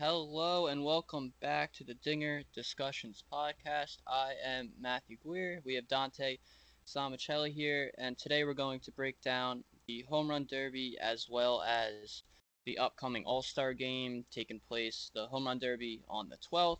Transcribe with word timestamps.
Hello 0.00 0.68
and 0.68 0.82
welcome 0.82 1.34
back 1.42 1.74
to 1.74 1.84
the 1.84 1.92
Dinger 1.92 2.42
Discussions 2.54 3.22
podcast. 3.30 3.98
I 4.06 4.32
am 4.42 4.70
Matthew 4.80 5.18
Guir. 5.22 5.60
We 5.62 5.74
have 5.74 5.88
Dante 5.88 6.38
Samicelli 6.86 7.52
here, 7.52 7.90
and 7.98 8.16
today 8.16 8.44
we're 8.44 8.54
going 8.54 8.80
to 8.80 8.92
break 8.92 9.20
down 9.20 9.62
the 9.86 10.06
Home 10.08 10.30
Run 10.30 10.46
Derby 10.50 10.96
as 10.98 11.26
well 11.28 11.60
as 11.60 12.22
the 12.64 12.78
upcoming 12.78 13.24
All 13.26 13.42
Star 13.42 13.74
game 13.74 14.24
taking 14.30 14.58
place. 14.66 15.10
The 15.14 15.26
Home 15.26 15.46
Run 15.46 15.58
Derby 15.58 16.00
on 16.08 16.30
the 16.30 16.38
12th, 16.50 16.78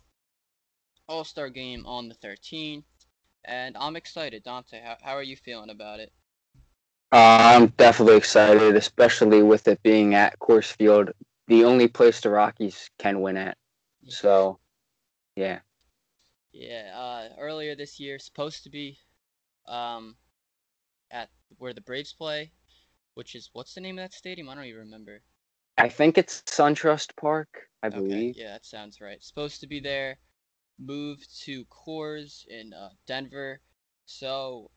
All 1.07 1.23
Star 1.23 1.49
game 1.49 1.85
on 1.85 2.09
the 2.09 2.15
13th, 2.15 2.85
and 3.45 3.77
I'm 3.77 3.97
excited. 3.97 4.41
Dante, 4.41 4.81
how, 4.83 4.97
how 4.99 5.13
are 5.13 5.21
you 5.21 5.35
feeling 5.35 5.69
about 5.69 5.99
it? 5.99 6.11
Uh, 7.11 7.37
I'm 7.39 7.67
definitely 7.67 8.17
excited, 8.17 8.75
especially 8.75 9.43
with 9.43 9.67
it 9.67 9.83
being 9.83 10.15
at 10.15 10.39
Coors 10.39 10.71
Field, 10.75 11.11
the 11.51 11.65
only 11.65 11.89
place 11.89 12.21
the 12.21 12.29
Rockies 12.29 12.89
can 12.97 13.19
win 13.21 13.35
at. 13.35 13.57
So, 14.07 14.59
yeah. 15.35 15.59
Yeah. 16.53 16.91
Uh, 16.97 17.35
earlier 17.37 17.75
this 17.75 17.99
year, 17.99 18.19
supposed 18.19 18.63
to 18.63 18.69
be, 18.69 18.99
um, 19.67 20.15
at 21.11 21.29
where 21.57 21.73
the 21.73 21.81
Braves 21.81 22.13
play, 22.13 22.53
which 23.15 23.35
is 23.35 23.49
what's 23.53 23.73
the 23.73 23.81
name 23.81 23.97
of 23.99 24.03
that 24.03 24.13
stadium? 24.13 24.49
I 24.49 24.55
don't 24.55 24.65
even 24.65 24.79
remember. 24.81 25.23
I 25.77 25.89
think 25.89 26.17
it's 26.17 26.41
SunTrust 26.43 27.15
Park, 27.17 27.67
I 27.83 27.89
Okay, 27.89 27.99
believe. 28.01 28.35
yeah, 28.35 28.53
that 28.53 28.65
sounds 28.65 29.01
right. 29.01 29.21
Supposed 29.23 29.59
to 29.61 29.67
be 29.67 29.79
there, 29.81 30.19
moved 30.79 31.41
to 31.43 31.65
Coors 31.65 32.45
in 32.47 32.73
uh, 32.73 32.91
Denver. 33.05 33.61
So 34.05 34.71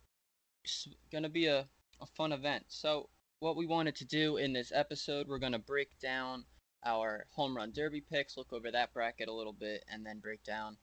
it's 0.64 0.88
gonna 1.12 1.28
be 1.28 1.46
a, 1.46 1.68
a 2.00 2.06
fun 2.06 2.32
event. 2.32 2.64
So 2.68 3.10
what 3.40 3.56
we 3.56 3.66
wanted 3.66 3.96
to 3.96 4.04
do 4.04 4.36
in 4.38 4.52
this 4.52 4.72
episode, 4.74 5.28
we're 5.28 5.38
gonna 5.38 5.58
break 5.58 5.98
down 6.00 6.44
our 6.84 7.26
home 7.32 7.56
run 7.56 7.72
derby 7.72 8.00
picks, 8.00 8.36
look 8.36 8.52
over 8.52 8.70
that 8.70 8.92
bracket 8.92 9.28
a 9.28 9.32
little 9.32 9.52
bit, 9.52 9.84
and 9.88 10.04
then 10.04 10.18
break 10.18 10.42
down 10.44 10.76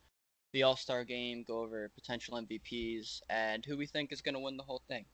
the 0.51 0.63
All 0.63 0.75
Star 0.75 1.03
game, 1.03 1.43
go 1.47 1.59
over 1.59 1.89
potential 1.89 2.35
MVPs, 2.35 3.21
and 3.29 3.65
who 3.65 3.77
we 3.77 3.85
think 3.85 4.11
is 4.11 4.21
gonna 4.21 4.39
win 4.39 4.57
the 4.57 4.63
whole 4.63 4.83
thing. 4.87 5.05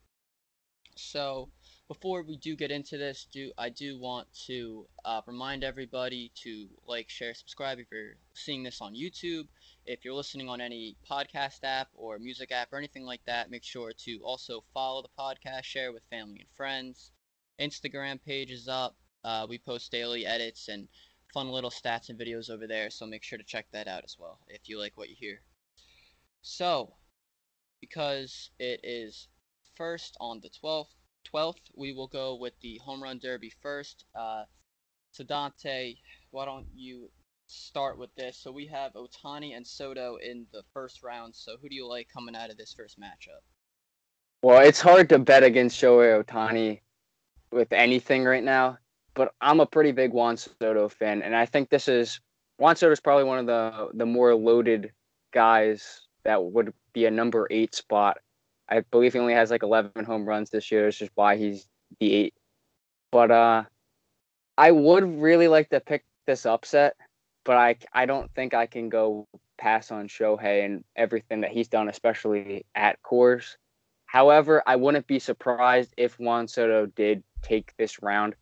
So 0.98 1.50
before 1.88 2.24
we 2.24 2.38
do 2.38 2.56
get 2.56 2.72
into 2.72 2.98
this, 2.98 3.28
do 3.32 3.52
I 3.58 3.70
do 3.70 4.00
want 4.00 4.28
to 4.48 4.88
uh, 5.06 5.22
remind 5.28 5.64
everybody 5.64 6.32
to 6.44 6.68
like, 6.88 7.10
share, 7.10 7.34
subscribe 7.34 7.80
if 7.80 7.88
you're 7.92 8.16
seeing 8.34 8.64
this 8.64 8.82
on 8.82 8.96
YouTube. 8.96 9.48
If 9.86 10.04
you're 10.04 10.16
listening 10.16 10.50
on 10.50 10.60
any 10.60 10.98
podcast 11.10 11.60
app 11.64 11.90
or 11.94 12.18
music 12.20 12.52
app 12.52 12.74
or 12.74 12.78
anything 12.78 13.06
like 13.06 13.24
that, 13.26 13.52
make 13.52 13.64
sure 13.64 13.92
to 14.06 14.20
also 14.24 14.64
follow 14.74 15.04
the 15.04 15.10
podcast, 15.18 15.64
share 15.64 15.94
with 15.94 16.04
family 16.10 16.40
and 16.40 16.50
friends. 16.56 17.12
Instagram 17.60 18.20
page 18.24 18.52
is 18.52 18.68
up. 18.68 18.96
Uh, 19.28 19.46
we 19.50 19.58
post 19.58 19.92
daily 19.92 20.26
edits 20.26 20.70
and 20.70 20.88
fun 21.34 21.50
little 21.50 21.70
stats 21.70 22.08
and 22.08 22.18
videos 22.18 22.50
over 22.50 22.66
there, 22.66 22.90
so 22.90 23.06
make 23.06 23.24
sure 23.24 23.38
to 23.38 23.44
check 23.44 23.66
that 23.74 23.86
out 23.86 24.06
as 24.06 24.16
well 24.18 24.40
if 24.48 24.70
you 24.70 24.80
like 24.80 24.94
what 24.96 25.10
you 25.10 25.16
hear. 25.20 25.42
So, 26.42 26.94
because 27.82 28.52
it 28.58 28.80
is 28.86 29.28
first 29.76 30.16
on 30.22 30.40
the 30.40 30.50
12th, 30.50 30.96
12th, 31.34 31.60
we 31.76 31.92
will 31.92 32.08
go 32.08 32.36
with 32.36 32.54
the 32.62 32.78
home 32.78 33.04
run 33.04 33.20
derby 33.22 33.52
first. 33.62 34.06
Uh, 34.16 34.46
so 35.12 35.26
Dante, 35.26 35.96
why 36.32 36.46
don't 36.46 36.68
you 36.74 37.10
start 37.48 37.98
with 37.98 38.16
this? 38.16 38.38
So 38.38 38.50
we 38.50 38.66
have 38.68 38.94
Otani 38.94 39.58
and 39.58 39.68
Soto 39.68 40.16
in 40.24 40.46
the 40.54 40.64
first 40.74 41.04
round. 41.04 41.36
So 41.36 41.58
who 41.62 41.68
do 41.68 41.76
you 41.76 41.86
like 41.86 42.08
coming 42.08 42.36
out 42.36 42.50
of 42.50 42.56
this 42.56 42.74
first 42.74 42.98
matchup? 42.98 43.44
Well, 44.42 44.66
it's 44.66 44.80
hard 44.80 45.10
to 45.10 45.20
bet 45.20 45.44
against 45.44 45.82
Shohei 45.82 46.24
Otani 46.24 46.80
with 47.52 47.74
anything 47.74 48.24
right 48.24 48.44
now, 48.44 48.78
but 49.18 49.34
I'm 49.42 49.60
a 49.60 49.66
pretty 49.66 49.92
big 49.92 50.14
Juan 50.14 50.38
Soto 50.38 50.88
fan, 50.88 51.24
and 51.24 51.36
I 51.36 51.48
think 51.48 51.70
this 51.70 51.88
is 51.88 52.22
Juan 52.60 52.76
Soto 52.76 52.94
is 52.94 53.00
probably 53.00 53.24
one 53.24 53.40
of 53.40 53.48
the 53.48 53.90
the 53.96 54.06
more 54.06 54.34
loaded 54.36 54.92
guys 55.34 56.02
that 56.24 56.44
would 56.44 56.72
be 56.94 57.08
a 57.08 57.12
number 57.12 57.48
eight 57.50 57.74
spot. 57.74 58.20
I 58.70 58.82
believe 58.92 59.14
he 59.14 59.20
only 59.20 59.34
has 59.34 59.50
like 59.50 59.64
11 59.64 60.06
home 60.06 60.26
runs 60.26 60.52
this 60.52 60.72
year. 60.72 60.88
It's 60.88 61.02
is 61.02 61.10
why 61.16 61.38
he's 61.38 61.68
the 62.00 62.14
eight. 62.14 62.34
But 63.12 63.32
uh, 63.32 63.64
I 64.58 64.72
would 64.72 65.22
really 65.22 65.48
like 65.48 65.70
to 65.70 65.80
pick 65.80 66.06
this 66.28 66.46
upset, 66.46 66.96
but 67.44 67.58
I 67.58 67.76
I 67.94 68.06
don't 68.06 68.32
think 68.36 68.54
I 68.54 68.68
can 68.68 68.88
go 68.88 69.28
pass 69.58 69.92
on 69.92 70.08
Shohei 70.08 70.64
and 70.64 70.84
everything 70.96 71.42
that 71.42 71.52
he's 71.52 71.70
done, 71.70 71.90
especially 71.90 72.68
at 72.76 73.02
Coors. 73.02 73.56
However, 74.06 74.62
I 74.68 74.76
wouldn't 74.76 75.08
be 75.08 75.18
surprised 75.18 75.96
if 75.98 76.20
Juan 76.20 76.48
Soto 76.48 76.86
did 76.86 77.24
take 77.42 77.74
this 77.78 78.04
round, 78.04 78.36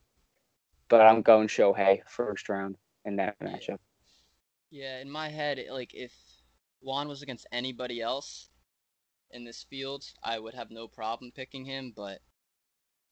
but 0.90 1.02
I'm 1.02 1.22
going 1.22 1.48
Shohei 1.48 2.02
first 2.08 2.50
round 2.50 2.78
in 3.06 3.18
that 3.18 3.40
matchup. 3.40 3.80
Yeah, 4.70 5.00
in 5.00 5.10
my 5.10 5.30
head, 5.30 5.64
like 5.72 5.94
if 5.94 6.14
Juan 6.82 7.08
was 7.08 7.22
against 7.24 7.48
anybody 7.52 8.02
else 8.02 8.50
in 9.32 9.44
this 9.44 9.64
field, 9.64 10.06
I 10.24 10.40
would 10.40 10.54
have 10.56 10.72
no 10.72 10.88
problem 10.88 11.32
picking 11.32 11.66
him. 11.66 11.92
But 11.96 12.22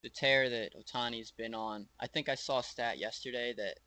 the 0.02 0.10
tear 0.10 0.48
that 0.50 0.74
Otani's 0.74 1.32
been 1.32 1.54
on, 1.54 1.88
I 2.00 2.06
think 2.06 2.28
I 2.28 2.34
saw 2.36 2.60
a 2.60 2.62
stat 2.64 2.98
yesterday 2.98 3.52
that 3.54 3.78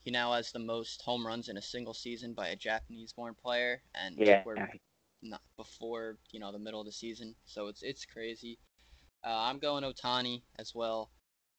he 0.00 0.10
now 0.10 0.32
has 0.32 0.52
the 0.52 0.58
most 0.58 1.02
home 1.02 1.26
runs 1.26 1.48
in 1.48 1.56
a 1.56 1.62
single 1.62 1.94
season 1.94 2.34
by 2.34 2.48
a 2.48 2.56
Japanese-born 2.56 3.34
player, 3.34 3.82
and 3.94 4.18
Yeah, 4.18 4.44
we're 4.44 4.62
not 5.22 5.42
before 5.56 6.18
you 6.32 6.40
know 6.40 6.52
the 6.52 6.58
middle 6.58 6.80
of 6.80 6.86
the 6.86 6.92
season, 6.92 7.36
so 7.44 7.68
it's 7.68 7.82
it's 7.82 8.06
crazy. 8.06 8.58
Uh, 9.24 9.36
I'm 9.38 9.58
going 9.58 9.84
Otani 9.84 10.42
as 10.58 10.74
well. 10.74 11.10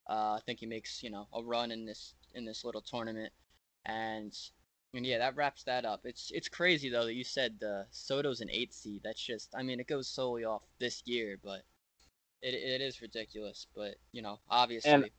Uh, 0.10 0.34
I 0.34 0.40
think 0.46 0.60
he 0.60 0.66
makes 0.66 1.04
you 1.04 1.10
know 1.10 1.28
a 1.34 1.44
run 1.44 1.72
in 1.72 1.86
this 1.86 2.16
in 2.34 2.46
this 2.46 2.64
little 2.64 2.82
tournament, 2.82 3.32
and 3.86 4.38
and 4.94 5.06
yeah, 5.06 5.20
that 5.20 5.36
wraps 5.36 5.64
that 5.64 5.86
up. 5.86 6.02
It's 6.06 6.32
it's 6.34 6.50
crazy 6.50 6.90
though 6.90 7.06
that 7.06 7.14
you 7.14 7.24
said 7.24 7.58
the 7.60 7.86
Soto's 7.92 8.42
an 8.42 8.50
eight 8.52 8.74
seed. 8.74 9.02
That's 9.04 9.22
just 9.22 9.54
I 9.56 9.64
mean 9.64 9.80
it 9.80 9.88
goes 9.88 10.08
solely 10.08 10.44
off 10.44 10.64
this 10.80 11.04
year, 11.06 11.38
but 11.44 11.64
it 12.42 12.54
it 12.54 12.82
is 12.82 13.02
ridiculous. 13.02 13.68
But 13.76 13.96
you 14.12 14.22
know 14.22 14.40
obviously 14.50 15.12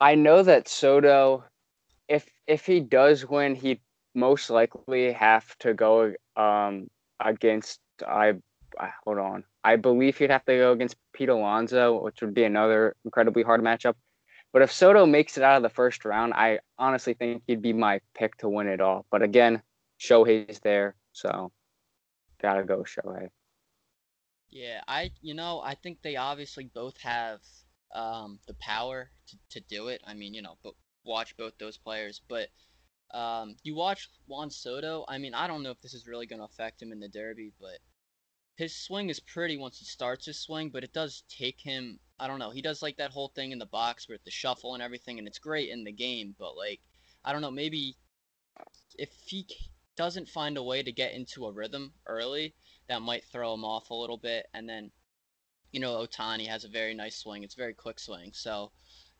I 0.00 0.14
know 0.16 0.42
that 0.42 0.68
Soto, 0.68 1.44
if 2.08 2.28
if 2.46 2.66
he 2.66 2.80
does 2.80 3.26
win, 3.26 3.54
he'd 3.54 3.80
most 4.14 4.50
likely 4.50 5.12
have 5.12 5.56
to 5.58 5.74
go 5.74 6.14
um 6.36 6.88
against 7.20 7.80
I, 8.06 8.34
I 8.78 8.90
hold 9.04 9.18
on. 9.18 9.44
I 9.64 9.76
believe 9.76 10.18
he'd 10.18 10.30
have 10.30 10.44
to 10.46 10.56
go 10.56 10.72
against 10.72 10.96
Pete 11.14 11.30
Alonso, 11.30 12.02
which 12.02 12.20
would 12.20 12.34
be 12.34 12.44
another 12.44 12.96
incredibly 13.04 13.42
hard 13.42 13.62
matchup. 13.62 13.94
But 14.52 14.62
if 14.62 14.72
Soto 14.72 15.06
makes 15.06 15.36
it 15.36 15.42
out 15.42 15.56
of 15.56 15.62
the 15.62 15.70
first 15.70 16.04
round, 16.04 16.34
I 16.34 16.60
honestly 16.78 17.14
think 17.14 17.42
he'd 17.46 17.62
be 17.62 17.72
my 17.72 18.00
pick 18.14 18.36
to 18.38 18.48
win 18.48 18.68
it 18.68 18.80
all. 18.80 19.06
But 19.10 19.22
again, 19.22 19.62
Shohei's 19.98 20.60
there, 20.60 20.96
so 21.12 21.50
gotta 22.40 22.64
go 22.64 22.84
Shohei. 22.84 23.30
Yeah, 24.50 24.82
I 24.86 25.10
you 25.22 25.34
know 25.34 25.60
I 25.64 25.74
think 25.74 26.02
they 26.02 26.16
obviously 26.16 26.64
both 26.72 26.98
have 27.00 27.40
um 27.94 28.38
the 28.46 28.54
power 28.54 29.10
to, 29.28 29.36
to 29.50 29.60
do 29.68 29.88
it. 29.88 30.02
I 30.06 30.14
mean 30.14 30.34
you 30.34 30.42
know 30.42 30.56
but 30.62 30.74
watch 31.04 31.36
both 31.36 31.58
those 31.58 31.76
players, 31.76 32.20
but 32.28 32.48
um 33.12 33.56
you 33.64 33.74
watch 33.74 34.10
Juan 34.28 34.50
Soto. 34.50 35.04
I 35.08 35.18
mean 35.18 35.34
I 35.34 35.48
don't 35.48 35.62
know 35.62 35.70
if 35.72 35.80
this 35.80 35.94
is 35.94 36.06
really 36.06 36.26
going 36.26 36.40
to 36.40 36.44
affect 36.44 36.80
him 36.82 36.92
in 36.92 37.00
the 37.00 37.08
Derby, 37.08 37.52
but 37.60 37.78
his 38.56 38.74
swing 38.74 39.10
is 39.10 39.20
pretty 39.20 39.56
once 39.56 39.78
he 39.78 39.84
starts 39.84 40.26
his 40.26 40.38
swing, 40.38 40.70
but 40.70 40.84
it 40.84 40.92
does 40.92 41.24
take 41.28 41.60
him. 41.60 41.98
I 42.18 42.26
don't 42.28 42.38
know. 42.38 42.50
He 42.50 42.62
does 42.62 42.82
like 42.82 42.96
that 42.98 43.10
whole 43.10 43.28
thing 43.28 43.50
in 43.50 43.58
the 43.58 43.66
box 43.66 44.08
with 44.08 44.22
the 44.24 44.30
shuffle 44.30 44.74
and 44.74 44.82
everything, 44.82 45.18
and 45.18 45.26
it's 45.26 45.38
great 45.38 45.70
in 45.70 45.84
the 45.84 45.92
game. 45.92 46.34
But 46.38 46.56
like 46.56 46.80
I 47.24 47.32
don't 47.32 47.42
know, 47.42 47.50
maybe 47.50 47.96
if 48.96 49.10
he 49.26 49.46
doesn't 49.96 50.28
find 50.28 50.56
a 50.56 50.62
way 50.62 50.82
to 50.82 50.92
get 50.92 51.12
into 51.12 51.46
a 51.46 51.52
rhythm 51.52 51.92
early 52.06 52.54
that 52.88 53.02
might 53.02 53.24
throw 53.24 53.54
him 53.54 53.64
off 53.64 53.90
a 53.90 53.94
little 53.94 54.18
bit. 54.18 54.46
And 54.54 54.68
then, 54.68 54.90
you 55.72 55.80
know, 55.80 56.04
Otani 56.04 56.46
has 56.46 56.64
a 56.64 56.68
very 56.68 56.94
nice 56.94 57.16
swing. 57.16 57.42
It's 57.42 57.54
very 57.54 57.74
quick 57.74 57.98
swing, 57.98 58.32
so 58.32 58.70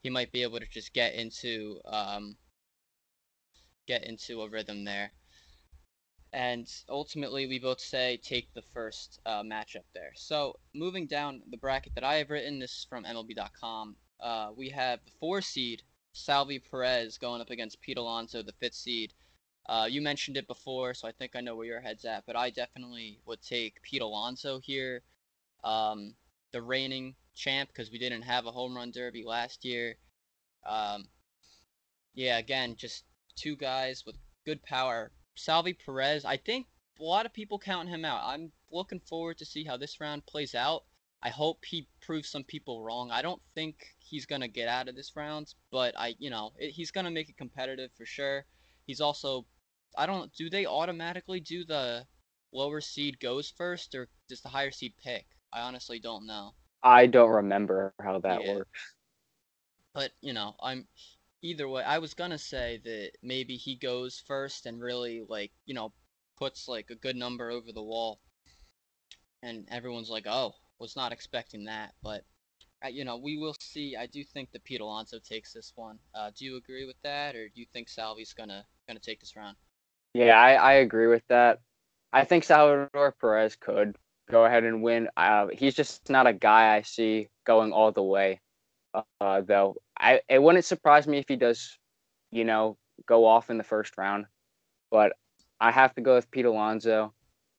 he 0.03 0.11
might 0.11 0.33
be 0.33 0.43
able 0.43 0.61
to 0.61 0.67
just 0.67 0.93
get 0.93 1.15
into 1.15 1.81
um, 1.87 2.37
get 3.87 4.05
into 4.05 4.43
a 4.43 4.49
rhythm 4.49 4.85
there. 4.85 5.13
And 6.35 6.69
ultimately, 6.89 7.47
we 7.47 7.61
both 7.61 7.79
say 7.79 8.17
take 8.17 8.53
the 8.55 8.63
first 8.75 9.21
uh, 9.25 9.45
matchup 9.45 9.85
there. 9.95 10.11
So 10.17 10.59
moving 10.75 11.07
down 11.07 11.43
the 11.49 11.57
bracket 11.57 11.95
that 11.95 12.03
I 12.03 12.17
have 12.17 12.29
written, 12.29 12.59
this 12.59 12.73
is 12.73 12.87
from 12.91 13.05
MLB.com. 13.05 13.95
Uh, 14.19 14.51
we 14.57 14.69
have 14.71 14.99
the 15.05 15.13
four 15.21 15.41
seed 15.41 15.83
Salvy 16.13 16.59
Perez 16.59 17.19
going 17.19 17.41
up 17.41 17.51
against 17.51 17.81
Pete 17.81 17.99
Alonso, 17.99 18.43
the 18.43 18.53
fifth 18.59 18.75
seed. 18.75 19.15
Uh, 19.67 19.87
you 19.89 20.03
mentioned 20.03 20.37
it 20.37 20.49
before, 20.49 20.93
so 20.93 21.07
I 21.07 21.13
think 21.13 21.37
I 21.37 21.41
know 21.41 21.55
where 21.55 21.67
your 21.67 21.81
head's 21.81 22.05
at, 22.05 22.27
but 22.27 22.35
I 22.35 22.51
definitely 22.51 23.21
would 23.27 23.41
take 23.41 23.81
Pete 23.83 24.03
Alonso 24.03 24.59
here, 24.59 25.03
um, 25.63 26.17
the 26.51 26.61
reigning 26.61 27.15
champ, 27.37 27.69
because 27.69 27.93
we 27.93 27.99
didn't 27.99 28.23
have 28.23 28.47
a 28.47 28.51
home 28.51 28.75
run 28.75 28.91
derby 28.91 29.23
last 29.23 29.65
year. 29.65 29.95
Um, 30.67 31.05
yeah, 32.13 32.39
again, 32.39 32.75
just 32.75 33.05
two 33.37 33.55
guys 33.55 34.03
with 34.05 34.17
good 34.45 34.61
power. 34.65 35.13
Salvy 35.37 35.73
Perez, 35.75 36.25
I 36.25 36.37
think 36.37 36.67
a 37.01 37.03
lot 37.05 37.27
of 37.27 37.33
people 37.33 37.59
count 37.59 37.89
him 37.89 38.05
out. 38.05 38.23
I'm 38.25 38.53
looking 38.71 39.01
forward 39.01 39.39
to 39.39 39.45
see 39.45 39.65
how 39.65 39.77
this 39.77 40.01
round 40.01 40.27
plays 40.27 40.55
out. 40.55 40.85
I 41.23 41.31
hope 41.31 41.65
he 41.65 41.89
proves 42.01 42.29
some 42.29 42.45
people 42.45 42.83
wrong. 42.83 43.11
I 43.11 43.23
don't 43.23 43.43
think 43.55 43.95
he's 43.99 44.27
gonna 44.27 44.49
get 44.49 44.69
out 44.69 44.89
of 44.89 44.97
this 44.97 45.17
round, 45.17 45.55
but 45.71 45.95
I, 45.99 46.17
you 46.19 46.31
know, 46.31 46.53
it, 46.59 46.71
he's 46.73 46.91
gonna 46.91 47.11
make 47.11 47.29
it 47.29 47.37
competitive 47.37 47.93
for 47.97 48.07
sure. 48.07 48.47
he's 48.87 49.01
also 49.01 49.47
I 49.97 50.07
don't 50.07 50.33
do 50.35 50.49
they 50.51 50.67
automatically 50.67 51.41
do 51.41 51.65
the 51.65 52.07
lower 52.53 52.81
seed 52.81 53.21
goes 53.21 53.51
first 53.51 53.95
or 53.95 54.09
does 54.29 54.41
the 54.43 54.49
higher 54.51 54.71
seed 54.71 54.95
pick? 54.99 55.27
I 55.53 55.61
honestly 55.63 55.99
don't 56.01 56.27
know. 56.27 56.55
I 56.85 57.07
don't 57.07 57.31
remember 57.31 57.95
how 58.01 58.19
that 58.21 58.45
Yeah. 58.45 58.45
works. 58.45 58.95
But, 59.95 60.13
you 60.21 60.33
know, 60.33 60.57
I'm 60.61 60.87
either 61.45 61.69
way, 61.69 61.83
I 61.83 61.99
was 61.99 62.15
gonna 62.15 62.39
say 62.39 62.81
that 62.85 63.13
maybe 63.23 63.57
he 63.57 63.77
goes 63.77 64.23
first 64.27 64.67
and 64.67 64.81
really 64.81 65.23
like, 65.29 65.53
you 65.67 65.75
know, 65.75 65.93
puts 66.37 66.67
like 66.67 66.91
a 66.91 66.97
good 66.97 67.17
number 67.17 67.51
over 67.51 67.71
the 67.71 67.83
wall. 67.83 68.21
And 69.43 69.69
everyone's 69.71 70.09
like, 70.09 70.27
"Oh, 70.27 70.55
was 70.79 70.97
not 70.97 71.13
expecting 71.13 71.65
that." 71.65 71.95
But 72.03 72.25
uh, 72.85 72.89
you 72.89 73.05
know, 73.05 73.19
we 73.19 73.37
will 73.37 73.55
see. 73.61 73.95
I 73.95 74.07
do 74.07 74.25
think 74.25 74.53
that 74.53 74.65
Pete 74.65 74.81
Alonso 74.81 75.19
takes 75.19 75.53
this 75.53 75.73
one. 75.77 75.99
Uh, 76.15 76.31
do 76.37 76.47
you 76.47 76.57
agree 76.57 76.87
with 76.87 77.01
that, 77.03 77.37
or 77.37 77.49
do 77.49 77.61
you 77.61 77.67
think 77.73 77.89
Salvy's 77.91 78.33
gonna 78.33 78.65
gonna 78.89 79.01
take 79.01 79.21
this 79.21 79.37
round? 79.37 79.57
Yeah, 80.15 80.39
I, 80.39 80.55
I 80.55 80.73
agree 80.75 81.09
with 81.09 81.27
that. 81.29 81.61
I 82.13 82.25
think 82.25 82.45
Salvador 82.45 83.13
Perez 83.21 83.57
could 83.57 83.97
go 84.31 84.45
ahead 84.45 84.65
and 84.65 84.83
win. 84.83 85.09
Uh, 85.17 85.49
he's 85.53 85.75
just 85.75 86.09
not 86.09 86.27
a 86.27 86.33
guy 86.33 86.75
I 86.75 86.83
see 86.83 87.29
going 87.45 87.73
all 87.73 87.93
the 87.93 88.03
way. 88.03 88.41
Uh, 88.95 89.21
though 89.23 89.57
I 89.79 90.03
it 90.11 90.21
wouldn't 90.23 90.47
surprise 90.47 90.89
me 90.89 91.03
if 91.03 91.15
he 91.15 91.21
does, 91.23 91.79
you 92.31 92.45
know, 92.45 92.77
go 93.07 93.25
off 93.27 93.51
in 93.51 93.57
the 93.59 93.65
first 93.65 93.97
round. 93.97 94.27
But 94.91 95.13
I 95.61 95.71
have 95.71 95.95
to 95.95 96.03
go 96.03 96.15
with 96.15 96.31
Pete 96.31 96.47
Alonso. 96.47 97.13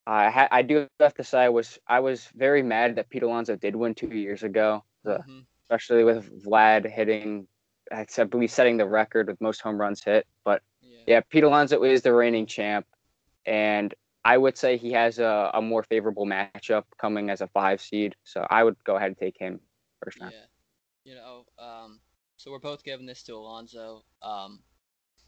I 0.06 0.30
ha- 0.30 0.50
I 0.52 0.64
do 0.64 0.88
have 1.00 1.14
to 1.16 1.24
say 1.24 1.40
I 1.44 1.50
was 1.50 1.80
I 1.88 2.00
was 2.00 2.28
very 2.36 2.64
mad 2.64 2.96
that 2.96 3.10
Pete 3.10 3.24
Alonso 3.24 3.56
did 3.56 3.76
win 3.76 3.96
two 3.96 4.10
years 4.14 4.44
ago, 4.44 4.84
uh, 5.08 5.18
hmm 5.26 5.42
especially 5.64 6.04
with 6.04 6.44
Vlad 6.46 6.90
hitting, 6.90 7.48
I 7.92 8.06
believe 8.24 8.52
setting 8.52 8.78
the 8.78 8.86
record 8.88 9.28
with 9.28 9.40
most 9.42 9.62
home 9.62 9.78
runs 9.80 10.04
hit. 10.04 10.26
But 10.44 10.62
Yeah. 10.82 11.04
yeah, 11.06 11.22
Pete 11.30 11.44
Alonso 11.44 11.84
is 11.84 12.02
the 12.02 12.14
reigning 12.14 12.46
champ, 12.48 12.86
and 13.46 13.94
I 14.26 14.38
would 14.38 14.58
say 14.58 14.78
he 14.78 14.92
has 14.94 15.20
a, 15.20 15.52
a 15.54 15.62
more 15.62 15.84
favorable 15.84 16.26
matchup 16.26 16.70
coming 16.86 17.18
as 17.18 17.42
a 17.42 17.48
five 17.48 17.68
seed. 17.68 18.02
So 18.14 18.34
I 18.40 18.52
would 18.54 18.68
go 18.76 18.86
ahead 18.88 19.02
and 19.02 19.12
take 19.12 19.32
him 19.34 19.56
first 20.02 20.20
round. 20.20 20.34
Yeah. 20.34 20.46
You 21.06 21.14
know, 21.16 21.46
um, 21.60 22.00
so 22.36 22.52
we're 22.52 22.60
both 22.60 22.84
giving 22.84 23.06
this 23.06 23.22
to 23.24 23.36
Alonso. 23.36 24.04
Um, 24.24 24.60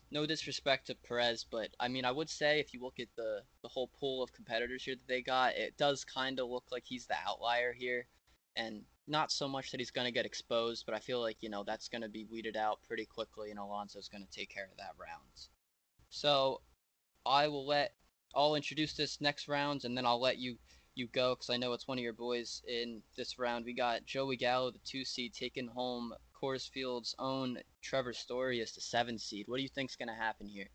no 0.09 0.25
disrespect 0.25 0.88
to 0.88 0.95
Perez, 0.95 1.45
but 1.50 1.69
I 1.79 1.88
mean, 1.88 2.03
I 2.03 2.12
would 2.12 2.29
say 2.29 2.59
if 2.59 2.74
you 2.74 2.81
look 2.81 3.00
at 3.00 3.09
the 3.15 3.41
the 3.62 3.68
whole 3.68 3.89
pool 4.00 4.24
of 4.24 4.33
competitors 4.33 4.83
here 4.83 4.95
that 4.95 5.07
they 5.07 5.21
got, 5.21 5.56
it 5.56 5.77
does 5.77 6.03
kind 6.03 6.39
of 6.39 6.50
look 6.50 6.65
like 6.71 6.83
he's 6.85 7.06
the 7.06 7.15
outlier 7.27 7.74
here, 7.74 8.07
and 8.56 8.83
not 9.07 9.31
so 9.31 9.47
much 9.47 9.69
that 9.71 9.79
he's 9.79 9.91
gonna 9.91 10.12
get 10.12 10.25
exposed, 10.25 10.85
but 10.85 10.95
I 10.95 11.00
feel 11.00 11.21
like 11.21 11.38
you 11.41 11.50
know 11.50 11.63
that's 11.63 11.89
gonna 11.89 12.09
be 12.09 12.25
weeded 12.25 12.57
out 12.57 12.81
pretty 12.88 13.06
quickly, 13.06 13.51
and 13.51 13.59
Alonso's 13.59 14.09
gonna 14.09 14.25
take 14.31 14.50
care 14.50 14.69
of 14.71 14.77
that 14.77 14.95
round. 14.97 15.47
So 16.09 16.62
I 17.25 17.47
will 17.50 17.68
let 17.68 17.94
I'll 18.33 18.56
introduce 18.56 18.94
this 18.94 19.21
next 19.21 19.47
round, 19.47 19.85
and 19.85 19.95
then 19.95 20.06
I'll 20.06 20.21
let 20.21 20.38
you 20.39 20.57
you 20.97 21.07
go 21.07 21.35
because 21.35 21.49
I 21.49 21.57
know 21.57 21.73
it's 21.73 21.88
one 21.88 21.97
of 21.97 22.03
your 22.03 22.13
boys 22.13 22.61
in 22.67 23.01
this 23.15 23.38
round. 23.38 23.65
We 23.65 23.73
got 23.73 24.05
Joey 24.05 24.35
Gallo, 24.35 24.71
the 24.71 24.79
two 24.85 25.05
seed, 25.05 25.33
taking 25.33 25.67
home 25.67 26.13
Coors 26.41 26.69
Field's 26.69 27.15
own 27.19 27.57
Trevor 27.81 28.13
Story 28.13 28.61
as 28.61 28.73
the 28.73 28.81
seven 28.81 29.17
seed. 29.17 29.45
What 29.47 29.57
do 29.57 29.63
you 29.63 29.69
think's 29.69 29.95
gonna 29.95 30.15
happen 30.15 30.47
here? 30.47 30.67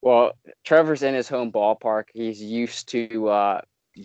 Well, 0.00 0.32
Trevor's 0.64 1.02
in 1.02 1.14
his 1.14 1.28
home 1.28 1.52
ballpark. 1.52 2.04
He's 2.12 2.42
used 2.42 2.88
to 2.88 3.28
uh, 3.28 3.60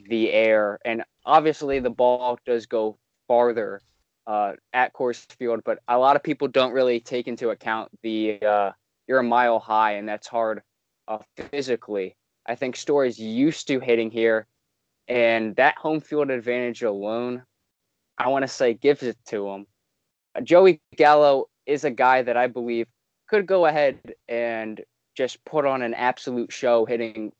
the 0.09 0.31
air, 0.31 0.79
and 0.85 1.03
obviously 1.25 1.79
the 1.79 1.89
ball 1.89 2.37
does 2.45 2.67
go 2.67 2.97
farther 3.27 3.81
uh, 4.27 4.53
at 4.73 4.93
Coors 4.93 5.25
Field. 5.33 5.61
But 5.65 5.79
a 5.87 5.97
lot 5.97 6.15
of 6.15 6.23
people 6.23 6.47
don't 6.47 6.73
really 6.73 6.99
take 6.99 7.27
into 7.27 7.49
account 7.49 7.89
the 8.03 8.39
uh, 8.41 8.71
you're 9.07 9.19
a 9.19 9.23
mile 9.23 9.59
high, 9.59 9.93
and 9.93 10.07
that's 10.07 10.27
hard 10.27 10.61
uh, 11.07 11.19
physically. 11.49 12.15
I 12.45 12.55
think 12.55 12.75
Story's 12.75 13.19
used 13.19 13.67
to 13.67 13.79
hitting 13.79 14.11
here, 14.11 14.47
and 15.07 15.55
that 15.55 15.77
home 15.77 16.01
field 16.01 16.29
advantage 16.29 16.83
alone, 16.83 17.43
I 18.17 18.27
want 18.27 18.43
to 18.43 18.47
say, 18.47 18.73
gives 18.73 19.03
it 19.03 19.17
to 19.27 19.47
him. 19.47 19.67
Joey 20.43 20.81
Gallo 20.95 21.45
is 21.65 21.83
a 21.83 21.91
guy 21.91 22.21
that 22.21 22.37
I 22.37 22.47
believe 22.47 22.87
could 23.27 23.45
go 23.45 23.65
ahead 23.65 23.99
and 24.27 24.81
just 25.15 25.43
put 25.45 25.65
on 25.65 25.81
an 25.81 25.93
absolute 25.93 26.51
show, 26.51 26.85
hitting 26.85 27.31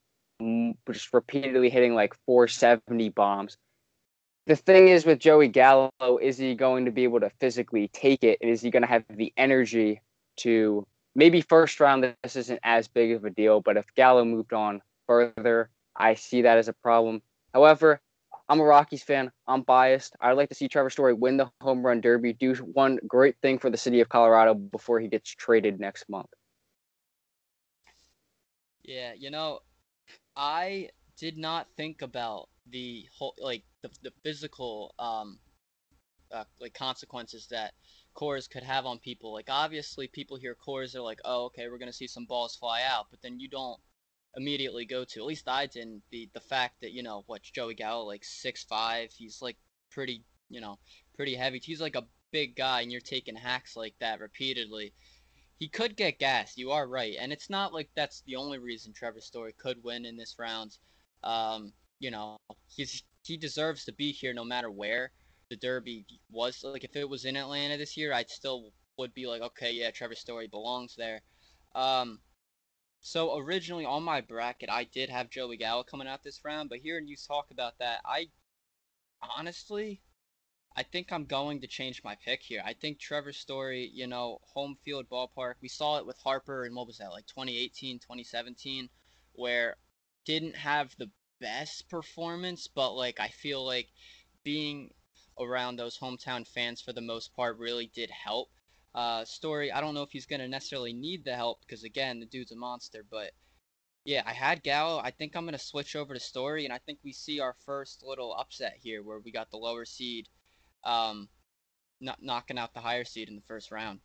mm, 0.41 0.75
just 0.91 1.13
repeatedly 1.13 1.69
hitting 1.69 1.93
like 1.95 2.15
470 2.25 3.09
bombs. 3.09 3.57
The 4.47 4.55
thing 4.55 4.87
is 4.87 5.05
with 5.05 5.19
Joey 5.19 5.49
Gallo, 5.49 5.91
is 6.21 6.37
he 6.37 6.55
going 6.55 6.85
to 6.85 6.91
be 6.91 7.03
able 7.03 7.19
to 7.19 7.29
physically 7.39 7.89
take 7.89 8.23
it? 8.23 8.39
And 8.41 8.49
is 8.49 8.61
he 8.61 8.71
going 8.71 8.83
to 8.83 8.87
have 8.87 9.03
the 9.09 9.33
energy 9.35 10.01
to 10.37 10.87
maybe 11.15 11.41
first 11.41 11.79
round? 11.79 12.15
This 12.23 12.35
isn't 12.37 12.59
as 12.63 12.87
big 12.87 13.11
of 13.11 13.25
a 13.25 13.29
deal, 13.29 13.59
but 13.59 13.75
if 13.75 13.85
Gallo 13.95 14.23
moved 14.23 14.53
on 14.53 14.81
further, 15.05 15.69
I 15.97 16.13
see 16.13 16.43
that 16.43 16.57
as 16.57 16.69
a 16.69 16.73
problem. 16.73 17.21
However, 17.53 18.01
I'm 18.49 18.59
a 18.59 18.63
Rockies 18.63 19.03
fan. 19.03 19.31
I'm 19.47 19.61
biased. 19.63 20.15
I'd 20.21 20.33
like 20.33 20.49
to 20.49 20.55
see 20.55 20.67
Trevor 20.67 20.89
Story 20.89 21.13
win 21.13 21.37
the 21.37 21.51
home 21.61 21.85
run 21.85 22.01
derby, 22.01 22.33
do 22.33 22.53
one 22.55 22.99
great 23.07 23.35
thing 23.41 23.59
for 23.59 23.69
the 23.69 23.77
city 23.77 23.99
of 24.01 24.09
Colorado 24.09 24.53
before 24.53 24.99
he 24.99 25.07
gets 25.07 25.29
traded 25.29 25.79
next 25.79 26.07
month. 26.09 26.29
Yeah, 28.83 29.13
you 29.13 29.29
know, 29.31 29.59
I 30.35 30.89
did 31.17 31.37
not 31.37 31.67
think 31.75 32.01
about 32.01 32.49
the 32.69 33.05
whole 33.17 33.35
like 33.41 33.63
the 33.81 33.89
the 34.03 34.11
physical 34.23 34.93
um 34.99 35.39
uh, 36.31 36.43
like 36.59 36.73
consequences 36.73 37.47
that 37.47 37.73
Coors 38.15 38.49
could 38.49 38.63
have 38.63 38.85
on 38.85 38.99
people. 38.99 39.33
Like 39.33 39.49
obviously 39.49 40.07
people 40.07 40.37
hear 40.37 40.55
Coors 40.55 40.95
are 40.95 41.01
like, 41.01 41.19
"Oh, 41.25 41.45
okay, 41.45 41.67
we're 41.69 41.77
going 41.77 41.91
to 41.91 41.97
see 41.97 42.07
some 42.07 42.25
balls 42.25 42.55
fly 42.55 42.83
out." 42.83 43.07
But 43.11 43.21
then 43.21 43.39
you 43.39 43.47
don't 43.47 43.79
immediately 44.37 44.85
go 44.85 45.03
to, 45.03 45.19
at 45.19 45.25
least 45.25 45.49
I 45.49 45.65
didn't, 45.65 46.03
the 46.11 46.29
the 46.33 46.39
fact 46.39 46.81
that, 46.81 46.91
you 46.91 47.03
know, 47.03 47.23
what 47.27 47.41
Joey 47.41 47.73
Gallo 47.73 48.05
like 48.05 48.23
six 48.23 48.63
five, 48.63 49.11
he's 49.11 49.41
like 49.41 49.57
pretty, 49.91 50.23
you 50.49 50.61
know, 50.61 50.77
pretty 51.15 51.35
heavy. 51.35 51.59
He's 51.61 51.81
like 51.81 51.95
a 51.95 52.07
big 52.31 52.55
guy 52.55 52.81
and 52.81 52.91
you're 52.91 53.01
taking 53.01 53.35
hacks 53.35 53.75
like 53.75 53.95
that 53.99 54.19
repeatedly. 54.19 54.93
He 55.59 55.67
could 55.67 55.97
get 55.97 56.19
gassed. 56.19 56.57
You 56.57 56.71
are 56.71 56.87
right, 56.87 57.15
and 57.19 57.33
it's 57.33 57.49
not 57.49 57.73
like 57.73 57.89
that's 57.95 58.21
the 58.27 58.35
only 58.35 58.59
reason 58.59 58.93
Trevor 58.93 59.21
Story 59.21 59.53
could 59.57 59.83
win 59.83 60.05
in 60.05 60.15
this 60.15 60.35
round. 60.37 60.77
Um, 61.23 61.73
you 61.99 62.11
know, 62.11 62.37
he's 62.67 63.03
he 63.23 63.37
deserves 63.37 63.83
to 63.85 63.93
be 63.93 64.11
here 64.11 64.33
no 64.33 64.43
matter 64.43 64.69
where 64.69 65.11
the 65.49 65.55
Derby 65.55 66.05
was. 66.29 66.63
Like 66.63 66.83
if 66.83 66.95
it 66.95 67.09
was 67.09 67.25
in 67.25 67.35
Atlanta 67.35 67.75
this 67.75 67.97
year, 67.97 68.13
I'd 68.13 68.29
still 68.29 68.71
would 68.97 69.13
be 69.13 69.27
like, 69.27 69.41
okay, 69.41 69.71
yeah, 69.71 69.91
Trevor 69.91 70.15
Story 70.15 70.47
belongs 70.47 70.95
there. 70.95 71.21
Um, 71.75 72.19
so 73.07 73.37
originally 73.37 73.85
on 73.85 74.03
my 74.03 74.21
bracket, 74.21 74.69
I 74.69 74.83
did 74.83 75.09
have 75.09 75.29
Joey 75.29 75.57
Gallo 75.57 75.83
coming 75.83 76.07
out 76.07 76.23
this 76.23 76.43
round, 76.43 76.69
but 76.69 76.79
hearing 76.79 77.07
you 77.07 77.15
talk 77.15 77.51
about 77.51 77.79
that, 77.79 78.01
I 78.05 78.27
honestly 79.37 80.01
I 80.75 80.83
think 80.83 81.11
I'm 81.11 81.25
going 81.25 81.61
to 81.61 81.67
change 81.67 82.03
my 82.03 82.15
pick 82.23 82.43
here. 82.43 82.61
I 82.63 82.73
think 82.73 82.99
Trevor 82.99 83.33
Story, 83.33 83.89
you 83.91 84.05
know, 84.05 84.39
home 84.53 84.77
field 84.85 85.09
ballpark. 85.09 85.55
We 85.59 85.69
saw 85.69 85.97
it 85.97 86.05
with 86.05 86.19
Harper 86.19 86.65
and 86.65 86.75
what 86.75 86.85
was 86.85 86.99
that, 86.99 87.09
like 87.09 87.25
2018, 87.25 87.97
2017, 87.97 88.87
where 89.33 89.77
didn't 90.25 90.55
have 90.55 90.95
the 90.97 91.09
best 91.39 91.89
performance, 91.89 92.67
but 92.67 92.93
like 92.93 93.19
I 93.19 93.29
feel 93.29 93.65
like 93.65 93.87
being 94.43 94.93
around 95.39 95.77
those 95.77 95.97
hometown 95.97 96.47
fans 96.47 96.81
for 96.81 96.93
the 96.93 97.01
most 97.01 97.33
part 97.33 97.57
really 97.57 97.87
did 97.87 98.11
help. 98.11 98.49
Uh, 98.97 99.23
Story, 99.25 99.71
I 99.71 99.79
don't 99.79 99.93
know 99.93 100.01
if 100.01 100.09
he's 100.09 100.25
gonna 100.25 100.47
necessarily 100.47 100.91
need 100.91 101.23
the 101.23 101.35
help 101.35 101.61
because 101.61 101.83
again, 101.83 102.19
the 102.19 102.25
dude's 102.25 102.51
a 102.51 102.55
monster, 102.55 103.05
but 103.11 103.29
yeah, 104.05 104.23
I 104.25 104.33
had 104.33 104.63
Gallo. 104.63 104.99
I 104.99 105.11
think 105.11 105.35
I'm 105.35 105.45
gonna 105.45 105.59
switch 105.59 105.95
over 105.95 106.15
to 106.15 106.19
Story, 106.19 106.65
and 106.65 106.73
I 106.73 106.79
think 106.79 106.97
we 107.03 107.13
see 107.13 107.39
our 107.39 107.55
first 107.63 108.03
little 108.03 108.33
upset 108.33 108.73
here 108.81 109.03
where 109.03 109.19
we 109.19 109.31
got 109.31 109.51
the 109.51 109.57
lower 109.57 109.85
seed 109.85 110.27
um, 110.83 111.29
not 112.01 112.23
knocking 112.23 112.57
out 112.57 112.73
the 112.73 112.79
higher 112.79 113.03
seed 113.03 113.29
in 113.29 113.35
the 113.35 113.43
first 113.47 113.69
round. 113.69 113.99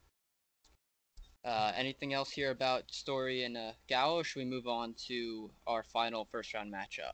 Uh, 1.42 1.72
anything 1.74 2.12
else 2.12 2.30
here 2.30 2.50
about 2.50 2.82
Story 2.92 3.44
and 3.44 3.56
uh, 3.56 3.72
Gallo? 3.88 4.22
Should 4.22 4.40
we 4.40 4.44
move 4.44 4.66
on 4.66 4.94
to 5.06 5.50
our 5.66 5.84
final 5.84 6.28
first 6.30 6.52
round 6.52 6.70
matchup? 6.70 7.12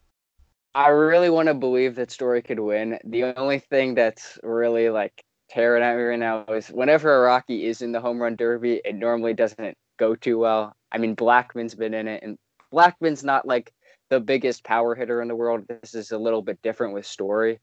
I 0.75 0.89
really 0.89 1.31
want 1.31 1.47
to 1.47 1.55
believe 1.55 1.95
that 1.95 2.11
Story 2.11 2.43
could 2.43 2.59
win. 2.59 2.99
The 3.05 3.39
only 3.39 3.61
thing 3.61 3.95
that's 3.95 4.37
really 4.43 4.91
like 4.91 5.25
tearing 5.51 5.83
at 5.83 5.97
me 5.97 6.03
right 6.03 6.19
now 6.19 6.45
is 6.45 6.69
whenever 6.69 7.15
a 7.17 7.21
Rocky 7.27 7.67
is 7.67 7.83
in 7.83 7.93
the 7.93 8.01
home 8.01 8.21
run 8.21 8.37
derby, 8.37 8.81
it 8.85 8.95
normally 8.95 9.35
doesn't 9.35 9.77
go 9.99 10.15
too 10.15 10.39
well. 10.39 10.75
I 10.93 10.99
mean, 10.99 11.17
Blackmon's 11.17 11.75
been 11.75 11.95
in 11.95 12.09
it, 12.09 12.23
and 12.23 12.39
Blackmon's 12.73 13.25
not 13.25 13.47
like 13.47 13.73
the 14.11 14.21
biggest 14.21 14.65
power 14.65 14.95
hitter 14.95 15.21
in 15.21 15.29
the 15.29 15.37
world. 15.37 15.65
This 15.69 15.95
is 15.95 16.13
a 16.13 16.19
little 16.19 16.43
bit 16.43 16.61
different 16.63 16.95
with 16.95 17.07
Story, 17.07 17.61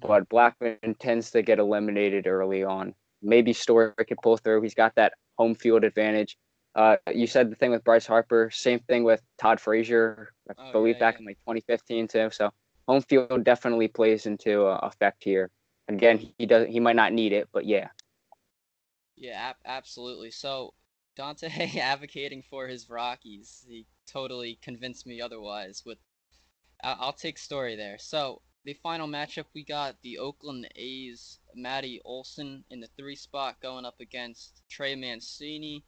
but 0.00 0.28
Blackmon 0.28 0.98
tends 0.98 1.30
to 1.32 1.42
get 1.42 1.58
eliminated 1.58 2.26
early 2.26 2.64
on. 2.64 2.94
Maybe 3.22 3.52
Story 3.52 3.92
could 3.96 4.18
pull 4.22 4.36
through. 4.36 4.62
He's 4.62 4.74
got 4.74 4.94
that 4.96 5.14
home 5.38 5.54
field 5.54 5.84
advantage. 5.84 6.36
Uh, 6.74 6.96
you 7.12 7.26
said 7.28 7.50
the 7.50 7.54
thing 7.54 7.70
with 7.70 7.84
Bryce 7.84 8.06
Harper, 8.06 8.50
same 8.52 8.80
thing 8.80 9.04
with 9.04 9.22
Todd 9.38 9.60
Frazier, 9.60 10.32
I 10.50 10.54
Oh, 10.58 10.72
believe 10.72 10.96
yeah, 10.96 11.00
back 11.00 11.14
yeah. 11.14 11.20
in 11.20 11.26
like 11.26 11.38
2015 11.38 12.08
too. 12.08 12.30
So 12.32 12.50
home 12.88 13.02
field 13.02 13.44
definitely 13.44 13.86
plays 13.86 14.26
into 14.26 14.66
uh, 14.66 14.80
effect 14.82 15.22
here. 15.22 15.50
Again, 15.88 16.18
he 16.38 16.46
does 16.46 16.68
he 16.68 16.80
might 16.80 16.96
not 16.96 17.12
need 17.12 17.32
it, 17.32 17.48
but 17.52 17.64
yeah. 17.66 17.88
Yeah, 19.16 19.50
ab- 19.50 19.56
absolutely. 19.64 20.30
So 20.30 20.74
Dante 21.16 21.48
advocating 21.80 22.42
for 22.42 22.68
his 22.68 22.88
Rockies. 22.90 23.64
He 23.68 23.86
totally 24.06 24.58
convinced 24.62 25.06
me 25.06 25.20
otherwise. 25.20 25.84
With 25.84 25.98
I'll, 26.82 26.96
I'll 27.00 27.12
take 27.12 27.38
Story 27.38 27.76
there. 27.76 27.98
So 27.98 28.42
the 28.64 28.74
final 28.74 29.08
matchup 29.08 29.46
we 29.54 29.64
got 29.64 29.96
the 30.02 30.18
Oakland 30.18 30.68
A's 30.76 31.40
Matty 31.54 32.00
Olson 32.04 32.64
in 32.70 32.80
the 32.80 32.88
three 32.96 33.16
spot 33.16 33.60
going 33.60 33.84
up 33.84 34.00
against 34.00 34.62
Trey 34.70 34.94
Mancini, 34.96 35.84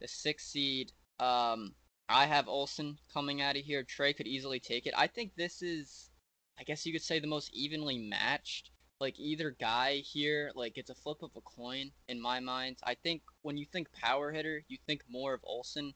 the 0.00 0.08
six 0.08 0.46
seed. 0.46 0.92
Um, 1.18 1.74
I 2.08 2.26
have 2.26 2.48
Olson 2.48 2.98
coming 3.12 3.40
out 3.42 3.56
of 3.56 3.62
here. 3.64 3.82
Trey 3.84 4.12
could 4.12 4.26
easily 4.26 4.60
take 4.60 4.86
it. 4.86 4.94
I 4.96 5.06
think 5.06 5.32
this 5.36 5.62
is, 5.62 6.10
I 6.58 6.64
guess 6.64 6.86
you 6.86 6.92
could 6.92 7.02
say, 7.02 7.18
the 7.20 7.26
most 7.26 7.50
evenly 7.54 7.98
matched. 7.98 8.70
Like 9.00 9.18
either 9.18 9.56
guy 9.58 9.96
here, 9.96 10.52
like 10.54 10.76
it's 10.76 10.90
a 10.90 10.94
flip 10.94 11.22
of 11.22 11.30
a 11.34 11.40
coin 11.40 11.90
in 12.08 12.20
my 12.20 12.38
mind. 12.40 12.76
I 12.84 12.94
think 12.94 13.22
when 13.42 13.56
you 13.56 13.64
think 13.64 13.90
power 13.92 14.30
hitter, 14.30 14.62
you 14.68 14.76
think 14.86 15.02
more 15.08 15.32
of 15.32 15.40
Olson, 15.42 15.94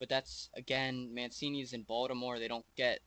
but 0.00 0.08
that's 0.08 0.50
again 0.56 1.12
Mancini's 1.14 1.72
in 1.72 1.84
Baltimore. 1.84 2.38
They 2.38 2.48
don't 2.48 2.66
get 2.76 3.00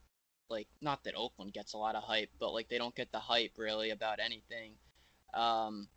like 0.50 0.68
not 0.82 1.04
that 1.04 1.16
Oakland 1.16 1.54
gets 1.54 1.74
a 1.74 1.78
lot 1.78 1.96
of 1.96 2.04
hype, 2.04 2.30
but 2.40 2.54
like 2.54 2.70
they 2.70 2.78
don't 2.78 2.96
get 2.96 3.12
the 3.12 3.20
hype 3.20 3.54
really 3.58 3.90
about 3.90 4.20
anything. 4.20 4.76
Um, 5.34 5.90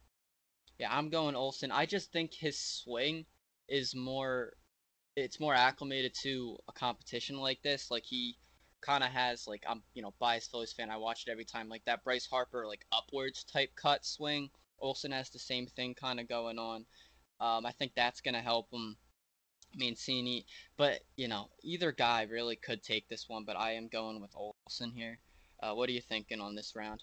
yeah, 0.79 0.93
I'm 0.93 1.09
going 1.11 1.37
Olson. 1.37 1.71
I 1.71 1.87
just 1.87 2.13
think 2.13 2.35
his 2.35 2.59
swing 2.59 3.27
is 3.69 3.95
more 3.95 4.55
it's 5.17 5.41
more 5.41 5.55
acclimated 5.55 6.15
to 6.23 6.57
a 6.69 6.73
competition 6.73 7.39
like 7.39 7.63
this. 7.63 7.91
Like 7.91 8.05
he 8.05 8.37
kind 8.87 9.03
of 9.03 9.11
has 9.11 9.47
like 9.47 9.65
I'm 9.69 9.83
you 9.95 10.03
know 10.03 10.15
biased 10.21 10.51
Phillies 10.51 10.73
fan. 10.73 10.91
I 10.91 10.97
watch 10.97 11.25
it 11.27 11.31
every 11.31 11.45
time. 11.45 11.69
Like 11.69 11.85
that 11.87 12.05
Bryce 12.05 12.27
Harper 12.27 12.67
like 12.67 12.87
upwards 12.93 13.45
type 13.45 13.71
cut 13.75 14.05
swing. 14.07 14.49
Olson 14.79 15.13
has 15.13 15.31
the 15.31 15.39
same 15.39 15.67
thing 15.67 15.95
kind 15.95 16.21
of 16.21 16.29
going 16.29 16.59
on. 16.59 16.87
Um, 17.41 17.67
I 17.67 17.73
think 17.73 17.93
that's 17.95 18.21
gonna 18.21 18.41
help 18.41 18.71
him. 18.73 18.97
Mancini, 19.79 20.47
but 20.79 21.01
you 21.17 21.29
know 21.29 21.51
either 21.63 21.93
guy 21.93 22.23
really 22.31 22.57
could 22.57 22.83
take 22.83 23.09
this 23.09 23.29
one. 23.29 23.45
But 23.45 23.57
I 23.57 23.73
am 23.73 23.89
going 23.89 24.21
with 24.21 24.35
Olson 24.35 24.91
here. 24.91 25.19
Uh, 25.63 25.75
what 25.75 25.89
are 25.89 25.93
you 25.93 26.01
thinking 26.01 26.41
on 26.41 26.55
this 26.55 26.75
round? 26.75 27.03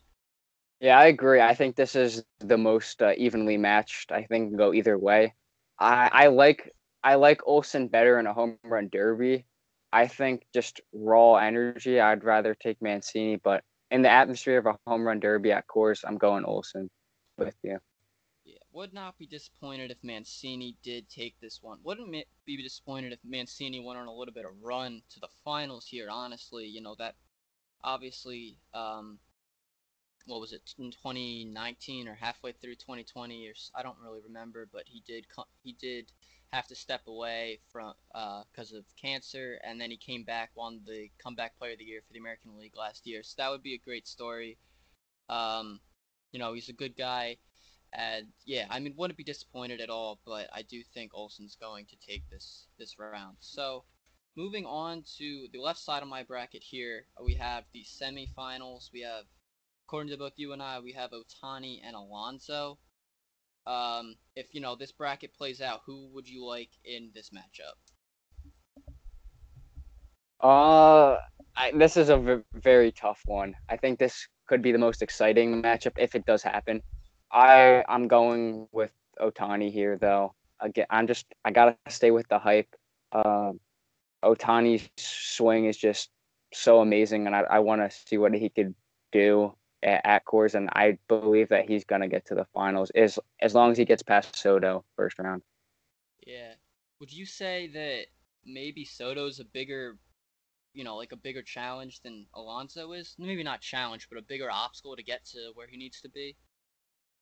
Yeah, 0.79 0.97
I 0.97 1.05
agree. 1.05 1.39
I 1.41 1.53
think 1.53 1.75
this 1.75 1.95
is 1.95 2.23
the 2.39 2.57
most 2.57 3.01
uh, 3.01 3.13
evenly 3.17 3.57
matched. 3.57 4.11
I 4.11 4.23
think 4.23 4.57
go 4.57 4.73
either 4.73 4.97
way. 4.97 5.33
I 5.79 6.09
I 6.11 6.27
like 6.27 6.71
I 7.03 7.15
like 7.15 7.41
Olson 7.45 7.87
better 7.89 8.19
in 8.19 8.27
a 8.27 8.33
home 8.33 8.57
run 8.63 8.89
derby. 8.91 9.45
I 9.93 10.07
think 10.07 10.47
just 10.51 10.81
raw 10.91 11.35
energy, 11.35 11.99
I'd 11.99 12.23
rather 12.23 12.55
take 12.55 12.81
Mancini, 12.81 13.35
but 13.35 13.63
in 13.91 14.01
the 14.01 14.09
atmosphere 14.09 14.57
of 14.57 14.65
a 14.65 14.75
home 14.87 15.05
run 15.05 15.19
derby 15.19 15.51
at 15.51 15.67
Coors, 15.67 16.03
I'm 16.03 16.17
going 16.17 16.45
Olson 16.45 16.89
with 17.37 17.55
you. 17.61 17.77
Yeah, 18.43 18.57
would 18.71 18.91
not 18.91 19.19
be 19.19 19.27
disappointed 19.27 19.91
if 19.91 19.97
Mancini 20.01 20.75
did 20.81 21.07
take 21.09 21.39
this 21.39 21.61
one. 21.61 21.77
Wouldn't 21.83 22.11
be 22.43 22.63
disappointed 22.63 23.13
if 23.13 23.19
Mancini 23.23 23.85
went 23.85 23.99
on 23.99 24.07
a 24.07 24.13
little 24.13 24.33
bit 24.33 24.45
of 24.45 24.51
run 24.63 25.03
to 25.11 25.19
the 25.19 25.29
finals 25.45 25.85
here. 25.85 26.07
Honestly, 26.09 26.65
you 26.65 26.81
know 26.81 26.95
that 26.97 27.13
obviously 27.83 28.57
um, 28.73 29.19
what 30.25 30.41
was 30.41 30.53
it 30.53 30.73
in 30.79 30.89
2019 30.89 32.07
or 32.07 32.15
halfway 32.15 32.51
through 32.51 32.75
2020 32.75 33.47
or 33.47 33.53
I 33.75 33.83
don't 33.83 33.97
really 34.03 34.21
remember, 34.21 34.67
but 34.73 34.85
he 34.87 35.03
did 35.05 35.27
he 35.61 35.73
did 35.73 36.11
have 36.53 36.67
to 36.67 36.75
step 36.75 37.01
away 37.07 37.59
from 37.71 37.93
because 38.51 38.73
uh, 38.73 38.77
of 38.77 38.85
cancer, 39.01 39.59
and 39.63 39.81
then 39.81 39.89
he 39.89 39.97
came 39.97 40.23
back, 40.23 40.51
won 40.55 40.81
the 40.85 41.09
comeback 41.21 41.57
player 41.57 41.73
of 41.73 41.79
the 41.79 41.83
year 41.83 42.01
for 42.05 42.13
the 42.13 42.19
American 42.19 42.55
League 42.57 42.77
last 42.77 43.07
year. 43.07 43.23
So 43.23 43.35
that 43.37 43.49
would 43.49 43.63
be 43.63 43.73
a 43.73 43.79
great 43.79 44.07
story. 44.07 44.57
Um, 45.29 45.79
you 46.31 46.39
know, 46.39 46.53
he's 46.53 46.69
a 46.69 46.73
good 46.73 46.95
guy, 46.95 47.37
and 47.91 48.27
yeah, 48.45 48.67
I 48.69 48.79
mean, 48.79 48.93
wouldn't 48.95 49.17
be 49.17 49.23
disappointed 49.23 49.81
at 49.81 49.89
all. 49.89 50.19
But 50.25 50.47
I 50.53 50.61
do 50.61 50.83
think 50.93 51.11
Olson's 51.13 51.57
going 51.59 51.85
to 51.87 51.95
take 52.07 52.29
this 52.29 52.67
this 52.77 52.97
round. 52.99 53.37
So. 53.39 53.83
Moving 54.35 54.65
on 54.65 55.03
to 55.19 55.47
the 55.53 55.59
left 55.59 55.77
side 55.77 56.01
of 56.01 56.09
my 56.09 56.23
bracket 56.23 56.63
here, 56.63 57.05
we 57.23 57.35
have 57.35 57.65
the 57.71 57.83
semifinals. 57.83 58.91
We 58.91 59.01
have 59.01 59.25
according 59.85 60.09
to 60.09 60.17
both 60.17 60.33
you 60.37 60.53
and 60.53 60.63
I, 60.63 60.79
we 60.79 60.93
have 60.93 61.11
Otani 61.11 61.81
and 61.85 61.95
Alonso. 61.95 62.79
Um, 63.65 64.15
if 64.35 64.53
you 64.53 64.61
know 64.61 64.75
this 64.75 64.91
bracket 64.91 65.33
plays 65.33 65.61
out, 65.61 65.81
who 65.85 66.07
would 66.13 66.27
you 66.27 66.45
like 66.45 66.71
in 66.83 67.11
this 67.13 67.29
matchup? 67.29 67.77
Uh, 70.41 71.17
I, 71.55 71.71
this 71.73 71.95
is 71.95 72.09
a 72.09 72.17
v- 72.17 72.43
very 72.53 72.91
tough 72.91 73.21
one. 73.25 73.55
I 73.69 73.77
think 73.77 73.97
this 73.99 74.27
could 74.47 74.61
be 74.61 74.73
the 74.73 74.77
most 74.77 75.01
exciting 75.01 75.61
matchup 75.61 75.93
if 75.97 76.15
it 76.15 76.25
does 76.25 76.43
happen. 76.43 76.81
I 77.31 77.83
I'm 77.87 78.07
going 78.07 78.67
with 78.71 78.91
Otani 79.19 79.71
here 79.71 79.97
though. 79.97 80.33
Again, 80.59 80.85
I'm 80.89 81.07
just 81.07 81.25
I 81.45 81.51
gotta 81.51 81.77
stay 81.87 82.11
with 82.11 82.27
the 82.27 82.39
hype. 82.39 82.67
Um, 83.13 83.59
Otani's 84.23 84.89
swing 84.97 85.65
is 85.65 85.77
just 85.77 86.09
so 86.53 86.81
amazing, 86.81 87.27
and 87.27 87.35
I, 87.35 87.41
I 87.49 87.59
want 87.59 87.81
to 87.81 87.97
see 88.07 88.17
what 88.17 88.33
he 88.33 88.49
could 88.49 88.75
do 89.11 89.55
at, 89.83 90.01
at 90.05 90.25
Coors, 90.25 90.55
and 90.55 90.69
I 90.73 90.97
believe 91.07 91.49
that 91.49 91.67
he's 91.67 91.85
gonna 91.85 92.07
get 92.07 92.25
to 92.27 92.35
the 92.35 92.45
finals 92.53 92.91
as 92.95 93.19
as 93.41 93.55
long 93.55 93.71
as 93.71 93.77
he 93.77 93.85
gets 93.85 94.03
past 94.03 94.35
Soto 94.35 94.83
first 94.95 95.19
round. 95.19 95.43
Yeah. 96.25 96.53
Would 96.99 97.11
you 97.11 97.25
say 97.25 97.67
that 97.67 98.05
maybe 98.45 98.85
Soto's 98.85 99.39
a 99.39 99.45
bigger, 99.45 99.97
you 100.73 100.83
know, 100.83 100.95
like 100.95 101.11
a 101.11 101.17
bigger 101.17 101.41
challenge 101.41 102.01
than 102.01 102.27
Alonso 102.33 102.93
is? 102.93 103.15
Maybe 103.19 103.43
not 103.43 103.61
challenge, 103.61 104.07
but 104.09 104.17
a 104.17 104.23
bigger 104.23 104.49
obstacle 104.51 104.95
to 104.95 105.03
get 105.03 105.25
to 105.27 105.51
where 105.55 105.67
he 105.67 105.77
needs 105.77 106.01
to 106.01 106.09
be. 106.09 106.35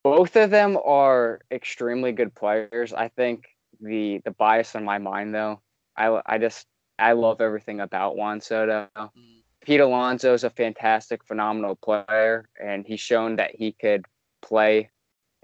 Both 0.03 0.35
of 0.35 0.49
them 0.49 0.77
are 0.83 1.41
extremely 1.51 2.11
good 2.11 2.33
players. 2.35 2.93
I 2.93 3.09
think 3.09 3.45
the 3.79 4.21
the 4.25 4.31
bias 4.31 4.75
in 4.75 4.83
my 4.83 4.97
mind 4.97 5.33
though, 5.33 5.61
I 5.95 6.21
I 6.25 6.37
just 6.37 6.67
I 6.99 7.13
love 7.13 7.41
everything 7.41 7.79
about 7.81 8.15
Juan 8.15 8.41
Soto. 8.41 8.89
Mm. 8.95 9.40
Pete 9.61 9.79
Alonso 9.79 10.33
is 10.33 10.43
a 10.43 10.49
fantastic, 10.49 11.23
phenomenal 11.23 11.75
player, 11.75 12.49
and 12.59 12.85
he's 12.85 12.99
shown 12.99 13.35
that 13.35 13.55
he 13.55 13.73
could 13.73 14.05
play 14.41 14.89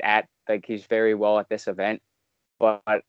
at 0.02 0.28
like 0.50 0.66
he's 0.66 0.86
very 0.86 1.14
well 1.14 1.40
at 1.40 1.50
this 1.50 1.68
event. 1.68 2.02
But 2.60 3.04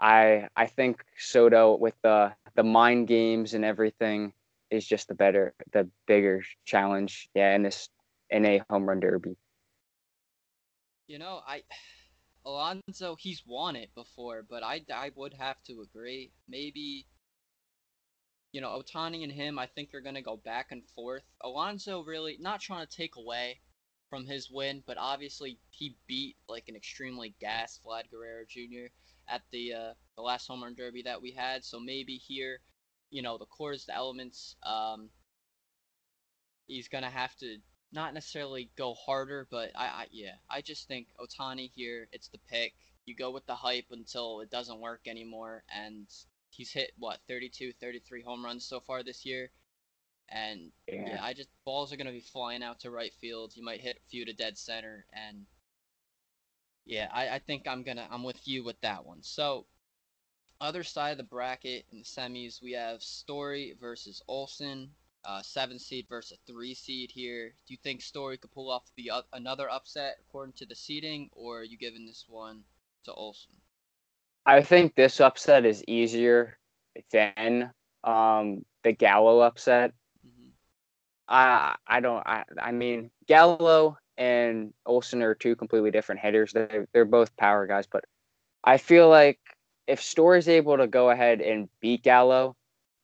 I 0.00 0.48
I 0.56 0.66
think 0.66 1.04
Soto 1.18 1.76
with 1.76 1.94
the 2.02 2.34
the 2.54 2.62
mind 2.62 3.08
games 3.08 3.54
and 3.54 3.64
everything 3.64 4.32
is 4.70 4.86
just 4.86 5.08
the 5.08 5.14
better 5.14 5.54
the 5.72 5.88
bigger 6.06 6.42
challenge. 6.64 7.28
Yeah, 7.34 7.54
in 7.54 7.62
this 7.62 7.90
in 8.30 8.46
a 8.46 8.62
home 8.70 8.88
run 8.88 9.00
derby. 9.00 9.36
You 11.06 11.18
know, 11.18 11.42
I 11.46 11.62
Alonso 12.46 13.16
he's 13.16 13.42
won 13.46 13.76
it 13.76 13.94
before, 13.94 14.42
but 14.48 14.62
I 14.62 14.82
I 14.92 15.10
would 15.14 15.34
have 15.34 15.62
to 15.64 15.82
agree. 15.82 16.32
Maybe 16.48 17.06
you 18.54 18.60
know, 18.60 18.80
Otani 18.80 19.24
and 19.24 19.32
him, 19.32 19.58
I 19.58 19.66
think 19.66 19.92
are 19.92 20.00
going 20.00 20.14
to 20.14 20.22
go 20.22 20.36
back 20.36 20.68
and 20.70 20.84
forth. 20.94 21.24
Alonso 21.42 22.04
really 22.04 22.36
not 22.38 22.60
trying 22.60 22.86
to 22.86 22.96
take 22.96 23.16
away 23.16 23.58
from 24.08 24.24
his 24.26 24.48
win, 24.48 24.84
but 24.86 24.96
obviously 24.96 25.58
he 25.70 25.96
beat 26.06 26.36
like 26.48 26.68
an 26.68 26.76
extremely 26.76 27.34
gassed 27.40 27.82
Vlad 27.84 28.04
Guerrero 28.12 28.44
Jr. 28.48 28.92
at 29.28 29.42
the 29.50 29.74
uh, 29.74 29.94
the 30.14 30.22
last 30.22 30.46
home 30.46 30.62
run 30.62 30.76
derby 30.76 31.02
that 31.02 31.20
we 31.20 31.32
had. 31.32 31.64
So 31.64 31.80
maybe 31.80 32.14
here, 32.14 32.60
you 33.10 33.22
know, 33.22 33.38
the 33.38 33.46
Coors, 33.46 33.86
the 33.86 33.94
elements, 33.96 34.54
um, 34.62 35.10
he's 36.68 36.86
gonna 36.86 37.10
have 37.10 37.34
to 37.38 37.56
not 37.90 38.14
necessarily 38.14 38.70
go 38.78 38.94
harder, 38.94 39.48
but 39.50 39.72
I, 39.74 39.86
I 39.86 40.06
yeah, 40.12 40.34
I 40.48 40.60
just 40.60 40.86
think 40.86 41.08
Otani 41.18 41.72
here, 41.74 42.06
it's 42.12 42.28
the 42.28 42.38
pick. 42.48 42.72
You 43.04 43.16
go 43.16 43.32
with 43.32 43.46
the 43.46 43.56
hype 43.56 43.86
until 43.90 44.42
it 44.42 44.50
doesn't 44.52 44.78
work 44.78 45.00
anymore, 45.08 45.64
and 45.74 46.06
he's 46.54 46.72
hit 46.72 46.92
what 46.98 47.20
32, 47.28 47.72
33 47.80 48.22
home 48.22 48.44
runs 48.44 48.64
so 48.64 48.80
far 48.80 49.02
this 49.02 49.26
year. 49.26 49.50
And 50.28 50.72
yeah, 50.88 51.04
yeah 51.06 51.24
I 51.24 51.34
just 51.34 51.50
balls 51.64 51.92
are 51.92 51.96
gonna 51.96 52.12
be 52.12 52.20
flying 52.20 52.62
out 52.62 52.80
to 52.80 52.90
right 52.90 53.12
field. 53.20 53.52
You 53.54 53.64
might 53.64 53.80
hit 53.80 53.96
a 53.96 54.08
few 54.10 54.24
to 54.24 54.32
dead 54.32 54.56
center, 54.56 55.06
and 55.12 55.44
yeah, 56.86 57.08
I, 57.12 57.28
I 57.28 57.38
think 57.38 57.68
I'm 57.68 57.82
gonna 57.82 58.06
I'm 58.10 58.22
with 58.22 58.46
you 58.46 58.64
with 58.64 58.80
that 58.80 59.04
one. 59.04 59.22
So 59.22 59.66
other 60.60 60.82
side 60.82 61.10
of 61.10 61.18
the 61.18 61.24
bracket 61.24 61.84
in 61.92 61.98
the 61.98 62.04
semis, 62.04 62.62
we 62.62 62.72
have 62.72 63.02
Story 63.02 63.74
versus 63.80 64.22
Olson, 64.28 64.90
uh, 65.24 65.42
seven 65.42 65.78
seed 65.78 66.06
versus 66.08 66.38
three 66.46 66.74
seed 66.74 67.10
here. 67.10 67.54
Do 67.66 67.74
you 67.74 67.78
think 67.82 68.00
Story 68.00 68.38
could 68.38 68.52
pull 68.52 68.70
off 68.70 68.90
the 68.96 69.10
uh, 69.10 69.22
another 69.32 69.68
upset 69.68 70.18
according 70.20 70.54
to 70.54 70.66
the 70.66 70.74
seeding, 70.74 71.28
or 71.32 71.60
are 71.60 71.64
you 71.64 71.76
giving 71.76 72.06
this 72.06 72.24
one 72.28 72.64
to 73.04 73.12
Olson? 73.12 73.54
I 74.46 74.62
think 74.62 74.94
this 74.94 75.20
upset 75.20 75.64
is 75.64 75.82
easier 75.88 76.58
than 77.10 77.72
um, 78.02 78.64
the 78.82 78.92
Gallo 78.92 79.40
upset. 79.40 79.92
Mm-hmm. 80.26 80.50
I 81.28 81.76
I 81.86 82.00
don't 82.00 82.26
I 82.26 82.44
I 82.60 82.72
mean 82.72 83.10
Gallo 83.26 83.96
and 84.16 84.72
Olson 84.86 85.22
are 85.22 85.34
two 85.34 85.56
completely 85.56 85.90
different 85.90 86.20
hitters. 86.20 86.52
They're 86.52 86.86
they're 86.92 87.04
both 87.04 87.36
power 87.36 87.66
guys, 87.66 87.86
but 87.86 88.04
I 88.62 88.76
feel 88.76 89.08
like 89.08 89.40
if 89.86 90.02
Story's 90.02 90.48
able 90.48 90.76
to 90.78 90.86
go 90.86 91.10
ahead 91.10 91.40
and 91.40 91.68
beat 91.80 92.02
Gallo, 92.02 92.56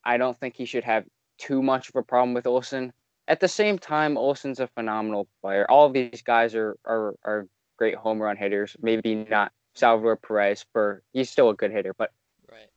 I 0.05 0.17
don't 0.17 0.39
think 0.39 0.57
he 0.57 0.65
should 0.65 0.85
have 0.85 1.05
too 1.39 1.63
much 1.63 1.89
of 1.89 1.97
a 1.97 2.03
problem 2.03 2.35
with 2.35 2.47
Olson. 2.47 2.93
At 3.29 3.41
the 3.41 3.49
same 3.49 3.79
time, 3.79 4.17
Olson's 4.17 4.61
a 4.61 4.67
phenomenal 4.67 5.29
player. 5.41 5.67
All 5.71 5.87
of 5.87 5.93
these 5.95 6.23
guys 6.23 6.55
are 6.55 6.77
are, 6.85 7.15
are 7.25 7.49
great 7.79 7.95
home 7.95 8.21
run 8.21 8.37
hitters. 8.37 8.77
Maybe 8.81 9.15
not 9.15 9.53
Salvador 9.81 10.17
Perez 10.17 10.65
for 10.73 11.03
he's 11.13 11.31
still 11.31 11.51
a 11.51 11.55
good 11.55 11.73
hitter, 11.73 11.95
but 11.95 12.13
right. 12.51 12.71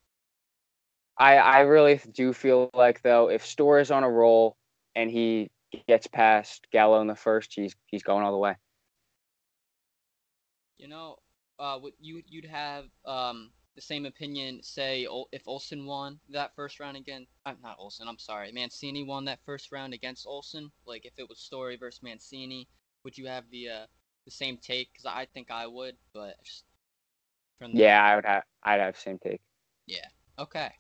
I 1.18 1.38
I 1.38 1.60
really 1.62 2.00
do 2.14 2.34
feel 2.34 2.70
like 2.74 3.02
though 3.02 3.30
if 3.30 3.46
Store 3.46 3.80
is 3.80 3.92
on 3.92 4.04
a 4.04 4.10
roll 4.10 4.58
and 4.96 5.12
he 5.12 5.52
gets 5.88 6.08
past 6.08 6.68
Gallo 6.72 7.02
in 7.02 7.08
the 7.08 7.16
first, 7.16 7.54
he's 7.54 7.76
he's 7.88 8.04
going 8.04 8.24
all 8.24 8.32
the 8.32 8.38
way. 8.38 8.56
You 10.78 10.88
know, 10.88 11.18
uh, 11.60 11.80
you 12.00 12.24
you'd 12.28 12.46
have 12.46 12.86
um 13.06 13.52
the 13.76 13.82
same 13.82 14.06
opinion. 14.06 14.62
Say 14.64 15.08
if 15.32 15.48
Olson 15.48 15.86
won 15.86 16.20
that 16.30 16.56
first 16.56 16.80
round 16.80 16.98
again, 16.98 17.28
I'm 17.46 17.58
uh, 17.64 17.70
not 17.70 17.78
Olson. 17.80 18.08
I'm 18.08 18.20
sorry, 18.20 18.52
Mancini 18.52 19.04
won 19.04 19.26
that 19.26 19.40
first 19.46 19.72
round 19.72 19.94
against 19.94 20.26
Olson. 20.28 20.72
Like 20.86 21.06
if 21.06 21.14
it 21.18 21.28
was 21.30 21.40
Story 21.40 21.78
versus 21.78 22.04
Mancini, 22.04 22.68
would 23.04 23.18
you 23.18 23.28
have 23.28 23.50
the 23.52 23.70
uh 23.70 23.86
the 24.26 24.32
same 24.32 24.58
take? 24.58 24.92
Because 24.94 25.06
I 25.06 25.28
think 25.34 25.52
I 25.52 25.68
would, 25.68 25.96
but 26.14 26.36
just 26.44 26.66
from 27.60 27.74
the... 27.74 27.82
yeah, 27.82 28.04
I 28.04 28.16
would 28.16 28.26
have 28.26 28.44
I'd 28.64 28.80
have 28.80 28.98
same 28.98 29.20
take. 29.20 29.42
Yeah. 29.86 30.08
Okay. 30.40 30.72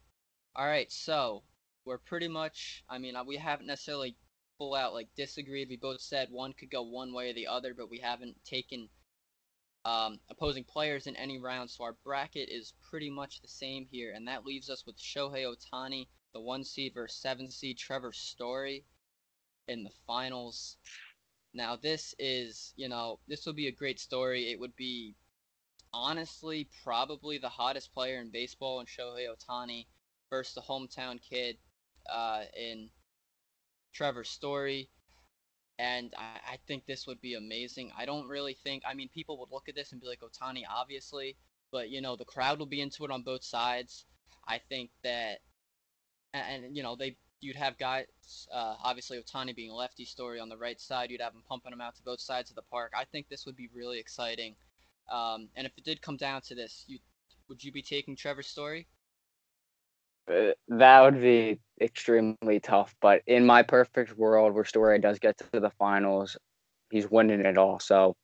All 0.55 0.65
right. 0.65 0.91
So 0.91 1.43
we're 1.85 1.97
pretty 1.97 2.27
much. 2.27 2.83
I 2.89 2.97
mean, 2.97 3.15
uh, 3.15 3.23
we 3.23 3.37
haven't 3.37 3.67
necessarily 3.67 4.15
full 4.57 4.75
out 4.75 4.93
like 4.93 5.09
disagreed. 5.15 5.69
We 5.69 5.77
both 5.77 6.01
said 6.01 6.29
one 6.31 6.53
could 6.53 6.71
go 6.71 6.83
one 6.83 7.13
way 7.13 7.29
or 7.29 7.33
the 7.33 7.47
other, 7.47 7.73
but 7.73 7.89
we 7.89 7.99
haven't 7.99 8.35
taken 8.45 8.89
um, 9.85 10.19
opposing 10.29 10.63
players 10.63 11.07
in 11.07 11.15
any 11.15 11.39
round. 11.39 11.69
So 11.69 11.83
our 11.83 11.97
bracket 12.03 12.49
is 12.49 12.73
pretty 12.89 13.09
much 13.09 13.41
the 13.41 13.47
same 13.47 13.85
here, 13.89 14.13
and 14.15 14.27
that 14.27 14.45
leaves 14.45 14.69
us 14.69 14.85
with 14.85 14.97
Shohei 14.97 15.45
Ohtani, 15.45 16.07
the 16.33 16.41
one 16.41 16.63
seed 16.63 16.93
versus 16.93 17.19
seven 17.19 17.49
seed 17.49 17.77
Trevor 17.77 18.13
Story 18.13 18.85
in 19.67 19.83
the 19.83 19.91
finals. 20.07 20.77
Now 21.53 21.75
this 21.75 22.15
is, 22.17 22.73
you 22.75 22.89
know, 22.89 23.19
this 23.27 23.45
will 23.45 23.53
be 23.53 23.67
a 23.67 23.71
great 23.71 23.99
story. 23.99 24.51
It 24.51 24.59
would 24.59 24.75
be 24.75 25.15
honestly 25.93 26.67
probably 26.83 27.37
the 27.37 27.49
hottest 27.49 27.93
player 27.93 28.19
in 28.19 28.29
baseball 28.29 28.79
in 28.79 28.85
Shohei 28.85 29.27
Ohtani 29.27 29.85
versus 30.29 30.55
the 30.55 30.61
hometown 30.61 31.19
kid 31.21 31.57
uh, 32.11 32.43
in 32.57 32.89
Trevor 33.93 34.23
Story. 34.23 34.89
And 35.79 36.13
I, 36.17 36.53
I 36.53 36.57
think 36.67 36.85
this 36.85 37.07
would 37.07 37.21
be 37.21 37.35
amazing. 37.35 37.91
I 37.97 38.05
don't 38.05 38.27
really 38.27 38.53
think, 38.53 38.83
I 38.87 38.93
mean, 38.93 39.09
people 39.09 39.39
would 39.39 39.51
look 39.51 39.69
at 39.69 39.75
this 39.75 39.91
and 39.91 40.01
be 40.01 40.07
like, 40.07 40.21
Ohtani, 40.21 40.63
obviously. 40.69 41.35
But, 41.71 41.89
you 41.89 42.01
know, 42.01 42.15
the 42.15 42.25
crowd 42.25 42.59
will 42.59 42.67
be 42.67 42.81
into 42.81 43.03
it 43.05 43.11
on 43.11 43.23
both 43.23 43.43
sides. 43.43 44.05
I 44.47 44.59
think 44.69 44.91
that, 45.03 45.39
and, 46.33 46.65
and 46.65 46.77
you 46.77 46.83
know, 46.83 46.95
they 46.95 47.17
you'd 47.43 47.55
have 47.55 47.77
guys, 47.77 48.05
uh, 48.53 48.75
obviously 48.83 49.19
Ohtani 49.19 49.55
being 49.55 49.71
lefty 49.71 50.05
Story 50.05 50.39
on 50.39 50.49
the 50.49 50.57
right 50.57 50.79
side, 50.79 51.11
you'd 51.11 51.21
have 51.21 51.33
them 51.33 51.43
pumping 51.47 51.71
them 51.71 51.81
out 51.81 51.95
to 51.95 52.03
both 52.03 52.21
sides 52.21 52.49
of 52.49 52.55
the 52.55 52.61
park. 52.61 52.93
I 52.97 53.05
think 53.05 53.27
this 53.27 53.45
would 53.45 53.55
be 53.55 53.69
really 53.73 53.99
exciting. 53.99 54.55
Um, 55.11 55.49
and 55.55 55.65
if 55.65 55.77
it 55.77 55.83
did 55.83 56.01
come 56.01 56.17
down 56.17 56.41
to 56.43 56.55
this, 56.55 56.85
you 56.87 56.99
would 57.49 57.63
you 57.63 57.71
be 57.71 57.81
taking 57.81 58.15
Trevor's 58.15 58.47
story? 58.47 58.87
Uh, 60.31 60.51
that 60.69 61.01
would 61.01 61.21
be 61.21 61.59
extremely 61.81 62.59
tough. 62.61 62.95
But 63.01 63.21
in 63.27 63.45
my 63.45 63.63
perfect 63.63 64.17
world, 64.17 64.53
where 64.53 64.65
Story 64.65 64.99
does 64.99 65.19
get 65.19 65.37
to 65.37 65.59
the 65.59 65.69
finals, 65.71 66.37
he's 66.91 67.09
winning 67.09 67.41
it 67.41 67.57
all. 67.57 67.79
So 67.79 68.15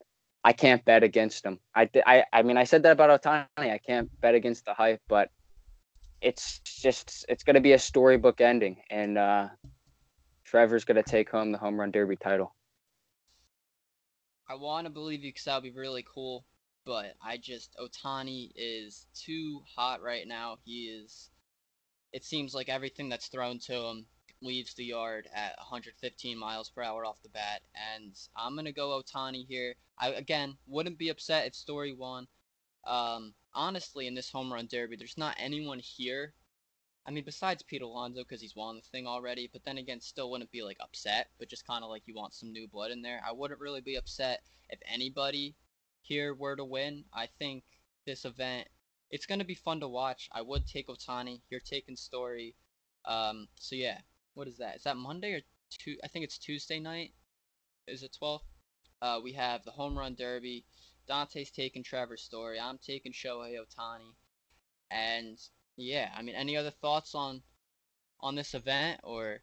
I 0.44 0.54
can't 0.54 0.84
bet 0.86 1.04
against 1.04 1.46
him. 1.46 1.60
I, 1.76 1.90
I, 2.06 2.24
I 2.32 2.44
mean, 2.44 2.58
I 2.58 2.64
said 2.64 2.84
that 2.84 2.94
about 2.94 3.22
Otani. 3.22 3.48
I 3.58 3.80
can't 3.86 4.10
bet 4.22 4.36
against 4.36 4.66
the 4.66 4.74
hype, 4.74 5.02
but 5.10 5.30
it's 6.22 6.60
just 6.60 7.26
it's 7.30 7.44
going 7.44 7.56
to 7.56 7.62
be 7.62 7.74
a 7.74 7.80
storybook 7.80 8.42
ending, 8.42 8.78
and 8.90 9.18
uh, 9.18 9.48
Trevor's 10.46 10.86
going 10.86 11.02
to 11.02 11.04
take 11.04 11.30
home 11.30 11.52
the 11.52 11.58
home 11.58 11.80
run 11.80 11.92
derby 11.92 12.16
title. 12.16 12.56
I 14.50 14.56
want 14.56 14.86
to 14.86 14.90
believe 14.90 15.24
you 15.24 15.30
because 15.30 15.46
that 15.46 15.56
would 15.56 15.74
be 15.74 15.80
really 15.80 16.06
cool, 16.12 16.46
but 16.90 17.14
I 17.22 17.38
just 17.38 17.76
Otani 17.80 18.50
is 18.56 19.06
too 19.14 19.62
hot 19.76 20.02
right 20.02 20.28
now. 20.28 20.58
He 20.66 20.86
is 20.86 21.30
it 22.12 22.26
seems 22.26 22.56
like 22.56 22.68
everything 22.68 23.10
that's 23.10 23.28
thrown 23.28 23.60
to 23.60 23.74
him 23.74 24.08
leaves 24.42 24.74
the 24.74 24.86
yard 24.86 25.28
at 25.32 25.56
115 25.60 26.36
miles 26.36 26.72
per 26.72 26.82
hour 26.82 27.06
off 27.06 27.22
the 27.22 27.30
bat. 27.30 27.62
And 27.94 28.16
I'm 28.36 28.56
gonna 28.56 28.72
go 28.72 29.00
Otani 29.00 29.46
here. 29.46 29.76
I 30.00 30.14
again 30.14 30.58
wouldn't 30.66 30.98
be 30.98 31.10
upset 31.10 31.46
if 31.46 31.54
Story 31.54 31.94
won. 31.94 32.28
Um, 32.88 33.36
honestly, 33.54 34.08
in 34.08 34.16
this 34.16 34.32
home 34.32 34.52
run 34.52 34.66
derby, 34.66 34.96
there's 34.96 35.16
not 35.16 35.36
anyone 35.38 35.78
here. 35.78 36.34
I 37.06 37.12
mean, 37.12 37.24
besides 37.24 37.62
Pete 37.62 37.84
Alonso, 37.84 38.24
because 38.24 38.42
he's 38.42 38.56
won 38.56 38.78
the 38.78 38.82
thing 38.82 39.06
already. 39.06 39.48
But 39.54 39.64
then 39.64 39.78
again, 39.78 40.02
still 40.02 40.32
wouldn't 40.32 40.52
be 40.52 40.64
like 40.64 40.78
upset, 40.80 41.28
but 41.38 41.50
just 41.50 41.68
kind 41.68 41.84
of 41.84 41.92
like 41.92 42.02
you 42.08 42.16
want 42.16 42.34
some 42.34 42.52
new 42.52 42.68
blood 42.68 42.90
in 42.90 43.04
there. 43.04 43.22
I 43.24 43.32
wouldn't 43.32 43.60
really 43.60 43.82
be 43.82 43.96
upset 43.96 44.42
if 44.72 44.80
anybody 44.92 45.56
here 46.02 46.34
were 46.34 46.56
to 46.56 46.66
win. 46.66 47.06
I 47.14 47.28
think 47.40 47.64
this 48.06 48.26
event 48.26 48.68
it's 49.12 49.26
gonna 49.26 49.46
be 49.46 49.56
fun 49.56 49.80
to 49.80 49.88
watch. 49.88 50.30
I 50.32 50.42
would 50.42 50.68
take 50.68 50.88
Otani. 50.88 51.42
You're 51.50 51.60
taking 51.60 51.96
Story. 51.96 52.56
Um, 53.06 53.48
so 53.56 53.76
yeah, 53.76 54.00
what 54.36 54.48
is 54.48 54.58
that? 54.58 54.76
Is 54.76 54.84
that 54.84 54.98
Monday 54.98 55.34
or 55.34 55.42
two? 55.70 55.98
I 56.04 56.08
think 56.08 56.26
it's 56.26 56.38
Tuesday 56.38 56.80
night. 56.80 57.14
Is 57.88 58.04
it 58.04 58.16
12? 58.18 58.42
Uh, 59.02 59.20
we 59.24 59.34
have 59.34 59.64
the 59.64 59.72
home 59.72 59.98
run 59.98 60.16
derby. 60.16 60.66
Dante's 61.10 61.50
taking 61.50 61.84
Trevor 61.84 62.18
Story. 62.18 62.60
I'm 62.60 62.78
taking 62.78 63.12
Shohei 63.12 63.56
Otani. 63.58 64.14
And 64.92 65.40
yeah, 65.76 66.10
I 66.16 66.22
mean, 66.22 66.36
any 66.36 66.56
other 66.56 66.72
thoughts 66.72 67.16
on 67.16 67.42
on 68.20 68.36
this 68.36 68.54
event 68.54 69.00
or? 69.04 69.40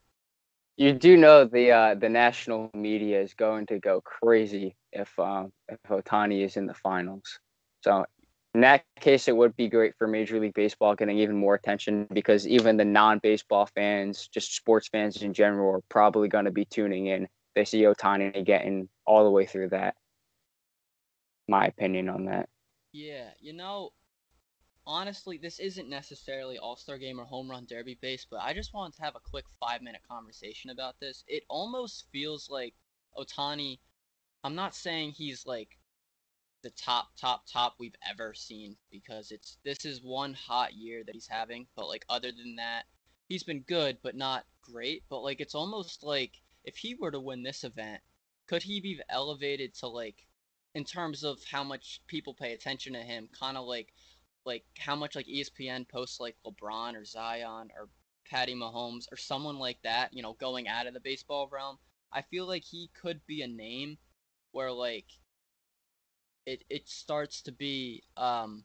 You 0.76 0.92
do 0.92 1.16
know 1.16 1.44
the 1.44 1.72
uh, 1.72 1.94
the 1.94 2.08
national 2.08 2.70
media 2.74 3.20
is 3.20 3.34
going 3.34 3.66
to 3.66 3.78
go 3.78 4.00
crazy 4.02 4.76
if 4.96 5.18
um, 5.18 5.52
if 5.68 5.78
Ohtani 5.88 6.44
is 6.44 6.56
in 6.56 6.66
the 6.66 6.74
finals. 6.74 7.38
So 7.82 8.04
in 8.54 8.62
that 8.62 8.84
case, 9.00 9.28
it 9.28 9.36
would 9.36 9.54
be 9.56 9.68
great 9.68 9.94
for 9.98 10.06
Major 10.06 10.40
League 10.40 10.54
Baseball 10.54 10.94
getting 10.94 11.18
even 11.18 11.36
more 11.36 11.54
attention 11.54 12.08
because 12.12 12.46
even 12.46 12.78
the 12.78 12.86
non-baseball 12.86 13.66
fans, 13.74 14.28
just 14.28 14.56
sports 14.56 14.88
fans 14.88 15.22
in 15.22 15.34
general, 15.34 15.74
are 15.74 15.82
probably 15.90 16.28
going 16.28 16.46
to 16.46 16.50
be 16.50 16.64
tuning 16.64 17.06
in. 17.06 17.28
They 17.54 17.66
see 17.66 17.82
Otani 17.82 18.44
getting 18.44 18.88
all 19.06 19.24
the 19.24 19.30
way 19.30 19.44
through 19.44 19.70
that. 19.70 19.94
My 21.48 21.66
opinion 21.66 22.08
on 22.08 22.24
that. 22.24 22.48
Yeah, 22.92 23.28
you 23.40 23.52
know, 23.52 23.90
honestly, 24.86 25.36
this 25.36 25.58
isn't 25.58 25.90
necessarily 25.90 26.56
All 26.56 26.76
Star 26.76 26.96
Game 26.96 27.20
or 27.20 27.24
Home 27.24 27.50
Run 27.50 27.66
Derby 27.68 27.98
based, 28.00 28.28
but 28.30 28.40
I 28.40 28.54
just 28.54 28.72
wanted 28.72 28.96
to 28.96 29.02
have 29.02 29.16
a 29.16 29.30
quick 29.30 29.44
five 29.60 29.82
minute 29.82 30.00
conversation 30.08 30.70
about 30.70 30.94
this. 30.98 31.24
It 31.28 31.42
almost 31.50 32.06
feels 32.10 32.48
like 32.48 32.74
Ohtani. 33.18 33.78
I'm 34.44 34.54
not 34.54 34.74
saying 34.74 35.12
he's 35.12 35.46
like 35.46 35.78
the 36.62 36.70
top 36.70 37.08
top 37.20 37.44
top 37.50 37.74
we've 37.78 37.94
ever 38.08 38.34
seen 38.34 38.76
because 38.90 39.30
it's 39.30 39.58
this 39.64 39.84
is 39.84 40.02
one 40.02 40.34
hot 40.34 40.74
year 40.74 41.02
that 41.04 41.14
he's 41.14 41.28
having 41.28 41.66
but 41.76 41.86
like 41.86 42.04
other 42.08 42.32
than 42.32 42.56
that 42.56 42.84
he's 43.28 43.44
been 43.44 43.60
good 43.68 43.98
but 44.02 44.16
not 44.16 44.44
great 44.62 45.04
but 45.08 45.20
like 45.20 45.40
it's 45.40 45.54
almost 45.54 46.02
like 46.02 46.32
if 46.64 46.76
he 46.76 46.94
were 46.94 47.10
to 47.10 47.20
win 47.20 47.42
this 47.42 47.62
event 47.62 48.00
could 48.48 48.62
he 48.62 48.80
be 48.80 48.98
elevated 49.10 49.74
to 49.74 49.86
like 49.86 50.26
in 50.74 50.84
terms 50.84 51.22
of 51.24 51.38
how 51.50 51.62
much 51.62 52.00
people 52.06 52.34
pay 52.34 52.52
attention 52.52 52.94
to 52.94 53.00
him 53.00 53.28
kind 53.38 53.56
of 53.56 53.64
like 53.64 53.92
like 54.44 54.64
how 54.78 54.94
much 54.94 55.16
like 55.16 55.26
ESPN 55.26 55.88
posts 55.88 56.20
like 56.20 56.36
LeBron 56.46 56.94
or 56.94 57.04
Zion 57.04 57.70
or 57.76 57.88
Patty 58.30 58.54
Mahomes 58.54 59.06
or 59.12 59.16
someone 59.16 59.58
like 59.58 59.78
that, 59.82 60.12
you 60.12 60.22
know, 60.22 60.34
going 60.34 60.68
out 60.68 60.86
of 60.86 60.94
the 60.94 61.00
baseball 61.00 61.48
realm. 61.50 61.78
I 62.12 62.22
feel 62.22 62.46
like 62.46 62.64
he 62.64 62.90
could 63.00 63.20
be 63.26 63.42
a 63.42 63.48
name 63.48 63.98
where 64.56 64.72
like 64.72 65.06
it 66.46 66.64
it 66.70 66.88
starts 66.88 67.42
to 67.42 67.52
be 67.52 68.02
um 68.16 68.64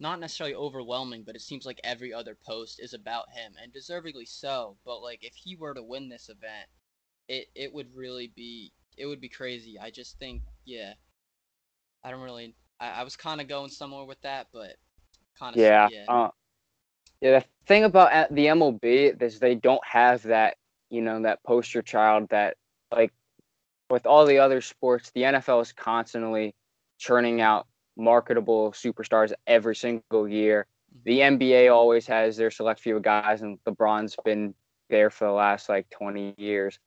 not 0.00 0.18
necessarily 0.18 0.56
overwhelming, 0.56 1.22
but 1.24 1.36
it 1.36 1.42
seems 1.42 1.64
like 1.64 1.80
every 1.84 2.12
other 2.12 2.36
post 2.44 2.80
is 2.82 2.92
about 2.92 3.30
him, 3.30 3.52
and 3.62 3.72
deservedly 3.72 4.26
so. 4.26 4.76
But 4.84 5.00
like, 5.00 5.24
if 5.24 5.34
he 5.34 5.54
were 5.54 5.74
to 5.74 5.82
win 5.82 6.08
this 6.08 6.28
event, 6.28 6.68
it 7.28 7.46
it 7.54 7.72
would 7.72 7.94
really 7.94 8.32
be 8.34 8.72
it 8.98 9.06
would 9.06 9.20
be 9.20 9.28
crazy. 9.28 9.78
I 9.78 9.90
just 9.90 10.18
think, 10.18 10.42
yeah, 10.64 10.94
I 12.04 12.10
don't 12.10 12.20
really. 12.20 12.56
I, 12.80 12.90
I 13.00 13.04
was 13.04 13.16
kind 13.16 13.40
of 13.40 13.48
going 13.48 13.70
somewhere 13.70 14.04
with 14.04 14.20
that, 14.22 14.48
but 14.52 14.76
kind 15.38 15.54
of 15.54 15.62
yeah. 15.62 15.88
Yeah. 15.90 16.04
Uh, 16.08 16.30
yeah. 17.20 17.38
The 17.38 17.44
thing 17.66 17.84
about 17.84 18.34
the 18.34 18.46
MLB 18.46 19.22
is 19.22 19.38
they 19.38 19.54
don't 19.54 19.84
have 19.86 20.24
that, 20.24 20.56
you 20.90 21.00
know, 21.00 21.22
that 21.22 21.44
poster 21.44 21.82
child 21.82 22.28
that 22.30 22.56
like 22.90 23.12
with 23.92 24.06
all 24.06 24.24
the 24.24 24.38
other 24.38 24.62
sports, 24.62 25.10
the 25.10 25.20
NFL 25.20 25.60
is 25.60 25.72
constantly 25.72 26.54
churning 26.98 27.42
out 27.42 27.66
marketable 27.94 28.72
superstars 28.72 29.34
every 29.46 29.76
single 29.76 30.26
year. 30.26 30.66
The 31.04 31.18
NBA 31.18 31.70
always 31.70 32.06
has 32.06 32.38
their 32.38 32.50
select 32.50 32.80
few 32.80 32.98
guys, 33.00 33.42
and 33.42 33.58
LeBron's 33.68 34.16
been 34.24 34.54
there 34.88 35.10
for 35.10 35.26
the 35.26 35.32
last 35.32 35.68
like 35.68 35.90
20 35.90 36.34
years. 36.38 36.78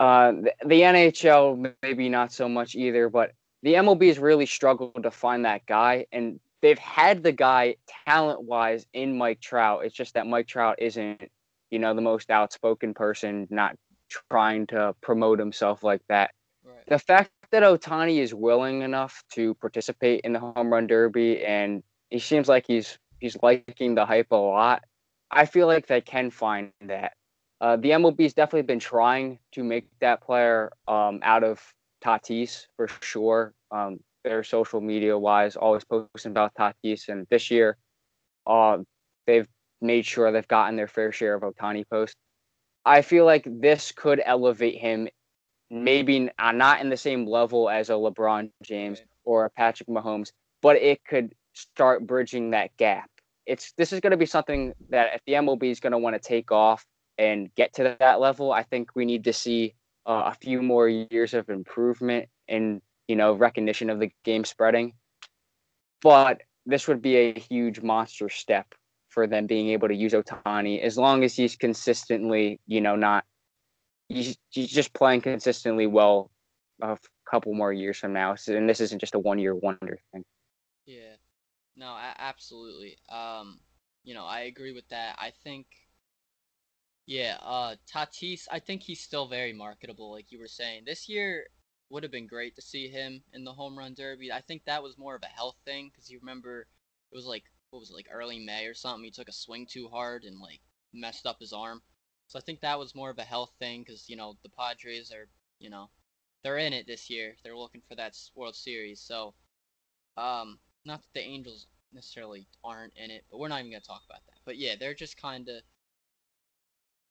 Uh, 0.00 0.32
the, 0.32 0.54
the 0.66 0.80
NHL 0.80 1.72
maybe 1.80 2.08
not 2.08 2.32
so 2.32 2.48
much 2.48 2.74
either, 2.74 3.08
but 3.08 3.30
the 3.62 3.74
MLB 3.74 4.08
has 4.08 4.18
really 4.18 4.46
struggled 4.46 5.04
to 5.04 5.12
find 5.12 5.44
that 5.44 5.64
guy, 5.66 6.06
and 6.10 6.40
they've 6.60 6.78
had 6.78 7.22
the 7.22 7.32
guy 7.32 7.76
talent 8.04 8.42
wise 8.42 8.84
in 8.92 9.16
Mike 9.16 9.40
Trout. 9.40 9.84
It's 9.84 9.94
just 9.94 10.14
that 10.14 10.26
Mike 10.26 10.48
Trout 10.48 10.80
isn't, 10.80 11.30
you 11.70 11.78
know, 11.78 11.94
the 11.94 12.00
most 12.00 12.30
outspoken 12.30 12.94
person, 12.94 13.46
not 13.48 13.76
trying 14.08 14.66
to 14.68 14.94
promote 15.00 15.38
himself 15.38 15.82
like 15.82 16.02
that. 16.08 16.30
Right. 16.64 16.86
The 16.88 16.98
fact 16.98 17.30
that 17.50 17.62
Otani 17.62 18.18
is 18.18 18.34
willing 18.34 18.82
enough 18.82 19.22
to 19.32 19.54
participate 19.54 20.22
in 20.22 20.32
the 20.32 20.40
home 20.40 20.72
run 20.72 20.86
derby, 20.86 21.44
and 21.44 21.82
he 22.10 22.18
seems 22.18 22.48
like 22.48 22.66
he's 22.66 22.98
he's 23.20 23.36
liking 23.42 23.94
the 23.94 24.06
hype 24.06 24.30
a 24.30 24.36
lot. 24.36 24.84
I 25.30 25.46
feel 25.46 25.66
like 25.66 25.86
they 25.86 26.00
can 26.00 26.30
find 26.30 26.70
that. 26.82 27.12
Uh, 27.60 27.76
the 27.76 27.90
MLB's 27.90 28.34
definitely 28.34 28.62
been 28.62 28.78
trying 28.78 29.38
to 29.52 29.64
make 29.64 29.86
that 30.00 30.20
player 30.20 30.70
um, 30.86 31.20
out 31.22 31.42
of 31.42 31.60
Tatis 32.04 32.66
for 32.76 32.88
sure. 33.00 33.54
Um, 33.70 34.00
their 34.24 34.42
social 34.42 34.80
media 34.80 35.16
wise, 35.16 35.56
always 35.56 35.84
posting 35.84 36.32
about 36.32 36.52
Tatis, 36.54 37.08
and 37.08 37.26
this 37.30 37.50
year, 37.50 37.76
uh, 38.46 38.78
they've 39.26 39.48
made 39.80 40.04
sure 40.04 40.30
they've 40.32 40.46
gotten 40.48 40.76
their 40.76 40.88
fair 40.88 41.12
share 41.12 41.34
of 41.34 41.42
Otani 41.42 41.84
posts. 41.88 42.16
I 42.86 43.02
feel 43.02 43.24
like 43.24 43.44
this 43.46 43.90
could 43.90 44.22
elevate 44.24 44.78
him, 44.78 45.08
maybe 45.70 46.30
uh, 46.38 46.52
not 46.52 46.80
in 46.80 46.88
the 46.88 46.96
same 46.96 47.26
level 47.26 47.68
as 47.68 47.90
a 47.90 47.94
LeBron 47.94 48.52
James 48.62 49.02
or 49.24 49.44
a 49.44 49.50
Patrick 49.50 49.88
Mahomes, 49.88 50.30
but 50.62 50.76
it 50.76 51.04
could 51.04 51.34
start 51.52 52.06
bridging 52.06 52.52
that 52.52 52.76
gap. 52.76 53.10
It's 53.44 53.72
this 53.72 53.92
is 53.92 53.98
going 53.98 54.12
to 54.12 54.16
be 54.16 54.24
something 54.24 54.72
that 54.90 55.16
if 55.16 55.20
the 55.26 55.32
MLB 55.32 55.64
is 55.64 55.80
going 55.80 55.92
to 55.92 55.98
want 55.98 56.14
to 56.14 56.20
take 56.20 56.52
off 56.52 56.86
and 57.18 57.52
get 57.56 57.74
to 57.74 57.96
that 57.98 58.20
level, 58.20 58.52
I 58.52 58.62
think 58.62 58.90
we 58.94 59.04
need 59.04 59.24
to 59.24 59.32
see 59.32 59.74
uh, 60.06 60.22
a 60.26 60.34
few 60.40 60.62
more 60.62 60.88
years 60.88 61.34
of 61.34 61.50
improvement 61.50 62.28
and 62.48 62.80
you 63.08 63.16
know 63.16 63.32
recognition 63.32 63.90
of 63.90 63.98
the 63.98 64.12
game 64.24 64.44
spreading. 64.44 64.92
But 66.02 66.42
this 66.66 66.86
would 66.86 67.02
be 67.02 67.16
a 67.16 67.32
huge 67.32 67.80
monster 67.80 68.28
step 68.28 68.74
for 69.16 69.26
them 69.26 69.46
being 69.46 69.70
able 69.70 69.88
to 69.88 69.94
use 69.94 70.12
Otani 70.12 70.78
as 70.82 70.98
long 70.98 71.24
as 71.24 71.34
he's 71.34 71.56
consistently, 71.56 72.60
you 72.66 72.82
know, 72.82 72.96
not 72.96 73.24
he's, 74.10 74.36
he's 74.50 74.68
just 74.68 74.92
playing 74.92 75.22
consistently 75.22 75.86
well 75.86 76.30
a 76.82 76.98
couple 77.30 77.54
more 77.54 77.72
years 77.72 77.96
from 77.96 78.12
now. 78.12 78.34
So, 78.34 78.54
and 78.54 78.68
this 78.68 78.78
isn't 78.82 78.98
just 78.98 79.14
a 79.14 79.18
one 79.18 79.38
year 79.38 79.54
wonder 79.54 79.98
thing. 80.12 80.22
Yeah. 80.84 81.16
No, 81.76 81.96
absolutely. 82.18 82.98
Um, 83.08 83.58
you 84.04 84.12
know, 84.12 84.26
I 84.26 84.40
agree 84.40 84.74
with 84.74 84.86
that. 84.90 85.16
I 85.18 85.32
think 85.42 85.66
yeah, 87.06 87.38
uh 87.40 87.76
Tatis, 87.90 88.42
I 88.52 88.58
think 88.58 88.82
he's 88.82 89.00
still 89.00 89.28
very 89.28 89.54
marketable 89.54 90.12
like 90.12 90.30
you 90.30 90.38
were 90.38 90.46
saying. 90.46 90.82
This 90.84 91.08
year 91.08 91.46
would 91.88 92.02
have 92.02 92.12
been 92.12 92.26
great 92.26 92.54
to 92.56 92.62
see 92.62 92.88
him 92.88 93.22
in 93.32 93.44
the 93.44 93.52
home 93.54 93.78
run 93.78 93.94
derby. 93.94 94.30
I 94.30 94.42
think 94.42 94.66
that 94.66 94.82
was 94.82 94.98
more 94.98 95.14
of 95.14 95.22
a 95.22 95.26
health 95.26 95.56
thing 95.64 95.90
cuz 95.96 96.10
you 96.10 96.18
remember 96.18 96.66
it 97.10 97.16
was 97.16 97.24
like 97.24 97.44
what 97.70 97.80
was 97.80 97.90
it 97.90 97.94
like 97.94 98.08
early 98.10 98.38
May 98.38 98.66
or 98.66 98.74
something. 98.74 99.04
He 99.04 99.10
took 99.10 99.28
a 99.28 99.32
swing 99.32 99.66
too 99.66 99.88
hard 99.88 100.24
and 100.24 100.40
like 100.40 100.60
messed 100.92 101.26
up 101.26 101.40
his 101.40 101.52
arm. 101.52 101.82
So 102.28 102.38
I 102.38 102.42
think 102.42 102.60
that 102.60 102.78
was 102.78 102.94
more 102.94 103.10
of 103.10 103.18
a 103.18 103.24
health 103.24 103.52
thing 103.58 103.84
cuz 103.84 104.08
you 104.08 104.16
know, 104.16 104.36
the 104.42 104.48
Padres 104.48 105.12
are, 105.12 105.28
you 105.58 105.70
know, 105.70 105.90
they're 106.42 106.58
in 106.58 106.72
it 106.72 106.86
this 106.86 107.10
year. 107.10 107.36
They're 107.42 107.56
looking 107.56 107.82
for 107.88 107.94
that 107.96 108.16
World 108.34 108.56
Series. 108.56 109.00
So 109.00 109.34
um 110.16 110.58
not 110.84 111.02
that 111.02 111.12
the 111.14 111.20
Angels 111.20 111.66
necessarily 111.92 112.46
aren't 112.62 112.94
in 112.96 113.10
it, 113.10 113.24
but 113.30 113.38
we're 113.38 113.48
not 113.48 113.60
even 113.64 113.72
to 113.72 113.86
talk 113.86 114.02
about 114.04 114.24
that. 114.26 114.38
But 114.44 114.56
yeah, 114.56 114.76
they're 114.76 114.94
just 114.94 115.16
kind 115.16 115.48
of 115.48 115.62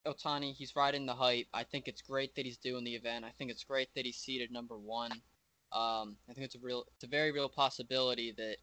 Otani, 0.06 0.54
he's 0.54 0.76
riding 0.76 1.06
the 1.06 1.15
hype. 1.15 1.48
I 1.54 1.63
think 1.63 1.88
it's 1.88 2.02
great 2.02 2.36
that 2.36 2.46
he's 2.46 2.58
doing 2.58 2.84
the 2.84 2.96
event. 2.96 3.26
I 3.26 3.32
think 3.32 3.50
it's 3.52 3.63
great 3.63 3.89
that 3.96 4.06
he's 4.06 4.18
seated 4.18 4.52
number 4.52 4.78
one. 4.78 5.12
Um, 5.72 6.18
I 6.30 6.34
think 6.34 6.46
it's 6.46 6.56
a 6.56 6.60
real, 6.60 6.86
it's 6.94 7.04
a 7.04 7.08
very 7.08 7.32
real 7.32 7.50
possibility 7.50 8.32
that, 8.38 8.58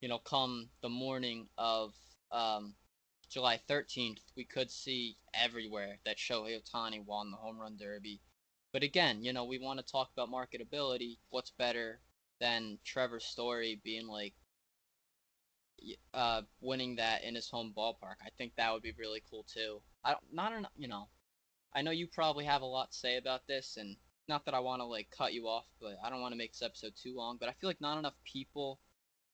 you 0.00 0.08
know, 0.08 0.18
come 0.18 0.68
the 0.82 0.88
morning 0.88 1.48
of 1.58 1.94
um, 2.30 2.74
July 3.30 3.60
13th, 3.68 4.20
we 4.36 4.44
could 4.44 4.70
see 4.70 5.16
everywhere 5.34 5.98
that 6.04 6.16
Shohei 6.16 6.60
Ohtani 6.60 7.04
won 7.04 7.30
the 7.30 7.36
home 7.36 7.58
run 7.58 7.76
derby. 7.76 8.20
But 8.72 8.82
again, 8.82 9.24
you 9.24 9.32
know, 9.32 9.44
we 9.44 9.58
want 9.58 9.80
to 9.80 9.92
talk 9.92 10.10
about 10.12 10.30
marketability. 10.30 11.18
What's 11.30 11.50
better 11.50 12.00
than 12.40 12.78
Trevor 12.84 13.20
Story 13.20 13.80
being 13.82 14.06
like, 14.06 14.34
uh, 16.12 16.42
winning 16.60 16.96
that 16.96 17.24
in 17.24 17.34
his 17.34 17.48
home 17.48 17.72
ballpark? 17.76 18.16
I 18.24 18.30
think 18.36 18.52
that 18.56 18.72
would 18.72 18.82
be 18.82 18.92
really 18.98 19.22
cool 19.30 19.44
too. 19.52 19.80
I 20.04 20.10
don't, 20.10 20.24
not 20.32 20.52
enough, 20.52 20.72
you 20.76 20.88
know, 20.88 21.08
I 21.74 21.82
know 21.82 21.90
you 21.90 22.06
probably 22.06 22.44
have 22.44 22.62
a 22.62 22.66
lot 22.66 22.92
to 22.92 22.98
say 22.98 23.16
about 23.16 23.46
this, 23.46 23.76
and 23.76 23.96
not 24.28 24.44
that 24.44 24.54
I 24.54 24.60
want 24.60 24.80
to 24.80 24.86
like 24.86 25.08
cut 25.16 25.32
you 25.32 25.48
off, 25.48 25.66
but 25.80 25.96
I 26.02 26.10
don't 26.10 26.20
want 26.20 26.32
to 26.32 26.38
make 26.38 26.52
this 26.52 26.62
episode 26.62 26.94
too 27.00 27.14
long. 27.16 27.36
But 27.38 27.48
I 27.48 27.52
feel 27.52 27.68
like 27.68 27.80
not 27.80 27.98
enough 27.98 28.14
people 28.24 28.80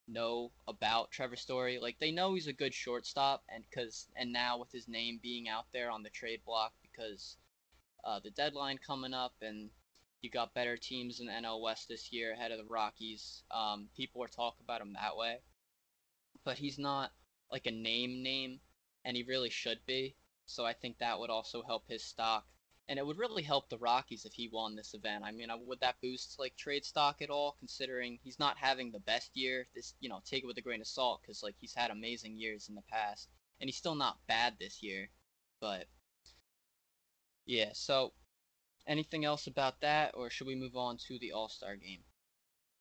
know 0.06 0.52
about 0.68 1.10
Trevor 1.10 1.36
Story. 1.36 1.78
Like 1.80 1.98
they 1.98 2.10
know 2.10 2.34
he's 2.34 2.46
a 2.46 2.52
good 2.52 2.74
shortstop, 2.74 3.42
and 3.48 3.64
cause 3.74 4.06
and 4.16 4.32
now 4.32 4.58
with 4.58 4.70
his 4.72 4.88
name 4.88 5.18
being 5.22 5.48
out 5.48 5.66
there 5.72 5.90
on 5.90 6.02
the 6.02 6.10
trade 6.10 6.40
block 6.44 6.72
because 6.82 7.36
uh, 8.04 8.20
the 8.22 8.30
deadline 8.30 8.78
coming 8.78 9.14
up, 9.14 9.34
and 9.42 9.70
you 10.22 10.30
got 10.30 10.54
better 10.54 10.76
teams 10.76 11.20
in 11.20 11.28
NL 11.28 11.60
West 11.62 11.88
this 11.88 12.12
year 12.12 12.32
ahead 12.32 12.52
of 12.52 12.58
the 12.58 12.64
Rockies. 12.64 13.42
Um, 13.50 13.88
people 13.96 14.22
are 14.22 14.28
talking 14.28 14.64
about 14.64 14.80
him 14.80 14.94
that 14.94 15.16
way, 15.16 15.38
but 16.44 16.58
he's 16.58 16.78
not 16.78 17.12
like 17.50 17.66
a 17.66 17.70
name 17.70 18.22
name, 18.22 18.60
and 19.04 19.16
he 19.16 19.22
really 19.22 19.50
should 19.50 19.78
be. 19.86 20.16
So 20.46 20.64
I 20.64 20.74
think 20.74 20.98
that 20.98 21.18
would 21.18 21.30
also 21.30 21.62
help 21.62 21.84
his 21.88 22.04
stock. 22.04 22.44
And 22.88 22.98
it 22.98 23.06
would 23.06 23.18
really 23.18 23.42
help 23.42 23.68
the 23.68 23.78
Rockies 23.78 24.26
if 24.26 24.34
he 24.34 24.50
won 24.52 24.76
this 24.76 24.92
event. 24.92 25.24
I 25.24 25.32
mean, 25.32 25.50
uh, 25.50 25.56
would 25.56 25.80
that 25.80 25.96
boost 26.02 26.38
like 26.38 26.54
trade 26.56 26.84
stock 26.84 27.22
at 27.22 27.30
all? 27.30 27.56
Considering 27.58 28.18
he's 28.22 28.38
not 28.38 28.58
having 28.58 28.92
the 28.92 29.00
best 29.00 29.30
year. 29.34 29.66
This, 29.74 29.94
you 30.00 30.08
know, 30.08 30.20
take 30.24 30.44
it 30.44 30.46
with 30.46 30.58
a 30.58 30.62
grain 30.62 30.82
of 30.82 30.86
salt 30.86 31.20
because 31.22 31.42
like 31.42 31.54
he's 31.58 31.74
had 31.74 31.90
amazing 31.90 32.36
years 32.36 32.68
in 32.68 32.74
the 32.74 32.82
past, 32.90 33.28
and 33.60 33.68
he's 33.68 33.76
still 33.76 33.94
not 33.94 34.18
bad 34.28 34.54
this 34.60 34.82
year. 34.82 35.08
But 35.60 35.86
yeah, 37.46 37.70
so 37.72 38.12
anything 38.86 39.24
else 39.24 39.46
about 39.46 39.80
that, 39.80 40.12
or 40.14 40.28
should 40.28 40.46
we 40.46 40.54
move 40.54 40.76
on 40.76 40.98
to 41.08 41.18
the 41.18 41.32
All 41.32 41.48
Star 41.48 41.76
game? 41.76 42.00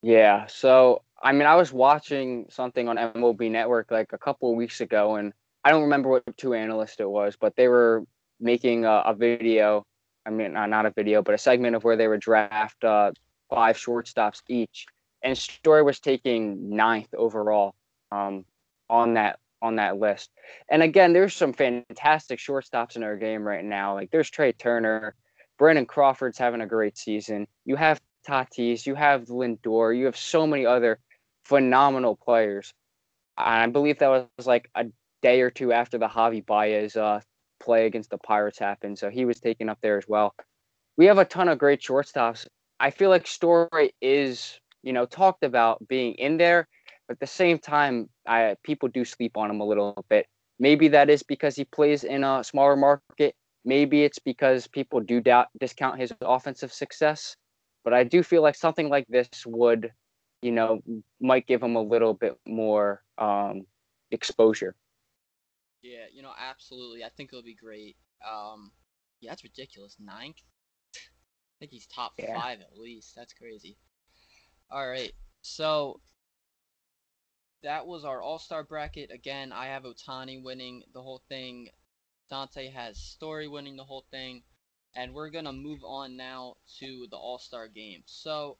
Yeah. 0.02 0.48
So 0.48 1.02
I 1.22 1.32
mean, 1.32 1.48
I 1.48 1.56
was 1.56 1.72
watching 1.72 2.46
something 2.50 2.90
on 2.90 2.98
MLB 2.98 3.50
Network 3.50 3.90
like 3.90 4.12
a 4.12 4.18
couple 4.18 4.52
of 4.52 4.58
weeks 4.58 4.82
ago, 4.82 5.16
and 5.16 5.32
I 5.64 5.72
don't 5.72 5.84
remember 5.84 6.10
what 6.10 6.38
two 6.38 6.54
analysts 6.54 7.00
it 7.00 7.10
was, 7.10 7.38
but 7.40 7.56
they 7.56 7.70
were 7.70 8.06
making 8.40 8.86
a, 8.86 9.04
a 9.06 9.14
video. 9.14 9.86
I 10.26 10.30
mean, 10.30 10.54
not 10.54 10.86
a 10.86 10.92
video, 10.92 11.22
but 11.22 11.36
a 11.36 11.38
segment 11.38 11.76
of 11.76 11.84
where 11.84 11.98
they 11.98 12.08
would 12.08 12.22
draft 12.22 12.84
uh, 12.84 13.12
five 13.50 13.78
shortstops 13.78 14.42
each, 14.48 14.86
and 15.22 15.38
Story 15.38 15.84
was 15.84 16.00
taking 16.00 16.76
ninth 16.76 17.14
overall 17.14 17.76
um, 18.12 18.46
on 18.90 19.16
that 19.16 19.40
on 19.62 19.78
that 19.78 19.98
list. 19.98 20.30
And 20.70 20.84
again, 20.84 21.14
there's 21.14 21.34
some 21.34 21.54
fantastic 21.54 22.40
shortstops 22.40 22.98
in 22.98 23.04
our 23.04 23.16
game 23.16 23.44
right 23.44 23.64
now. 23.64 23.94
Like 23.94 24.12
there's 24.12 24.30
Trea 24.30 24.52
Turner, 24.54 25.16
Brandon 25.58 25.86
Crawford's 25.86 26.38
having 26.38 26.62
a 26.62 26.68
great 26.68 26.98
season. 26.98 27.48
You 27.66 27.78
have 27.78 28.02
Tatis, 28.28 28.86
you 28.86 28.96
have 28.96 29.26
Lindor, 29.26 29.98
you 29.98 30.06
have 30.06 30.18
so 30.18 30.46
many 30.46 30.66
other 30.66 31.00
phenomenal 31.46 32.18
players. 32.18 32.74
I 33.38 33.66
believe 33.68 34.00
that 34.00 34.28
was 34.38 34.48
like 34.48 34.70
a 34.76 34.86
day 35.22 35.42
or 35.42 35.50
two 35.50 35.72
after 35.72 35.98
the 35.98 36.08
Javy 36.08 36.46
Baez 36.46 36.96
uh, 36.96 37.22
play 37.64 37.86
against 37.86 38.10
the 38.10 38.18
Pirates 38.18 38.60
happened. 38.60 39.00
So 39.00 39.10
he 39.10 39.26
was 39.26 39.40
taken 39.40 39.70
up 39.70 39.80
there 39.82 39.98
as 39.98 40.08
well. 40.08 40.36
We 40.98 41.06
have 41.06 41.18
a 41.18 41.26
ton 41.26 41.50
of 41.50 41.58
great 41.58 41.82
shortstops. 41.82 42.46
I 42.80 42.92
feel 42.92 43.10
like 43.10 43.26
Story 43.26 43.94
is, 44.02 44.60
you 44.84 44.94
know, 44.94 45.06
talked 45.06 45.44
about 45.44 45.88
being 45.88 46.14
in 46.16 46.38
there, 46.38 46.68
but 47.08 47.14
at 47.14 47.20
the 47.20 47.28
same 47.28 47.58
time, 47.58 48.10
I 48.28 48.56
people 48.64 48.90
do 48.90 49.06
sleep 49.06 49.38
on 49.38 49.50
him 49.50 49.62
a 49.62 49.66
little 49.66 50.06
bit. 50.10 50.28
Maybe 50.60 50.88
that 50.90 51.10
is 51.10 51.24
because 51.24 51.56
he 51.56 51.66
plays 51.66 52.04
in 52.04 52.24
a 52.24 52.44
smaller 52.44 52.76
market. 52.76 53.36
Maybe 53.66 54.04
it's 54.04 54.20
because 54.20 54.68
people 54.68 55.00
do 55.00 55.22
doubt 55.22 55.48
discount 55.60 56.00
his 56.00 56.14
offensive 56.22 56.74
success. 56.74 57.36
But 57.84 57.94
I 57.94 58.04
do 58.04 58.24
feel 58.24 58.42
like 58.42 58.56
something 58.56 58.90
like 58.90 59.08
this 59.08 59.30
would, 59.46 59.92
you 60.42 60.52
know, 60.52 60.82
might 61.20 61.48
give 61.48 61.62
him 61.62 61.76
a 61.76 61.82
little 61.82 62.14
bit 62.14 62.38
more 62.46 63.02
um, 63.18 63.64
exposure. 64.12 64.76
Yeah, 65.84 66.06
you 66.14 66.24
know, 66.24 66.32
absolutely. 66.40 67.04
I 67.04 67.10
think 67.10 67.30
it'll 67.32 67.44
be 67.44 67.56
great. 67.56 67.98
Um, 68.28 68.72
yeah, 69.20 69.32
that's 69.32 69.44
ridiculous. 69.44 69.98
Ninth? 70.00 70.38
I 70.96 71.56
think 71.60 71.72
he's 71.72 71.88
top 71.88 72.14
yeah. 72.18 72.40
five 72.40 72.62
at 72.62 72.78
least. 72.78 73.14
That's 73.16 73.34
crazy. 73.34 73.78
All 74.72 74.88
right, 74.88 75.12
so 75.42 76.00
that 77.64 77.86
was 77.86 78.06
our 78.06 78.22
All 78.22 78.40
Star 78.40 78.64
bracket. 78.64 79.12
Again, 79.12 79.52
I 79.52 79.68
have 79.68 79.84
Otani 79.84 80.42
winning 80.42 80.84
the 80.94 81.02
whole 81.02 81.22
thing. 81.30 81.68
Dante 82.30 82.70
has 82.70 82.98
Story 82.98 83.48
winning 83.48 83.76
the 83.76 83.84
whole 83.84 84.06
thing, 84.10 84.44
and 84.96 85.14
we're 85.14 85.30
gonna 85.30 85.54
move 85.54 85.82
on 85.86 86.16
now 86.16 86.56
to 86.80 87.08
the 87.12 87.18
All 87.18 87.40
Star 87.40 87.68
game. 87.68 88.04
So 88.06 88.58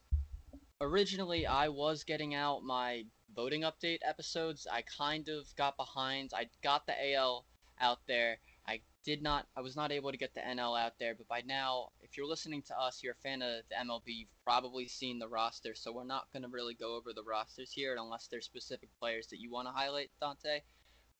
originally, 0.80 1.46
I 1.46 1.68
was 1.68 2.04
getting 2.04 2.34
out 2.34 2.62
my 2.62 3.04
voting 3.34 3.62
update 3.62 3.98
episodes, 4.06 4.66
I 4.70 4.82
kind 4.82 5.28
of 5.28 5.46
got 5.56 5.76
behind. 5.76 6.32
I 6.34 6.48
got 6.62 6.86
the 6.86 7.14
AL 7.14 7.44
out 7.80 7.98
there. 8.06 8.38
I 8.66 8.80
did 9.04 9.22
not, 9.22 9.46
I 9.56 9.60
was 9.60 9.76
not 9.76 9.92
able 9.92 10.10
to 10.10 10.16
get 10.16 10.34
the 10.34 10.40
NL 10.40 10.80
out 10.80 10.94
there, 10.98 11.14
but 11.14 11.28
by 11.28 11.42
now, 11.46 11.90
if 12.00 12.16
you're 12.16 12.26
listening 12.26 12.62
to 12.62 12.78
us, 12.78 13.02
you're 13.02 13.12
a 13.12 13.28
fan 13.28 13.42
of 13.42 13.62
the 13.68 13.74
MLB, 13.74 14.02
you've 14.06 14.44
probably 14.44 14.88
seen 14.88 15.18
the 15.18 15.28
roster, 15.28 15.74
so 15.74 15.92
we're 15.92 16.04
not 16.04 16.32
going 16.32 16.42
to 16.42 16.48
really 16.48 16.74
go 16.74 16.96
over 16.96 17.12
the 17.12 17.22
rosters 17.22 17.70
here 17.70 17.96
unless 17.98 18.28
there's 18.28 18.46
specific 18.46 18.88
players 18.98 19.26
that 19.28 19.40
you 19.40 19.50
want 19.50 19.68
to 19.68 19.72
highlight, 19.72 20.10
Dante. 20.20 20.60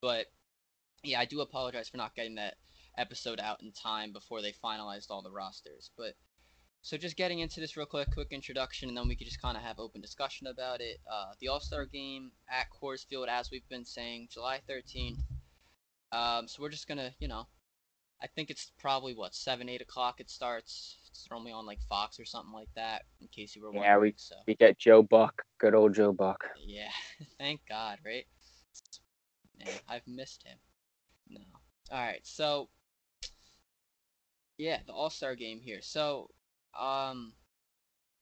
But 0.01 0.27
yeah, 1.03 1.21
I 1.21 1.27
do 1.27 1.41
apologize 1.41 1.89
for 1.89 1.99
not 1.99 2.15
getting 2.15 2.37
that 2.37 2.55
episode 2.97 3.41
out 3.41 3.63
in 3.63 3.73
time 3.73 4.13
before 4.13 4.41
they 4.41 4.53
finalized 4.53 5.11
all 5.11 5.23
the 5.23 5.31
rosters. 5.31 5.91
But 5.97 6.15
so 6.87 6.99
just 6.99 7.17
getting 7.17 7.39
into 7.39 7.61
this 7.61 7.79
real 7.79 7.87
quick, 7.87 8.09
quick 8.13 8.29
introduction, 8.31 8.91
and 8.91 8.97
then 8.99 9.09
we 9.09 9.17
could 9.17 9.27
just 9.27 9.41
kind 9.41 9.57
of 9.57 9.63
have 9.63 9.79
open 9.79 10.03
discussion 10.03 10.47
about 10.49 10.83
it. 10.83 10.99
Uh, 11.11 11.33
the 11.41 11.49
All 11.49 11.59
Star 11.61 11.87
Game 11.87 12.31
at 12.51 12.67
Coors 12.71 13.07
Field, 13.07 13.27
as 13.31 13.51
we've 13.51 13.67
been 13.71 13.87
saying, 13.87 14.29
July 14.31 14.61
13th. 14.69 15.17
Um, 16.13 16.47
so 16.47 16.63
we're 16.63 16.69
just 16.69 16.87
gonna, 16.87 17.11
you 17.19 17.27
know, 17.27 17.47
I 18.23 18.27
think 18.27 18.51
it's 18.51 18.71
probably 18.79 19.15
what 19.15 19.35
seven, 19.35 19.69
eight 19.71 19.81
o'clock. 19.81 20.21
It 20.21 20.29
starts. 20.29 20.99
It's 21.11 21.27
normally 21.31 21.53
on 21.53 21.65
like 21.65 21.81
Fox 21.89 22.21
or 22.21 22.27
something 22.27 22.53
like 22.53 22.69
that. 22.77 23.03
In 23.23 23.29
case 23.29 23.57
you 23.57 23.63
were 23.63 23.69
wondering. 23.71 23.85
Yeah, 23.91 23.99
we- 23.99 24.15
so 24.17 24.35
We 24.47 24.55
get 24.55 24.79
Joe 24.79 25.03
Buck, 25.03 25.43
good 25.59 25.75
old 25.75 25.95
Joe 25.95 26.13
Buck. 26.13 26.45
yeah, 26.59 26.91
thank 27.39 27.63
God, 27.67 27.99
right? 28.05 28.27
Man, 29.59 29.73
I've 29.89 30.07
missed 30.07 30.47
him. 30.47 30.59
No. 31.31 31.41
All 31.91 31.99
right, 32.05 32.21
so 32.27 32.69
yeah, 34.59 34.79
the 34.87 34.93
All 34.93 35.11
Star 35.11 35.35
game 35.35 35.61
here. 35.61 35.81
So, 35.83 36.31
um, 36.79 37.35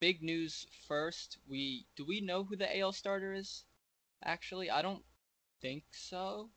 big 0.01 0.23
news 0.23 0.67
first. 0.87 1.39
We 1.49 1.87
do 1.97 2.05
we 2.05 2.21
know 2.21 2.45
who 2.45 2.57
the 2.57 2.79
AL 2.79 2.93
starter 2.93 3.33
is? 3.33 3.65
Actually, 4.25 4.71
I 4.71 4.83
don't 4.83 5.05
think 5.61 5.85
so. 5.93 6.51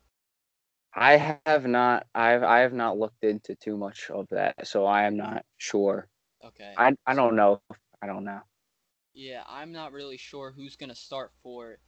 I 0.95 1.17
have 1.17 1.65
not. 1.67 2.07
I've 2.15 2.43
I 2.43 2.59
have 2.59 2.73
not 2.73 2.97
looked 2.97 3.23
into 3.23 3.55
too 3.55 3.77
much 3.77 4.09
of 4.09 4.27
that, 4.29 4.67
so 4.67 4.85
I 4.85 5.03
am 5.03 5.17
not 5.17 5.45
sure. 5.57 6.07
Okay. 6.43 6.77
I 6.77 6.95
I 7.05 7.15
don't 7.15 7.35
know. 7.35 7.61
I 8.01 8.07
don't 8.07 8.23
know. 8.25 8.41
Yeah, 9.13 9.43
I'm 9.47 9.71
not 9.71 9.91
really 9.93 10.17
sure 10.17 10.51
who's 10.51 10.75
gonna 10.75 10.95
start 10.95 11.33
for 11.41 11.79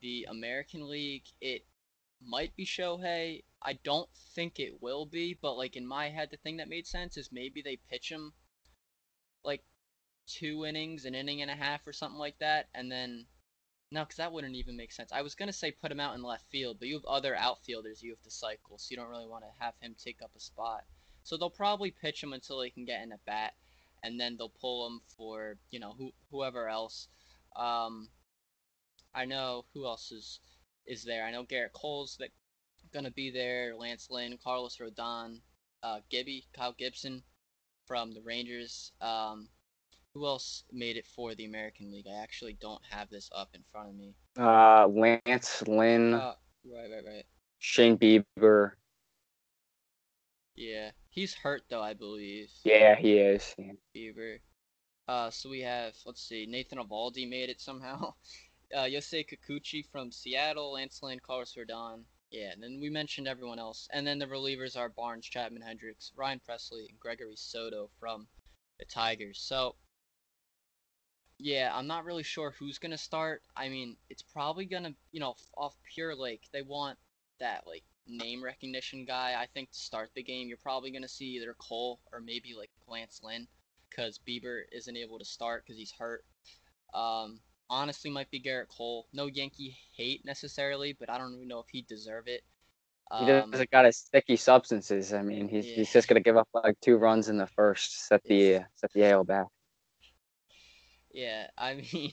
the 0.00 0.26
American 0.28 0.88
League. 0.88 1.26
It 1.40 1.66
might 2.20 2.54
be 2.56 2.64
Shohei. 2.64 3.44
I 3.62 3.74
don't 3.74 4.10
think 4.14 4.58
it 4.58 4.80
will 4.82 5.04
be, 5.06 5.34
but 5.34 5.56
like 5.56 5.76
in 5.76 5.86
my 5.86 6.10
head, 6.10 6.30
the 6.30 6.36
thing 6.36 6.56
that 6.58 6.68
made 6.68 6.86
sense 6.86 7.16
is 7.16 7.32
maybe 7.32 7.62
they 7.62 7.76
pitch 7.76 8.10
him 8.10 8.34
like 9.44 9.62
two 10.26 10.64
innings, 10.66 11.04
an 11.04 11.14
inning 11.14 11.42
and 11.42 11.50
a 11.50 11.54
half, 11.54 11.86
or 11.86 11.92
something 11.92 12.18
like 12.18 12.38
that, 12.38 12.68
and 12.74 12.90
then 12.90 13.26
no, 13.90 14.02
because 14.04 14.16
that 14.16 14.32
wouldn't 14.32 14.54
even 14.54 14.76
make 14.76 14.92
sense. 14.92 15.12
I 15.12 15.22
was 15.22 15.34
gonna 15.34 15.52
say 15.52 15.70
put 15.70 15.90
him 15.90 16.00
out 16.00 16.14
in 16.14 16.22
left 16.22 16.50
field, 16.50 16.78
but 16.78 16.88
you 16.88 16.94
have 16.94 17.04
other 17.06 17.34
outfielders 17.34 18.02
you 18.02 18.10
have 18.10 18.22
to 18.22 18.30
cycle, 18.30 18.78
so 18.78 18.88
you 18.90 18.96
don't 18.96 19.08
really 19.08 19.26
want 19.26 19.44
to 19.44 19.64
have 19.64 19.74
him 19.80 19.94
take 19.98 20.20
up 20.22 20.30
a 20.36 20.40
spot. 20.40 20.84
So 21.22 21.36
they'll 21.36 21.50
probably 21.50 21.90
pitch 21.90 22.22
him 22.22 22.32
until 22.32 22.60
he 22.60 22.70
can 22.70 22.84
get 22.84 23.02
in 23.02 23.12
a 23.12 23.18
bat, 23.26 23.54
and 24.02 24.20
then 24.20 24.36
they'll 24.36 24.52
pull 24.60 24.86
him 24.86 25.00
for 25.16 25.56
you 25.70 25.80
know 25.80 25.94
who 25.96 26.12
whoever 26.30 26.68
else. 26.68 27.08
Um, 27.56 28.10
I 29.14 29.24
know 29.24 29.64
who 29.72 29.86
else 29.86 30.12
is 30.12 30.40
is 30.86 31.04
there. 31.04 31.24
I 31.24 31.30
know 31.30 31.44
Gerrit 31.44 31.72
Cole's 31.72 32.16
that 32.18 32.30
gonna 32.92 33.10
be 33.10 33.30
there. 33.30 33.74
Lance 33.74 34.10
Lynn, 34.10 34.38
Carlos 34.42 34.76
Rodon, 34.76 35.40
uh, 35.82 36.00
Gibby, 36.10 36.46
Kyle 36.52 36.72
Gibson 36.72 37.22
from 37.88 38.12
the 38.12 38.20
Rangers. 38.20 38.92
Um, 39.00 39.48
who 40.14 40.26
else 40.26 40.64
made 40.72 40.96
it 40.96 41.06
for 41.06 41.34
the 41.34 41.46
American 41.46 41.90
League? 41.90 42.06
I 42.08 42.22
actually 42.22 42.56
don't 42.60 42.82
have 42.90 43.08
this 43.08 43.30
up 43.34 43.50
in 43.54 43.62
front 43.72 43.88
of 43.88 43.94
me. 43.96 44.14
Uh, 44.38 44.86
Lance 44.86 45.66
Lynn, 45.66 46.14
Uh, 46.14 46.34
right, 46.64 46.90
right, 46.92 47.04
right. 47.06 47.24
Shane 47.58 47.96
Bieber. 47.96 48.72
Yeah, 50.54 50.90
he's 51.08 51.34
hurt 51.34 51.62
though, 51.68 51.82
I 51.82 51.94
believe. 51.94 52.50
Yeah, 52.64 52.96
he 52.96 53.18
is. 53.18 53.54
Yeah. 53.58 53.72
Bieber. 53.96 54.38
Uh, 55.06 55.30
so 55.30 55.48
we 55.48 55.60
have, 55.60 55.94
let's 56.04 56.22
see, 56.22 56.46
Nathan 56.46 56.78
Eovaldi 56.78 57.28
made 57.28 57.48
it 57.48 57.60
somehow. 57.60 58.12
Uh, 58.76 58.80
Yusei 58.82 59.24
Kikuchi 59.26 59.82
from 59.90 60.12
Seattle, 60.12 60.72
Lance 60.72 61.02
Lynn, 61.02 61.18
Carlos 61.20 61.56
Rodon. 61.56 62.02
Yeah, 62.30 62.52
and 62.52 62.62
then 62.62 62.78
we 62.80 62.90
mentioned 62.90 63.26
everyone 63.26 63.58
else. 63.58 63.88
And 63.92 64.06
then 64.06 64.18
the 64.18 64.26
relievers 64.26 64.76
are 64.76 64.90
Barnes, 64.90 65.26
Chapman, 65.26 65.62
Hendriks, 65.62 66.12
Ryan 66.14 66.40
Pressly, 66.46 66.88
and 66.88 67.00
Gregory 67.00 67.36
Soto 67.36 67.88
from 67.98 68.26
the 68.78 68.84
Tigers. 68.84 69.40
So, 69.40 69.76
yeah, 71.38 71.72
I'm 71.74 71.86
not 71.86 72.04
really 72.04 72.22
sure 72.22 72.54
who's 72.58 72.78
going 72.78 72.90
to 72.90 72.98
start. 72.98 73.42
I 73.56 73.68
mean, 73.68 73.96
it's 74.10 74.22
probably 74.22 74.66
going 74.66 74.84
to, 74.84 74.94
you 75.10 75.20
know, 75.20 75.36
off 75.56 75.74
pure, 75.94 76.14
like, 76.14 76.42
they 76.52 76.62
want 76.62 76.98
that, 77.40 77.66
like, 77.66 77.84
name 78.06 78.42
recognition 78.44 79.04
guy, 79.06 79.34
I 79.40 79.46
think, 79.46 79.70
to 79.70 79.78
start 79.78 80.10
the 80.14 80.22
game. 80.22 80.48
You're 80.48 80.58
probably 80.58 80.90
going 80.90 81.02
to 81.02 81.08
see 81.08 81.36
either 81.36 81.54
Cole 81.58 82.00
or 82.12 82.20
maybe, 82.20 82.54
like, 82.54 82.70
Lance 82.86 83.20
Lynn 83.22 83.46
because 83.88 84.20
Bieber 84.28 84.62
isn't 84.72 84.96
able 84.96 85.18
to 85.18 85.24
start 85.24 85.64
because 85.64 85.78
he's 85.78 85.92
hurt. 85.92 86.24
Um, 86.92 87.40
honestly, 87.70 88.10
might 88.10 88.30
be 88.30 88.40
Gerrit 88.40 88.68
Cole. 88.68 89.06
No 89.12 89.26
Yankee 89.26 89.76
hate 89.92 90.24
necessarily, 90.24 90.92
but 90.92 91.10
I 91.10 91.18
don't 91.18 91.34
even 91.34 91.48
know 91.48 91.60
if 91.60 91.68
he'd 91.70 91.86
deserve 91.86 92.28
it. 92.28 92.42
He 93.18 93.30
Um, 93.30 93.50
doesn't 93.50 93.70
got 93.70 93.86
his 93.86 93.96
sticky 93.96 94.36
substances. 94.36 95.12
I 95.14 95.22
mean, 95.22 95.48
he's 95.48 95.66
Yeah. 95.66 95.76
he's 95.76 95.92
just 95.92 96.08
gonna 96.08 96.20
give 96.20 96.36
up 96.36 96.48
like 96.52 96.78
two 96.80 96.96
runs 96.96 97.28
in 97.28 97.38
the 97.38 97.46
first, 97.46 98.06
set 98.06 98.22
the 98.24 98.40
It's- 98.54 98.70
set 98.76 98.92
the 98.92 99.04
AL 99.04 99.24
back. 99.24 99.46
yeah, 101.10 101.48
I 101.56 101.74
mean, 101.94 102.12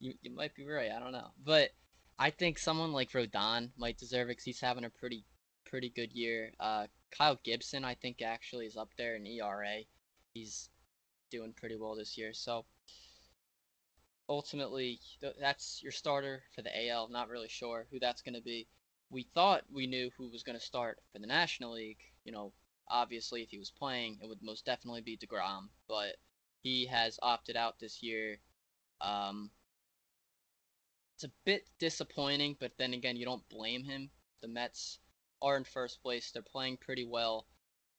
you 0.00 0.14
you 0.22 0.30
might 0.30 0.54
be 0.54 0.64
right. 0.66 0.90
I 0.92 0.98
don't 1.00 1.12
know, 1.12 1.32
but 1.38 1.70
I 2.18 2.30
think 2.30 2.58
someone 2.58 2.92
like 2.92 3.10
Rodon 3.12 3.70
might 3.76 3.98
deserve 3.98 4.26
it 4.28 4.32
because 4.32 4.44
he's 4.44 4.60
having 4.60 4.84
a 4.84 4.90
pretty 4.90 5.24
pretty 5.64 5.90
good 5.90 6.12
year. 6.12 6.52
Uh, 6.60 6.86
Kyle 7.10 7.38
Gibson, 7.44 7.84
I 7.84 7.94
think, 7.94 8.22
actually 8.22 8.66
is 8.66 8.76
up 8.76 8.90
there 8.96 9.16
in 9.16 9.26
ERA. 9.26 9.84
He's 10.34 10.70
doing 11.30 11.52
pretty 11.54 11.76
well 11.76 11.94
this 11.94 12.16
year. 12.18 12.32
So 12.32 12.64
ultimately, 14.28 15.00
that's 15.40 15.82
your 15.82 15.92
starter 15.92 16.42
for 16.54 16.62
the 16.62 16.88
AL. 16.88 17.08
Not 17.08 17.28
really 17.28 17.48
sure 17.48 17.86
who 17.90 17.98
that's 17.98 18.22
going 18.22 18.34
to 18.34 18.42
be. 18.42 18.68
We 19.10 19.26
thought 19.34 19.64
we 19.72 19.86
knew 19.86 20.10
who 20.16 20.30
was 20.30 20.42
going 20.42 20.58
to 20.58 20.64
start 20.64 20.98
for 21.12 21.18
the 21.18 21.26
National 21.26 21.72
League. 21.72 22.00
You 22.24 22.32
know, 22.32 22.52
obviously, 22.88 23.42
if 23.42 23.50
he 23.50 23.58
was 23.58 23.70
playing, 23.70 24.18
it 24.22 24.28
would 24.28 24.42
most 24.42 24.66
definitely 24.66 25.00
be 25.00 25.16
DeGrom, 25.16 25.68
but 25.88 26.16
he 26.62 26.86
has 26.86 27.18
opted 27.22 27.56
out 27.56 27.78
this 27.78 28.02
year. 28.02 28.38
Um, 29.00 29.50
it's 31.16 31.24
a 31.24 31.32
bit 31.44 31.68
disappointing, 31.78 32.56
but 32.60 32.72
then 32.78 32.92
again, 32.92 33.16
you 33.16 33.24
don't 33.24 33.48
blame 33.48 33.82
him. 33.82 34.10
The 34.42 34.48
Mets 34.48 34.98
are 35.42 35.56
in 35.56 35.64
first 35.64 36.02
place. 36.02 36.30
They're 36.30 36.42
playing 36.42 36.76
pretty 36.76 37.04
well. 37.04 37.46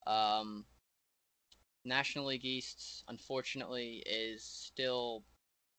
Um, 0.06 0.64
National 1.84 2.26
League 2.26 2.44
East, 2.44 3.04
unfortunately, 3.08 4.02
is 4.06 4.44
still 4.44 5.24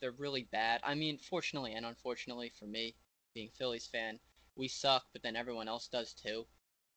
they're 0.02 0.12
really 0.12 0.48
bad. 0.52 0.82
I 0.84 0.96
mean, 0.96 1.18
fortunately 1.18 1.74
and 1.74 1.86
unfortunately 1.86 2.52
for 2.60 2.66
me, 2.66 2.96
being 3.34 3.50
Phillies 3.58 3.88
fan, 3.88 4.20
we 4.56 4.68
suck, 4.68 5.04
but 5.14 5.24
then 5.24 5.36
everyone 5.36 5.68
else 5.68 5.88
does 5.88 6.14
too. 6.14 6.46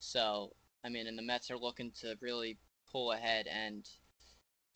So, 0.01 0.55
I 0.85 0.89
mean, 0.89 1.07
and 1.07 1.17
the 1.17 1.23
Mets 1.23 1.51
are 1.51 1.59
looking 1.59 1.93
to 2.01 2.17
really 2.21 2.59
pull 2.91 3.13
ahead. 3.13 3.47
And 3.47 3.89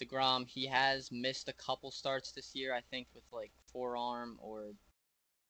Degrom, 0.00 0.46
he 0.46 0.66
has 0.66 1.10
missed 1.10 1.48
a 1.48 1.54
couple 1.54 1.90
starts 1.90 2.32
this 2.32 2.54
year, 2.54 2.74
I 2.74 2.82
think, 2.90 3.08
with 3.14 3.24
like 3.32 3.50
forearm 3.72 4.38
or 4.40 4.72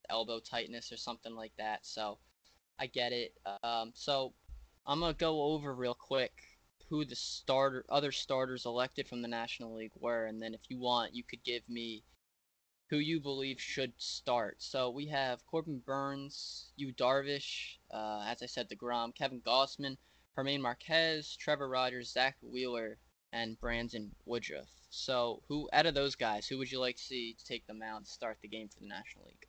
elbow 0.09 0.41
tightness 0.41 0.91
or 0.91 0.97
something 0.97 1.35
like 1.35 1.53
that. 1.59 1.85
So, 1.85 2.19
I 2.79 2.87
get 2.87 3.13
it. 3.13 3.35
Um, 3.63 3.93
so 3.95 4.33
I'm 4.87 5.01
gonna 5.01 5.15
go 5.15 5.43
over 5.43 5.75
real 5.75 5.95
quick 5.95 6.33
who 6.89 7.05
the 7.05 7.17
starter, 7.17 7.85
other 7.91 8.13
starters 8.13 8.65
elected 8.65 9.07
from 9.09 9.21
the 9.21 9.29
National 9.29 9.75
League 9.75 9.93
were, 9.99 10.27
and 10.27 10.41
then 10.41 10.55
if 10.55 10.61
you 10.69 10.79
want, 10.79 11.15
you 11.15 11.23
could 11.23 11.43
give 11.45 11.69
me 11.69 12.03
who 12.91 12.99
you 12.99 13.21
believe 13.21 13.61
should 13.61 13.93
start. 13.99 14.57
So 14.63 14.91
we 14.91 15.07
have 15.07 15.45
Corbin 15.47 15.81
Burnes, 15.85 16.73
Yu 16.77 16.93
Darvish, 16.93 17.79
uh, 17.93 18.25
as 18.27 18.43
I 18.43 18.47
said, 18.47 18.69
DeGrom, 18.69 19.15
Kevin 19.15 19.41
Gausman, 19.41 19.97
German 20.37 20.63
Marquez, 20.63 21.37
Trevor 21.37 21.69
Rogers, 21.69 22.13
Zack 22.13 22.37
Wheeler, 22.43 22.99
and 23.33 23.59
Brandon 23.61 24.15
Woodruff. 24.25 24.69
So 24.91 25.43
who 25.49 25.69
out 25.73 25.87
of 25.87 25.95
those 25.95 26.15
guys, 26.17 26.47
who 26.47 26.59
would 26.59 26.71
you 26.73 26.81
like 26.81 26.97
to 26.97 27.03
see 27.03 27.37
take 27.45 27.67
the 27.67 27.75
mound 27.75 28.07
to 28.07 28.11
start 28.11 28.39
the 28.43 28.49
game 28.49 28.69
for 28.69 28.81
the 28.81 28.87
National 28.89 29.27
League? 29.27 29.47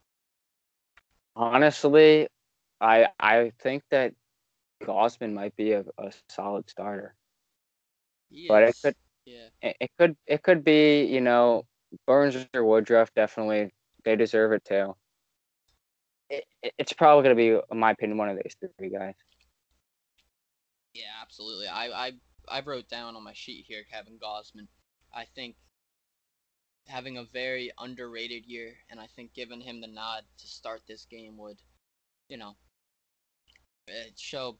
Honestly, 1.35 2.27
I 2.81 3.07
I 3.19 3.51
think 3.59 3.83
that 3.91 4.13
Gausman 4.83 5.33
might 5.33 5.55
be 5.55 5.73
a, 5.73 5.85
a 5.97 6.11
solid 6.29 6.69
starter. 6.69 7.15
But 8.47 8.63
it 8.63 8.75
could- 8.83 8.95
yeah. 9.25 9.49
It, 9.61 9.77
it 9.79 9.91
could 9.97 10.17
it 10.27 10.43
could 10.43 10.63
be 10.63 11.05
you 11.05 11.21
know 11.21 11.65
Burnes 12.07 12.47
or 12.53 12.63
Woodruff 12.65 13.13
definitely 13.15 13.73
they 14.03 14.15
deserve 14.15 14.51
it 14.53 14.63
too. 14.65 14.95
It, 16.29 16.45
it- 16.63 16.73
it's 16.77 16.93
probably 16.93 17.23
gonna 17.23 17.35
be, 17.35 17.49
in 17.71 17.79
my 17.79 17.91
opinion, 17.91 18.17
one 18.17 18.29
of 18.29 18.37
these 18.37 18.55
three 18.77 18.89
guys. 18.89 19.15
Yeah, 20.93 21.11
absolutely. 21.21 21.67
I, 21.67 22.07
I 22.07 22.11
I 22.49 22.61
wrote 22.61 22.89
down 22.89 23.15
on 23.15 23.23
my 23.23 23.33
sheet 23.33 23.65
here 23.67 23.83
Kevin 23.83 24.17
Gausman. 24.19 24.67
I 25.13 25.25
think 25.25 25.55
having 26.87 27.17
a 27.17 27.23
very 27.23 27.71
underrated 27.79 28.45
year, 28.45 28.75
and 28.89 28.99
I 28.99 29.07
think 29.07 29.33
giving 29.33 29.61
him 29.61 29.81
the 29.81 29.87
nod 29.87 30.23
to 30.39 30.47
start 30.47 30.81
this 30.87 31.05
game 31.05 31.37
would, 31.37 31.61
you 32.27 32.37
know, 32.37 32.57
eh, 33.87 34.09
show 34.15 34.57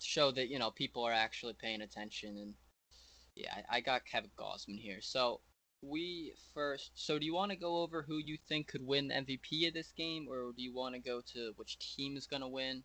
show 0.00 0.30
that 0.32 0.48
you 0.48 0.58
know 0.58 0.70
people 0.70 1.04
are 1.04 1.12
actually 1.12 1.54
paying 1.54 1.82
attention. 1.82 2.36
And 2.36 2.54
yeah, 3.34 3.54
I, 3.70 3.76
I 3.76 3.80
got 3.80 4.04
Kevin 4.04 4.30
Gausman 4.38 4.78
here. 4.78 5.00
So 5.00 5.40
we 5.84 6.34
first. 6.54 6.92
So 6.94 7.18
do 7.18 7.26
you 7.26 7.34
want 7.34 7.52
to 7.52 7.56
go 7.56 7.78
over 7.82 8.02
who 8.02 8.18
you 8.18 8.38
think 8.38 8.68
could 8.68 8.82
win 8.86 9.08
the 9.08 9.16
MVP 9.16 9.66
of 9.66 9.74
this 9.74 9.92
game, 9.92 10.28
or 10.28 10.52
do 10.56 10.62
you 10.62 10.74
want 10.74 10.94
to 10.94 11.00
go 11.00 11.20
to 11.32 11.52
which 11.56 11.78
team 11.78 12.16
is 12.16 12.26
gonna 12.26 12.48
win? 12.48 12.84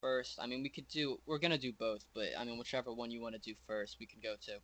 first. 0.00 0.38
I 0.40 0.46
mean, 0.46 0.62
we 0.62 0.70
could 0.70 0.88
do. 0.88 1.20
We're 1.26 1.38
gonna 1.38 1.58
do 1.58 1.72
both, 1.72 2.04
but 2.14 2.28
I 2.38 2.44
mean, 2.44 2.58
whichever 2.58 2.92
one 2.92 3.10
you 3.10 3.20
want 3.20 3.34
to 3.34 3.40
do 3.40 3.54
first, 3.66 3.98
we 4.00 4.06
can 4.06 4.20
go 4.20 4.36
to. 4.42 4.60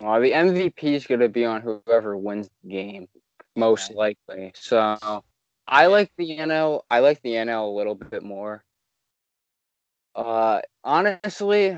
Well, 0.00 0.20
the 0.20 0.34
MVP 0.34 0.94
is 0.94 1.06
gonna 1.06 1.28
be 1.28 1.44
on 1.44 1.62
whoever 1.62 2.16
wins 2.16 2.50
the 2.62 2.68
game, 2.70 3.08
most 3.56 3.80
Okay. 3.80 3.94
likely. 3.94 4.52
So 4.54 5.22
I 5.66 5.86
like 5.86 6.10
the 6.16 6.36
NL. 6.36 6.84
I 6.90 7.00
like 7.00 7.22
the 7.22 7.36
NL 7.36 7.68
a 7.68 7.74
little 7.76 7.94
bit 7.94 8.22
more. 8.22 8.64
Uh, 10.14 10.60
honestly, 10.84 11.76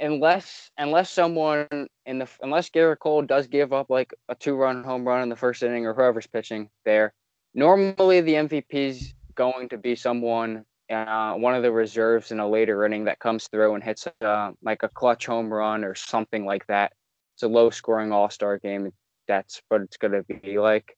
unless 0.00 0.70
unless 0.78 1.10
someone 1.10 1.66
in 2.06 2.18
the 2.18 2.28
unless 2.42 2.70
Gerrit 2.70 2.98
Cole 2.98 3.22
does 3.22 3.46
give 3.46 3.72
up 3.72 3.90
like 3.90 4.12
a 4.28 4.34
two 4.34 4.54
run 4.54 4.82
home 4.82 5.06
run 5.06 5.22
in 5.22 5.28
the 5.28 5.36
first 5.36 5.62
inning 5.62 5.86
or 5.86 5.94
whoever's 5.94 6.26
pitching 6.26 6.68
there, 6.84 7.12
normally 7.54 8.20
the 8.20 8.34
MVP 8.34 8.64
is 8.72 9.14
going 9.34 9.68
to 9.68 9.78
be 9.78 9.94
someone 9.94 10.64
uh, 10.90 11.34
one 11.34 11.54
of 11.54 11.62
the 11.62 11.70
reserves 11.70 12.32
in 12.32 12.40
a 12.40 12.48
later 12.48 12.84
inning 12.84 13.04
that 13.04 13.20
comes 13.20 13.46
through 13.46 13.74
and 13.74 13.84
hits 13.84 14.08
uh, 14.22 14.50
like 14.62 14.82
a 14.82 14.88
clutch 14.88 15.26
home 15.26 15.52
run 15.52 15.84
or 15.84 15.94
something 15.94 16.44
like 16.44 16.66
that. 16.66 16.92
It's 17.36 17.44
a 17.44 17.48
low 17.48 17.70
scoring 17.70 18.12
All 18.12 18.28
Star 18.28 18.58
game. 18.58 18.92
That's 19.28 19.62
what 19.68 19.82
it's 19.82 19.96
going 19.96 20.12
to 20.12 20.24
be 20.24 20.58
like. 20.58 20.96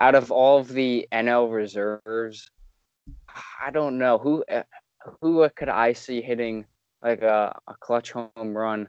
Out 0.00 0.14
of 0.14 0.30
all 0.30 0.58
of 0.58 0.68
the 0.68 1.08
NL 1.12 1.52
reserves, 1.52 2.48
I 3.60 3.70
don't 3.72 3.98
know 3.98 4.18
who 4.18 4.44
who 5.20 5.48
could 5.56 5.68
I 5.68 5.92
see 5.92 6.22
hitting 6.22 6.64
like 7.02 7.22
a, 7.22 7.58
a 7.66 7.74
clutch 7.80 8.12
home 8.12 8.56
run. 8.56 8.88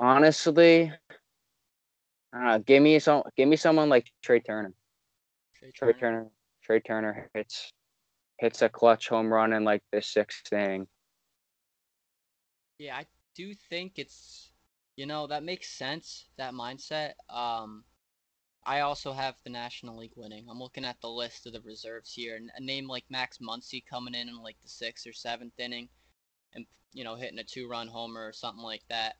Honestly, 0.00 0.92
uh, 2.36 2.58
give 2.58 2.82
me 2.82 2.98
some 2.98 3.22
give 3.36 3.48
me 3.48 3.56
someone 3.56 3.88
like 3.88 4.06
Trea 4.22 4.40
Turner. 4.40 4.72
Trea 5.56 5.72
Turner. 5.72 5.92
Trea 5.92 6.00
Turner, 6.00 6.26
Trea 6.62 6.80
Turner 6.80 7.30
hits 7.34 7.72
hits 8.38 8.62
a 8.62 8.68
clutch 8.68 9.08
home 9.08 9.32
run 9.32 9.52
in 9.52 9.64
like 9.64 9.82
the 9.92 10.00
sixth 10.02 10.52
inning. 10.52 10.86
Yeah, 12.78 12.96
I 12.96 13.06
do 13.34 13.54
think 13.54 13.94
it's 13.96 14.52
you 14.96 15.06
know 15.06 15.26
that 15.26 15.42
makes 15.42 15.70
sense 15.70 16.26
that 16.36 16.52
mindset. 16.52 17.12
Um, 17.28 17.84
I 18.64 18.80
also 18.80 19.12
have 19.12 19.34
the 19.44 19.50
National 19.50 19.96
League 19.96 20.12
winning. 20.14 20.46
I'm 20.48 20.60
looking 20.60 20.84
at 20.84 21.00
the 21.00 21.08
list 21.08 21.46
of 21.46 21.54
the 21.54 21.62
reserves 21.62 22.12
here, 22.12 22.36
and 22.36 22.50
a 22.56 22.60
name 22.62 22.86
like 22.86 23.04
Max 23.08 23.38
Muncy 23.38 23.82
coming 23.84 24.14
in 24.14 24.28
in 24.28 24.42
like 24.42 24.56
the 24.62 24.68
sixth 24.68 25.06
or 25.06 25.12
seventh 25.12 25.58
inning, 25.58 25.88
and 26.58 26.66
you 26.92 27.04
know 27.04 27.14
hitting 27.14 27.38
a 27.38 27.44
two-run 27.44 27.88
homer 27.88 28.26
or 28.26 28.32
something 28.32 28.62
like 28.62 28.82
that. 28.88 29.14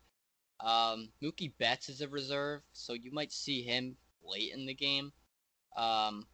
Um, 0.59 1.09
Mookie 1.23 1.53
Betts 1.57 1.89
is 1.89 2.01
a 2.01 2.07
reserve, 2.07 2.61
so 2.73 2.93
you 2.93 3.11
might 3.11 3.31
see 3.31 3.63
him 3.63 3.95
late 4.23 4.51
in 4.53 4.65
the 4.65 4.73
game. 4.73 5.11
Um, 5.77 6.27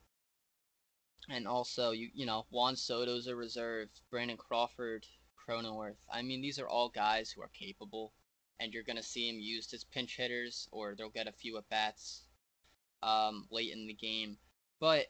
and 1.30 1.48
also, 1.48 1.91
you 1.91 2.10
you 2.13 2.26
know, 2.26 2.46
Juan 2.50 2.76
Soto's 2.76 3.28
a 3.28 3.36
reserve, 3.36 3.89
Brandon 4.10 4.38
Crawford, 4.38 5.06
Cronenworth. 5.48 5.98
I 6.12 6.22
mean, 6.24 6.41
these 6.41 6.60
are 6.60 6.68
all 6.68 6.89
guys 6.89 7.32
who 7.32 7.41
are 7.41 7.50
capable, 7.50 8.13
and 8.60 8.74
you're 8.74 8.84
gonna 8.84 9.04
see 9.04 9.30
them 9.30 9.39
used 9.39 9.74
as 9.74 9.84
pinch 9.84 10.18
hitters, 10.18 10.68
or 10.72 10.96
they'll 10.96 11.10
get 11.10 11.28
a 11.28 11.32
few 11.32 11.58
at 11.58 11.70
bats 11.70 12.24
um, 13.04 13.48
late 13.52 13.72
in 13.72 13.88
the 13.88 13.94
game. 13.94 14.38
But 14.80 15.06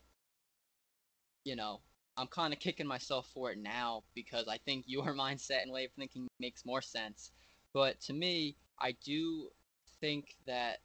you 1.45 1.55
know, 1.55 1.79
I'm 2.17 2.27
kind 2.27 2.53
of 2.53 2.59
kicking 2.59 2.87
myself 2.87 3.29
for 3.33 3.51
it 3.51 3.57
now 3.57 4.03
because 4.13 4.47
I 4.47 4.57
think 4.57 4.85
your 4.87 5.13
mindset 5.15 5.61
and 5.63 5.71
way 5.71 5.85
of 5.85 5.91
thinking 5.91 6.27
makes 6.39 6.65
more 6.65 6.81
sense. 6.81 7.31
But 7.73 7.99
to 8.01 8.13
me, 8.13 8.55
I 8.79 8.95
do 9.03 9.49
think 9.99 10.35
that 10.47 10.79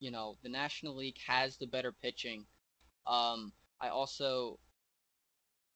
you 0.00 0.10
know 0.10 0.36
the 0.42 0.48
National 0.48 0.96
League 0.96 1.18
has 1.26 1.56
the 1.56 1.66
better 1.66 1.92
pitching. 1.92 2.46
Um, 3.06 3.52
I 3.80 3.88
also 3.88 4.58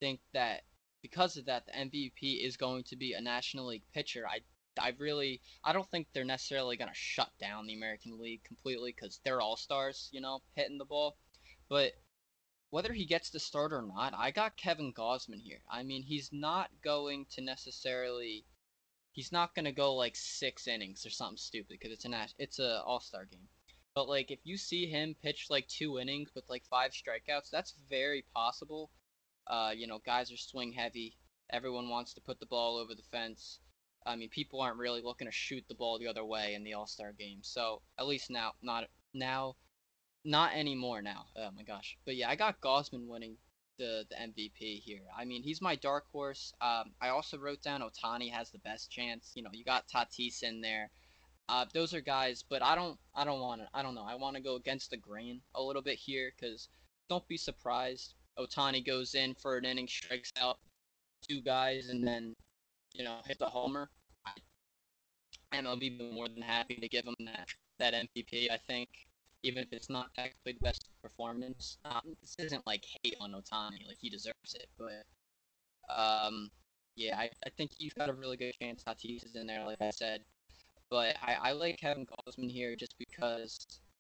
think 0.00 0.20
that 0.32 0.62
because 1.02 1.36
of 1.36 1.46
that, 1.46 1.66
the 1.66 1.72
MVP 1.72 2.46
is 2.46 2.56
going 2.56 2.84
to 2.84 2.96
be 2.96 3.12
a 3.12 3.20
National 3.20 3.66
League 3.66 3.84
pitcher. 3.92 4.24
I 4.28 4.40
I 4.78 4.94
really 4.98 5.40
I 5.62 5.72
don't 5.72 5.88
think 5.90 6.08
they're 6.12 6.24
necessarily 6.24 6.76
going 6.76 6.90
to 6.90 6.94
shut 6.94 7.30
down 7.40 7.66
the 7.66 7.74
American 7.74 8.18
League 8.18 8.42
completely 8.44 8.94
because 8.94 9.20
they're 9.24 9.40
all 9.40 9.56
stars, 9.56 10.08
you 10.12 10.20
know, 10.20 10.40
hitting 10.54 10.78
the 10.78 10.84
ball. 10.84 11.16
But 11.68 11.92
whether 12.74 12.92
he 12.92 13.04
gets 13.04 13.30
the 13.30 13.38
start 13.38 13.72
or 13.72 13.82
not, 13.82 14.12
I 14.18 14.32
got 14.32 14.56
Kevin 14.56 14.92
Gausman 14.92 15.40
here. 15.40 15.60
I 15.70 15.84
mean, 15.84 16.02
he's 16.02 16.30
not 16.32 16.70
going 16.82 17.24
to 17.30 17.40
necessarily 17.40 18.46
he's 19.12 19.30
not 19.30 19.54
going 19.54 19.66
to 19.66 19.70
go 19.70 19.94
like 19.94 20.16
6 20.16 20.66
innings 20.66 21.06
or 21.06 21.10
something 21.10 21.36
stupid 21.36 21.78
because 21.78 21.92
it's 21.92 22.04
an 22.04 22.16
it's 22.36 22.58
a 22.58 22.82
All-Star 22.82 23.26
game. 23.26 23.46
But 23.94 24.08
like 24.08 24.32
if 24.32 24.40
you 24.42 24.56
see 24.56 24.86
him 24.86 25.14
pitch 25.22 25.46
like 25.50 25.68
2 25.68 26.00
innings 26.00 26.30
with 26.34 26.50
like 26.50 26.64
5 26.68 26.90
strikeouts, 26.90 27.48
that's 27.52 27.74
very 27.88 28.24
possible. 28.34 28.90
Uh, 29.46 29.70
you 29.72 29.86
know, 29.86 30.00
guys 30.04 30.32
are 30.32 30.36
swing 30.36 30.72
heavy. 30.72 31.16
Everyone 31.50 31.88
wants 31.88 32.12
to 32.14 32.20
put 32.22 32.40
the 32.40 32.46
ball 32.46 32.76
over 32.76 32.96
the 32.96 33.08
fence. 33.12 33.60
I 34.04 34.16
mean, 34.16 34.30
people 34.30 34.60
aren't 34.60 34.78
really 34.78 35.00
looking 35.00 35.28
to 35.28 35.32
shoot 35.32 35.64
the 35.68 35.76
ball 35.76 36.00
the 36.00 36.08
other 36.08 36.24
way 36.24 36.54
in 36.54 36.64
the 36.64 36.74
All 36.74 36.88
Star 36.88 37.12
game. 37.12 37.38
So 37.42 37.82
at 38.00 38.08
least 38.08 38.30
now, 38.30 38.54
not 38.62 38.88
now, 39.14 39.54
not 40.24 40.54
anymore 40.54 41.02
now. 41.02 41.26
Oh 41.36 41.50
my 41.56 41.62
gosh. 41.62 41.96
But 42.04 42.16
yeah, 42.16 42.28
I 42.28 42.36
got 42.36 42.60
Gausman 42.60 43.06
winning 43.06 43.36
the 43.78 44.04
the 44.08 44.16
MVP 44.16 44.80
here. 44.82 45.02
I 45.16 45.24
mean, 45.24 45.42
he's 45.42 45.60
my 45.60 45.76
dark 45.76 46.04
horse. 46.12 46.52
Um, 46.60 46.92
I 47.00 47.08
also 47.08 47.38
wrote 47.38 47.62
down 47.62 47.82
Ohtani 47.82 48.30
has 48.30 48.50
the 48.50 48.58
best 48.58 48.90
chance. 48.90 49.32
You 49.34 49.42
know, 49.42 49.50
you 49.52 49.64
got 49.64 49.88
Tatis 49.88 50.42
in 50.42 50.60
there. 50.60 50.90
Uh, 51.48 51.66
those 51.74 51.92
are 51.92 52.00
guys, 52.00 52.42
but 52.48 52.62
I 52.62 52.74
don't, 52.74 52.98
I 53.14 53.24
don't 53.24 53.40
want 53.40 53.60
to, 53.60 53.68
I 53.74 53.82
don't 53.82 53.94
know. 53.94 54.06
I 54.08 54.14
want 54.14 54.34
to 54.36 54.42
go 54.42 54.56
against 54.56 54.90
the 54.90 54.96
grain 54.96 55.42
a 55.54 55.62
little 55.62 55.82
bit 55.82 55.98
here 55.98 56.32
because 56.34 56.68
don't 57.10 57.26
be 57.28 57.36
surprised. 57.36 58.14
Ohtani 58.38 58.84
goes 58.84 59.14
in 59.14 59.34
for 59.34 59.58
an 59.58 59.66
inning, 59.66 59.86
strikes 59.86 60.32
out 60.40 60.58
two 61.28 61.42
guys, 61.42 61.90
and 61.90 62.06
then 62.06 62.34
you 62.94 63.04
know, 63.04 63.18
hit 63.26 63.38
the 63.38 63.46
homer, 63.46 63.90
MLB 65.52 65.98
be 65.98 66.10
more 66.12 66.28
than 66.28 66.42
happy 66.42 66.76
to 66.76 66.88
give 66.88 67.04
him 67.04 67.14
that 67.26 67.48
that 67.78 67.94
MVP. 67.94 68.50
I 68.50 68.56
think 68.56 68.88
even 69.44 69.62
if 69.62 69.72
it's 69.72 69.90
not 69.90 70.12
technically 70.14 70.52
the 70.52 70.64
best 70.64 70.88
performance, 71.02 71.78
um, 71.84 72.16
this 72.20 72.34
isn't 72.38 72.66
like 72.66 72.84
hate 73.02 73.16
on 73.20 73.32
Ohtani, 73.32 73.86
like 73.86 73.98
he 74.00 74.08
deserves 74.08 74.54
it. 74.54 74.68
But 74.78 75.04
um, 75.94 76.50
yeah, 76.96 77.18
I, 77.18 77.30
I 77.46 77.50
think 77.56 77.72
he's 77.76 77.92
got 77.92 78.08
a 78.08 78.14
really 78.14 78.36
good 78.36 78.54
chance. 78.60 78.82
Tatis 78.82 79.24
is 79.24 79.36
in 79.36 79.46
there, 79.46 79.64
like 79.64 79.80
I 79.80 79.90
said. 79.90 80.22
But 80.90 81.16
I, 81.22 81.36
I 81.42 81.52
like 81.52 81.78
Kevin 81.78 82.06
Gausman 82.06 82.50
here 82.50 82.74
just 82.74 82.94
because 82.98 83.58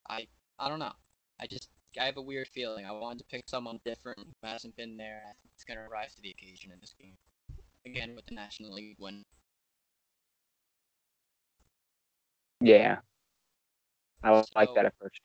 I 0.08 0.26
I 0.58 0.68
don't 0.68 0.78
know. 0.78 0.92
I 1.40 1.46
just 1.46 1.68
I 2.00 2.04
have 2.04 2.16
a 2.16 2.22
weird 2.22 2.48
feeling. 2.48 2.86
I 2.86 2.92
wanted 2.92 3.18
to 3.18 3.24
pick 3.26 3.44
someone 3.48 3.80
different 3.84 4.18
who 4.18 4.48
hasn't 4.48 4.76
been 4.76 4.96
there. 4.96 5.22
I 5.24 5.32
think 5.42 5.52
it's 5.54 5.64
gonna 5.64 5.86
rise 5.90 6.14
to 6.14 6.22
the 6.22 6.30
occasion 6.30 6.72
in 6.72 6.78
this 6.80 6.94
game 6.98 7.16
again 7.86 8.14
with 8.14 8.26
the 8.26 8.34
National 8.34 8.72
League 8.72 8.96
win. 8.98 9.24
Yeah, 12.60 12.98
I 14.22 14.40
so, 14.40 14.46
like 14.56 14.74
that 14.74 14.86
approach. 14.86 15.20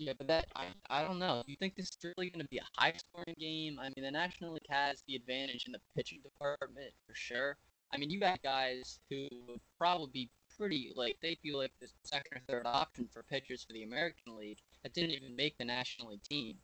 Yeah, 0.00 0.14
but 0.16 0.28
that 0.28 0.46
I 0.56 0.68
I 0.88 1.02
don't 1.04 1.18
know. 1.18 1.42
You 1.46 1.56
think 1.56 1.76
this 1.76 1.88
is 1.90 1.98
really 2.16 2.30
going 2.30 2.40
to 2.40 2.48
be 2.50 2.56
a 2.58 2.80
high 2.80 2.94
scoring 2.96 3.36
game? 3.38 3.78
I 3.78 3.90
mean, 3.94 4.02
the 4.04 4.10
National 4.10 4.54
League 4.54 4.62
has 4.70 5.02
the 5.06 5.14
advantage 5.14 5.66
in 5.66 5.72
the 5.72 5.80
pitching 5.94 6.20
department 6.22 6.94
for 7.06 7.14
sure. 7.14 7.58
I 7.92 7.98
mean, 7.98 8.08
you 8.08 8.18
got 8.18 8.42
guys 8.42 8.98
who 9.10 9.28
would 9.46 9.60
probably 9.76 10.10
be 10.12 10.30
pretty 10.56 10.92
like 10.96 11.18
they 11.20 11.34
feel 11.42 11.58
like 11.58 11.72
the 11.82 11.88
second 12.04 12.38
or 12.38 12.40
third 12.48 12.66
option 12.66 13.08
for 13.12 13.22
pitchers 13.24 13.62
for 13.64 13.74
the 13.74 13.82
American 13.82 14.36
League 14.38 14.60
that 14.82 14.94
didn't 14.94 15.10
even 15.10 15.36
make 15.36 15.58
the 15.58 15.66
National 15.66 16.08
League 16.10 16.22
team. 16.24 16.56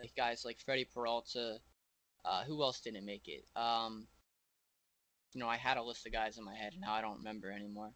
Like 0.00 0.14
guys 0.16 0.44
like 0.44 0.58
Freddie 0.58 0.88
Peralta, 0.92 1.60
uh, 2.24 2.44
who 2.44 2.62
else 2.62 2.80
didn't 2.80 3.06
make 3.06 3.28
it? 3.28 3.44
Um, 3.56 4.08
you 5.34 5.40
know, 5.40 5.48
I 5.48 5.56
had 5.56 5.76
a 5.76 5.82
list 5.84 6.06
of 6.06 6.12
guys 6.12 6.38
in 6.38 6.44
my 6.44 6.54
head, 6.56 6.72
and 6.72 6.80
now 6.82 6.94
I 6.94 7.00
don't 7.00 7.18
remember 7.18 7.52
anymore. 7.52 7.92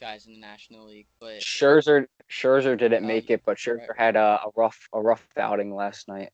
Guys 0.00 0.26
in 0.26 0.32
the 0.32 0.40
National 0.40 0.86
League, 0.86 1.06
but 1.20 1.40
Scherzer, 1.40 2.06
Scherzer 2.30 2.76
didn't 2.78 3.04
oh, 3.04 3.06
make 3.06 3.30
it, 3.30 3.42
but 3.44 3.56
Scherzer 3.56 3.88
right. 3.88 3.98
had 3.98 4.16
a, 4.16 4.40
a, 4.44 4.50
rough, 4.56 4.88
a 4.92 5.00
rough 5.00 5.26
outing 5.36 5.74
last 5.74 6.08
night. 6.08 6.30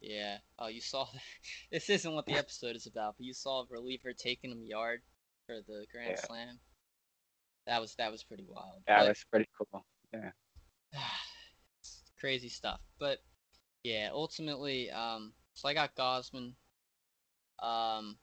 Yeah. 0.00 0.38
Oh, 0.58 0.68
you 0.68 0.80
saw. 0.80 1.06
This 1.72 1.90
isn't 1.90 2.14
what 2.14 2.26
the 2.26 2.34
episode 2.34 2.76
is 2.76 2.86
about, 2.86 3.16
but 3.18 3.26
you 3.26 3.34
saw 3.34 3.62
a 3.62 3.66
reliever 3.70 4.12
taking 4.12 4.50
him 4.50 4.62
yard 4.64 5.00
for 5.46 5.56
the 5.66 5.84
Grand 5.92 6.10
yeah. 6.10 6.26
Slam. 6.26 6.60
That 7.66 7.80
was 7.80 7.94
that 7.96 8.10
was 8.10 8.22
pretty 8.22 8.46
wild. 8.48 8.82
Yeah, 8.86 9.00
but, 9.00 9.08
was 9.08 9.24
pretty 9.30 9.48
cool. 9.56 9.84
Yeah. 10.12 10.30
crazy 12.20 12.48
stuff, 12.48 12.80
but 12.98 13.18
yeah, 13.84 14.08
ultimately, 14.12 14.90
um, 14.90 15.32
so 15.54 15.68
I 15.68 15.74
got 15.74 15.94
Gausman. 15.94 16.54
Um, 17.62 18.16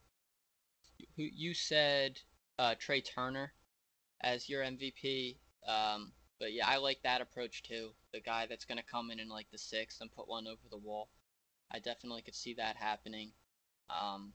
who 1.17 1.23
you 1.23 1.53
said 1.53 2.19
uh, 2.57 2.75
Trea 2.79 3.01
Turner 3.01 3.53
as 4.26 4.49
your 4.49 4.63
MVP. 4.63 5.38
Um, 5.65 6.11
but 6.39 6.51
yeah, 6.51 6.67
I 6.67 6.78
like 6.78 7.01
that 7.03 7.21
approach 7.21 7.63
too. 7.63 7.91
The 8.11 8.19
guy 8.19 8.47
that's 8.47 8.65
gonna 8.65 8.84
come 8.84 9.11
in 9.11 9.19
in 9.19 9.30
like 9.30 9.47
the 9.51 9.57
sixth 9.57 10.01
and 10.01 10.11
put 10.11 10.28
one 10.28 10.47
over 10.47 10.67
the 10.69 10.78
wall. 10.78 11.07
I 11.71 11.80
definitely 11.80 12.23
could 12.23 12.36
see 12.36 12.55
that 12.55 12.76
happening. 12.76 13.32
Um, 13.89 14.34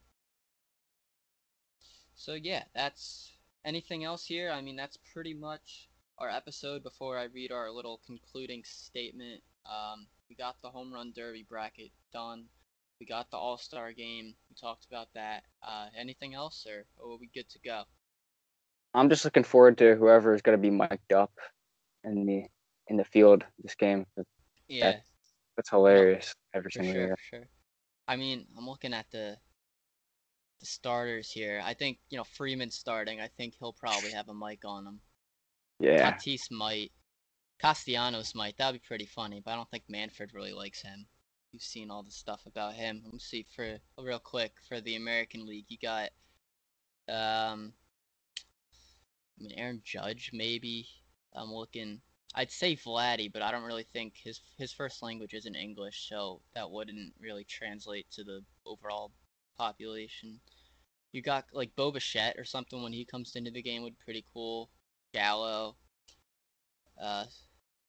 so 2.14 2.34
yeah, 2.34 2.64
that's 2.74 3.32
anything 3.64 4.04
else 4.04 4.24
here. 4.24 4.50
I 4.50 4.62
mean, 4.62 4.76
that's 4.76 4.98
pretty 5.12 5.34
much 5.34 5.88
our 6.18 6.30
episode. 6.30 6.82
Before 6.82 7.18
I 7.18 7.24
read 7.24 7.52
our 7.52 7.70
little 7.70 8.00
concluding 8.06 8.62
statement, 8.64 9.42
um, 9.66 10.06
we 10.28 10.36
got 10.36 10.56
the 10.62 10.70
home 10.70 10.92
run 10.92 11.12
derby 11.14 11.44
bracket 11.48 11.90
done. 12.12 12.44
We 13.00 13.06
got 13.06 13.30
the 13.30 13.38
All 13.38 13.58
Star 13.58 13.92
game. 13.92 14.34
We 14.48 14.56
talked 14.60 14.86
about 14.86 15.08
that. 15.14 15.44
Uh, 15.62 15.88
anything 15.96 16.34
else, 16.34 16.66
or, 16.66 16.84
are 17.02 17.16
we 17.18 17.30
good 17.34 17.48
to 17.50 17.58
go? 17.58 17.84
I'm 18.94 19.08
just 19.08 19.24
looking 19.24 19.44
forward 19.44 19.78
to 19.78 19.94
whoever 19.94 20.34
is 20.34 20.42
going 20.42 20.58
to 20.58 20.62
be 20.62 20.70
mic'd 20.70 21.12
up 21.12 21.32
in 22.04 22.26
the 22.26 22.44
in 22.88 22.96
the 22.96 23.04
field 23.04 23.44
this 23.62 23.74
game. 23.74 24.04
Yeah, 24.68 24.92
that's, 24.92 25.08
that's 25.56 25.70
hilarious 25.70 26.34
every 26.54 26.72
single 26.72 26.92
sure, 26.92 27.02
year. 27.02 27.16
sure. 27.30 27.48
I 28.08 28.16
mean, 28.16 28.46
I'm 28.56 28.66
looking 28.66 28.92
at 28.92 29.06
the 29.10 29.36
the 30.60 30.66
starters 30.66 31.30
here. 31.30 31.62
I 31.64 31.74
think 31.74 31.98
you 32.10 32.18
know 32.18 32.24
Freeman 32.24 32.70
starting. 32.70 33.20
I 33.20 33.28
think 33.28 33.54
he'll 33.58 33.72
probably 33.72 34.10
have 34.10 34.28
a 34.28 34.34
mic 34.34 34.64
on 34.64 34.86
him. 34.86 35.00
Yeah. 35.78 36.12
Tatis 36.12 36.50
might. 36.50 36.92
Castellanos 37.60 38.34
might. 38.34 38.56
That'd 38.56 38.80
be 38.80 38.86
pretty 38.86 39.06
funny, 39.06 39.42
but 39.44 39.52
I 39.52 39.56
don't 39.56 39.70
think 39.70 39.84
Manfred 39.88 40.32
really 40.32 40.52
likes 40.52 40.82
him. 40.82 41.06
You've 41.52 41.62
seen 41.62 41.90
all 41.90 42.02
the 42.02 42.10
stuff 42.10 42.42
about 42.46 42.74
him. 42.74 43.02
Let 43.04 43.12
me 43.12 43.18
see 43.18 43.44
for 43.54 43.78
real 43.98 44.18
quick 44.18 44.52
for 44.68 44.80
the 44.80 44.96
American 44.96 45.46
League. 45.46 45.66
You 45.68 45.78
got 45.82 46.10
um 47.08 47.72
I 49.40 49.42
mean 49.42 49.52
Aaron 49.56 49.82
Judge 49.84 50.30
maybe. 50.32 50.86
I'm 51.34 51.52
looking 51.52 52.00
I'd 52.34 52.50
say 52.52 52.76
Vladdy, 52.76 53.32
but 53.32 53.42
I 53.42 53.50
don't 53.50 53.64
really 53.64 53.86
think 53.92 54.14
his 54.16 54.40
his 54.56 54.72
first 54.72 55.02
language 55.02 55.34
isn't 55.34 55.54
English, 55.54 56.08
so 56.08 56.42
that 56.54 56.70
wouldn't 56.70 57.14
really 57.18 57.44
translate 57.44 58.08
to 58.12 58.24
the 58.24 58.42
overall 58.64 59.12
population. 59.58 60.40
You 61.12 61.22
got 61.22 61.46
like 61.52 61.74
Bo 61.74 61.90
Bichette 61.90 62.38
or 62.38 62.44
something 62.44 62.82
when 62.82 62.92
he 62.92 63.04
comes 63.04 63.34
into 63.34 63.50
the 63.50 63.62
game 63.62 63.82
would 63.82 63.98
be 63.98 64.04
pretty 64.04 64.24
cool. 64.32 64.70
Gallo. 65.12 65.76
Uh, 67.00 67.24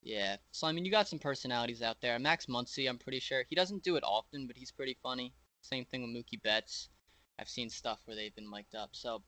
yeah. 0.02 0.36
So 0.50 0.66
I 0.66 0.72
mean, 0.72 0.84
you 0.84 0.90
got 0.90 1.06
some 1.06 1.20
personalities 1.20 1.82
out 1.82 2.00
there. 2.00 2.18
Max 2.18 2.46
Muncy, 2.46 2.88
I'm 2.88 2.98
pretty 2.98 3.20
sure 3.20 3.44
he 3.48 3.54
doesn't 3.54 3.84
do 3.84 3.94
it 3.94 4.02
often, 4.04 4.48
but 4.48 4.56
he's 4.56 4.72
pretty 4.72 4.96
funny. 5.02 5.32
Same 5.60 5.84
thing 5.84 6.02
with 6.02 6.10
Mookie 6.10 6.42
Betts. 6.42 6.88
I've 7.38 7.48
seen 7.48 7.70
stuff 7.70 8.00
where 8.04 8.16
they've 8.16 8.34
been 8.34 8.50
mic'd 8.50 8.74
up. 8.74 8.90
So 8.92 9.22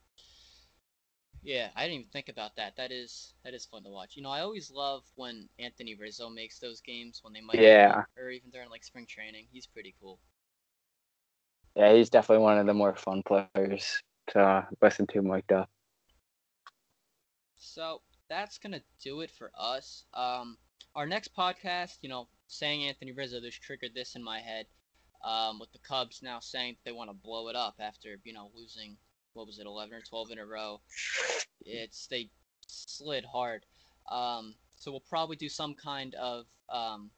yeah, 1.44 1.70
I 1.76 1.84
didn't 1.84 2.00
even 2.00 2.10
think 2.10 2.28
about 2.28 2.56
that. 2.56 2.76
That 2.76 2.92
is 2.92 3.34
that 3.44 3.54
is 3.54 3.66
fun 3.66 3.84
to 3.84 3.90
watch. 3.90 4.16
You 4.16 4.22
know, 4.22 4.30
I 4.30 4.40
always 4.40 4.70
love 4.70 5.04
when 5.16 5.48
Anthony 5.58 5.94
Rizzo 5.94 6.30
makes 6.30 6.58
those 6.60 6.80
games 6.80 7.20
when 7.22 7.34
they 7.34 7.42
might 7.42 7.60
Yeah. 7.60 8.04
or 8.16 8.30
even 8.30 8.50
during 8.50 8.70
like 8.70 8.84
spring 8.84 9.06
training. 9.06 9.46
He's 9.52 9.66
pretty 9.66 9.94
cool. 10.00 10.20
Yeah, 11.76 11.94
he's 11.94 12.10
definitely 12.10 12.44
one 12.44 12.58
of 12.58 12.66
the 12.66 12.74
more 12.74 12.94
fun 12.96 13.22
players 13.24 14.02
to 14.30 14.66
listen 14.82 15.06
to 15.08 15.22
mic'd 15.22 15.52
up. 15.52 15.70
So 17.56 18.02
that's 18.28 18.58
gonna 18.58 18.82
do 19.00 19.20
it 19.20 19.30
for 19.30 19.50
us. 19.54 20.04
Um, 20.14 20.58
our 20.94 21.06
next 21.06 21.34
podcast, 21.34 21.98
you 22.02 22.08
know, 22.08 22.28
saying 22.46 22.84
Anthony 22.84 23.12
Rizzo, 23.12 23.40
this 23.40 23.54
triggered 23.54 23.94
this 23.94 24.16
in 24.16 24.22
my 24.22 24.40
head. 24.40 24.66
Um, 25.24 25.58
with 25.58 25.72
the 25.72 25.78
Cubs 25.78 26.22
now 26.22 26.40
saying 26.40 26.76
they 26.84 26.92
want 26.92 27.10
to 27.10 27.14
blow 27.14 27.48
it 27.48 27.56
up 27.56 27.76
after 27.80 28.20
you 28.24 28.32
know 28.32 28.50
losing 28.54 28.98
what 29.34 29.46
was 29.46 29.58
it, 29.58 29.66
11 29.66 29.94
or 29.94 30.00
12 30.00 30.30
in 30.32 30.38
a 30.38 30.46
row. 30.46 30.80
It's 31.64 32.06
they 32.06 32.30
slid 32.66 33.24
hard. 33.24 33.64
Um, 34.10 34.54
so 34.76 34.90
we'll 34.90 35.00
probably 35.00 35.36
do 35.36 35.48
some 35.48 35.74
kind 35.74 36.14
of 36.14 36.46
um, 36.70 37.10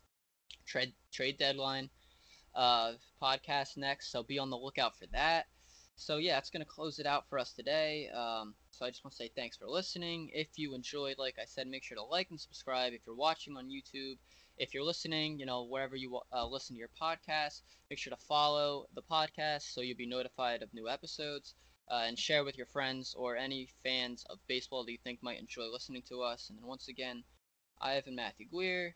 trade 0.66 0.92
trade 1.12 1.38
deadline 1.38 1.90
uh, 2.54 2.92
podcast 3.22 3.76
next. 3.76 4.10
So 4.10 4.22
be 4.22 4.38
on 4.38 4.50
the 4.50 4.56
lookout 4.56 4.96
for 4.96 5.06
that. 5.12 5.46
So 5.96 6.18
yeah, 6.18 6.38
it's 6.38 6.50
gonna 6.50 6.64
close 6.64 6.98
it 6.98 7.06
out 7.06 7.28
for 7.28 7.38
us 7.38 7.52
today. 7.52 8.08
Um, 8.10 8.54
so 8.70 8.84
I 8.84 8.90
just 8.90 9.02
want 9.04 9.12
to 9.12 9.16
say 9.16 9.30
thanks 9.34 9.56
for 9.56 9.66
listening. 9.66 10.30
If 10.32 10.48
you 10.56 10.74
enjoyed, 10.74 11.16
like 11.18 11.36
I 11.40 11.46
said, 11.46 11.66
make 11.66 11.82
sure 11.82 11.96
to 11.96 12.02
like 12.04 12.30
and 12.30 12.40
subscribe. 12.40 12.92
If 12.92 13.00
you're 13.06 13.16
watching 13.16 13.56
on 13.56 13.70
YouTube, 13.70 14.18
if 14.58 14.74
you're 14.74 14.84
listening, 14.84 15.38
you 15.38 15.46
know 15.46 15.64
wherever 15.64 15.96
you 15.96 16.20
uh, 16.32 16.46
listen 16.46 16.76
to 16.76 16.78
your 16.78 16.90
podcast, 17.00 17.62
make 17.90 17.98
sure 17.98 18.10
to 18.10 18.22
follow 18.24 18.86
the 18.94 19.02
podcast 19.02 19.72
so 19.72 19.80
you'll 19.80 19.96
be 19.96 20.06
notified 20.06 20.62
of 20.62 20.72
new 20.74 20.88
episodes. 20.88 21.54
Uh, 21.88 22.04
and 22.06 22.18
share 22.18 22.44
with 22.44 22.56
your 22.56 22.66
friends 22.66 23.14
or 23.16 23.36
any 23.36 23.68
fans 23.84 24.24
of 24.28 24.38
baseball 24.48 24.84
that 24.84 24.92
you 24.92 24.98
think 25.04 25.22
might 25.22 25.38
enjoy 25.38 25.66
listening 25.70 26.02
to 26.02 26.22
us. 26.22 26.50
And 26.50 26.60
once 26.64 26.88
again, 26.88 27.22
I 27.80 27.92
have 27.92 28.04
been 28.04 28.16
Matthew 28.16 28.46
Guier. 28.48 28.94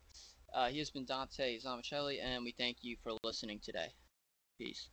Uh, 0.52 0.68
he 0.68 0.78
has 0.78 0.90
been 0.90 1.04
Dante 1.04 1.58
Zamichelli, 1.60 2.20
and 2.22 2.44
we 2.44 2.52
thank 2.52 2.78
you 2.82 2.96
for 3.02 3.12
listening 3.22 3.60
today. 3.60 3.94
Peace. 4.58 4.90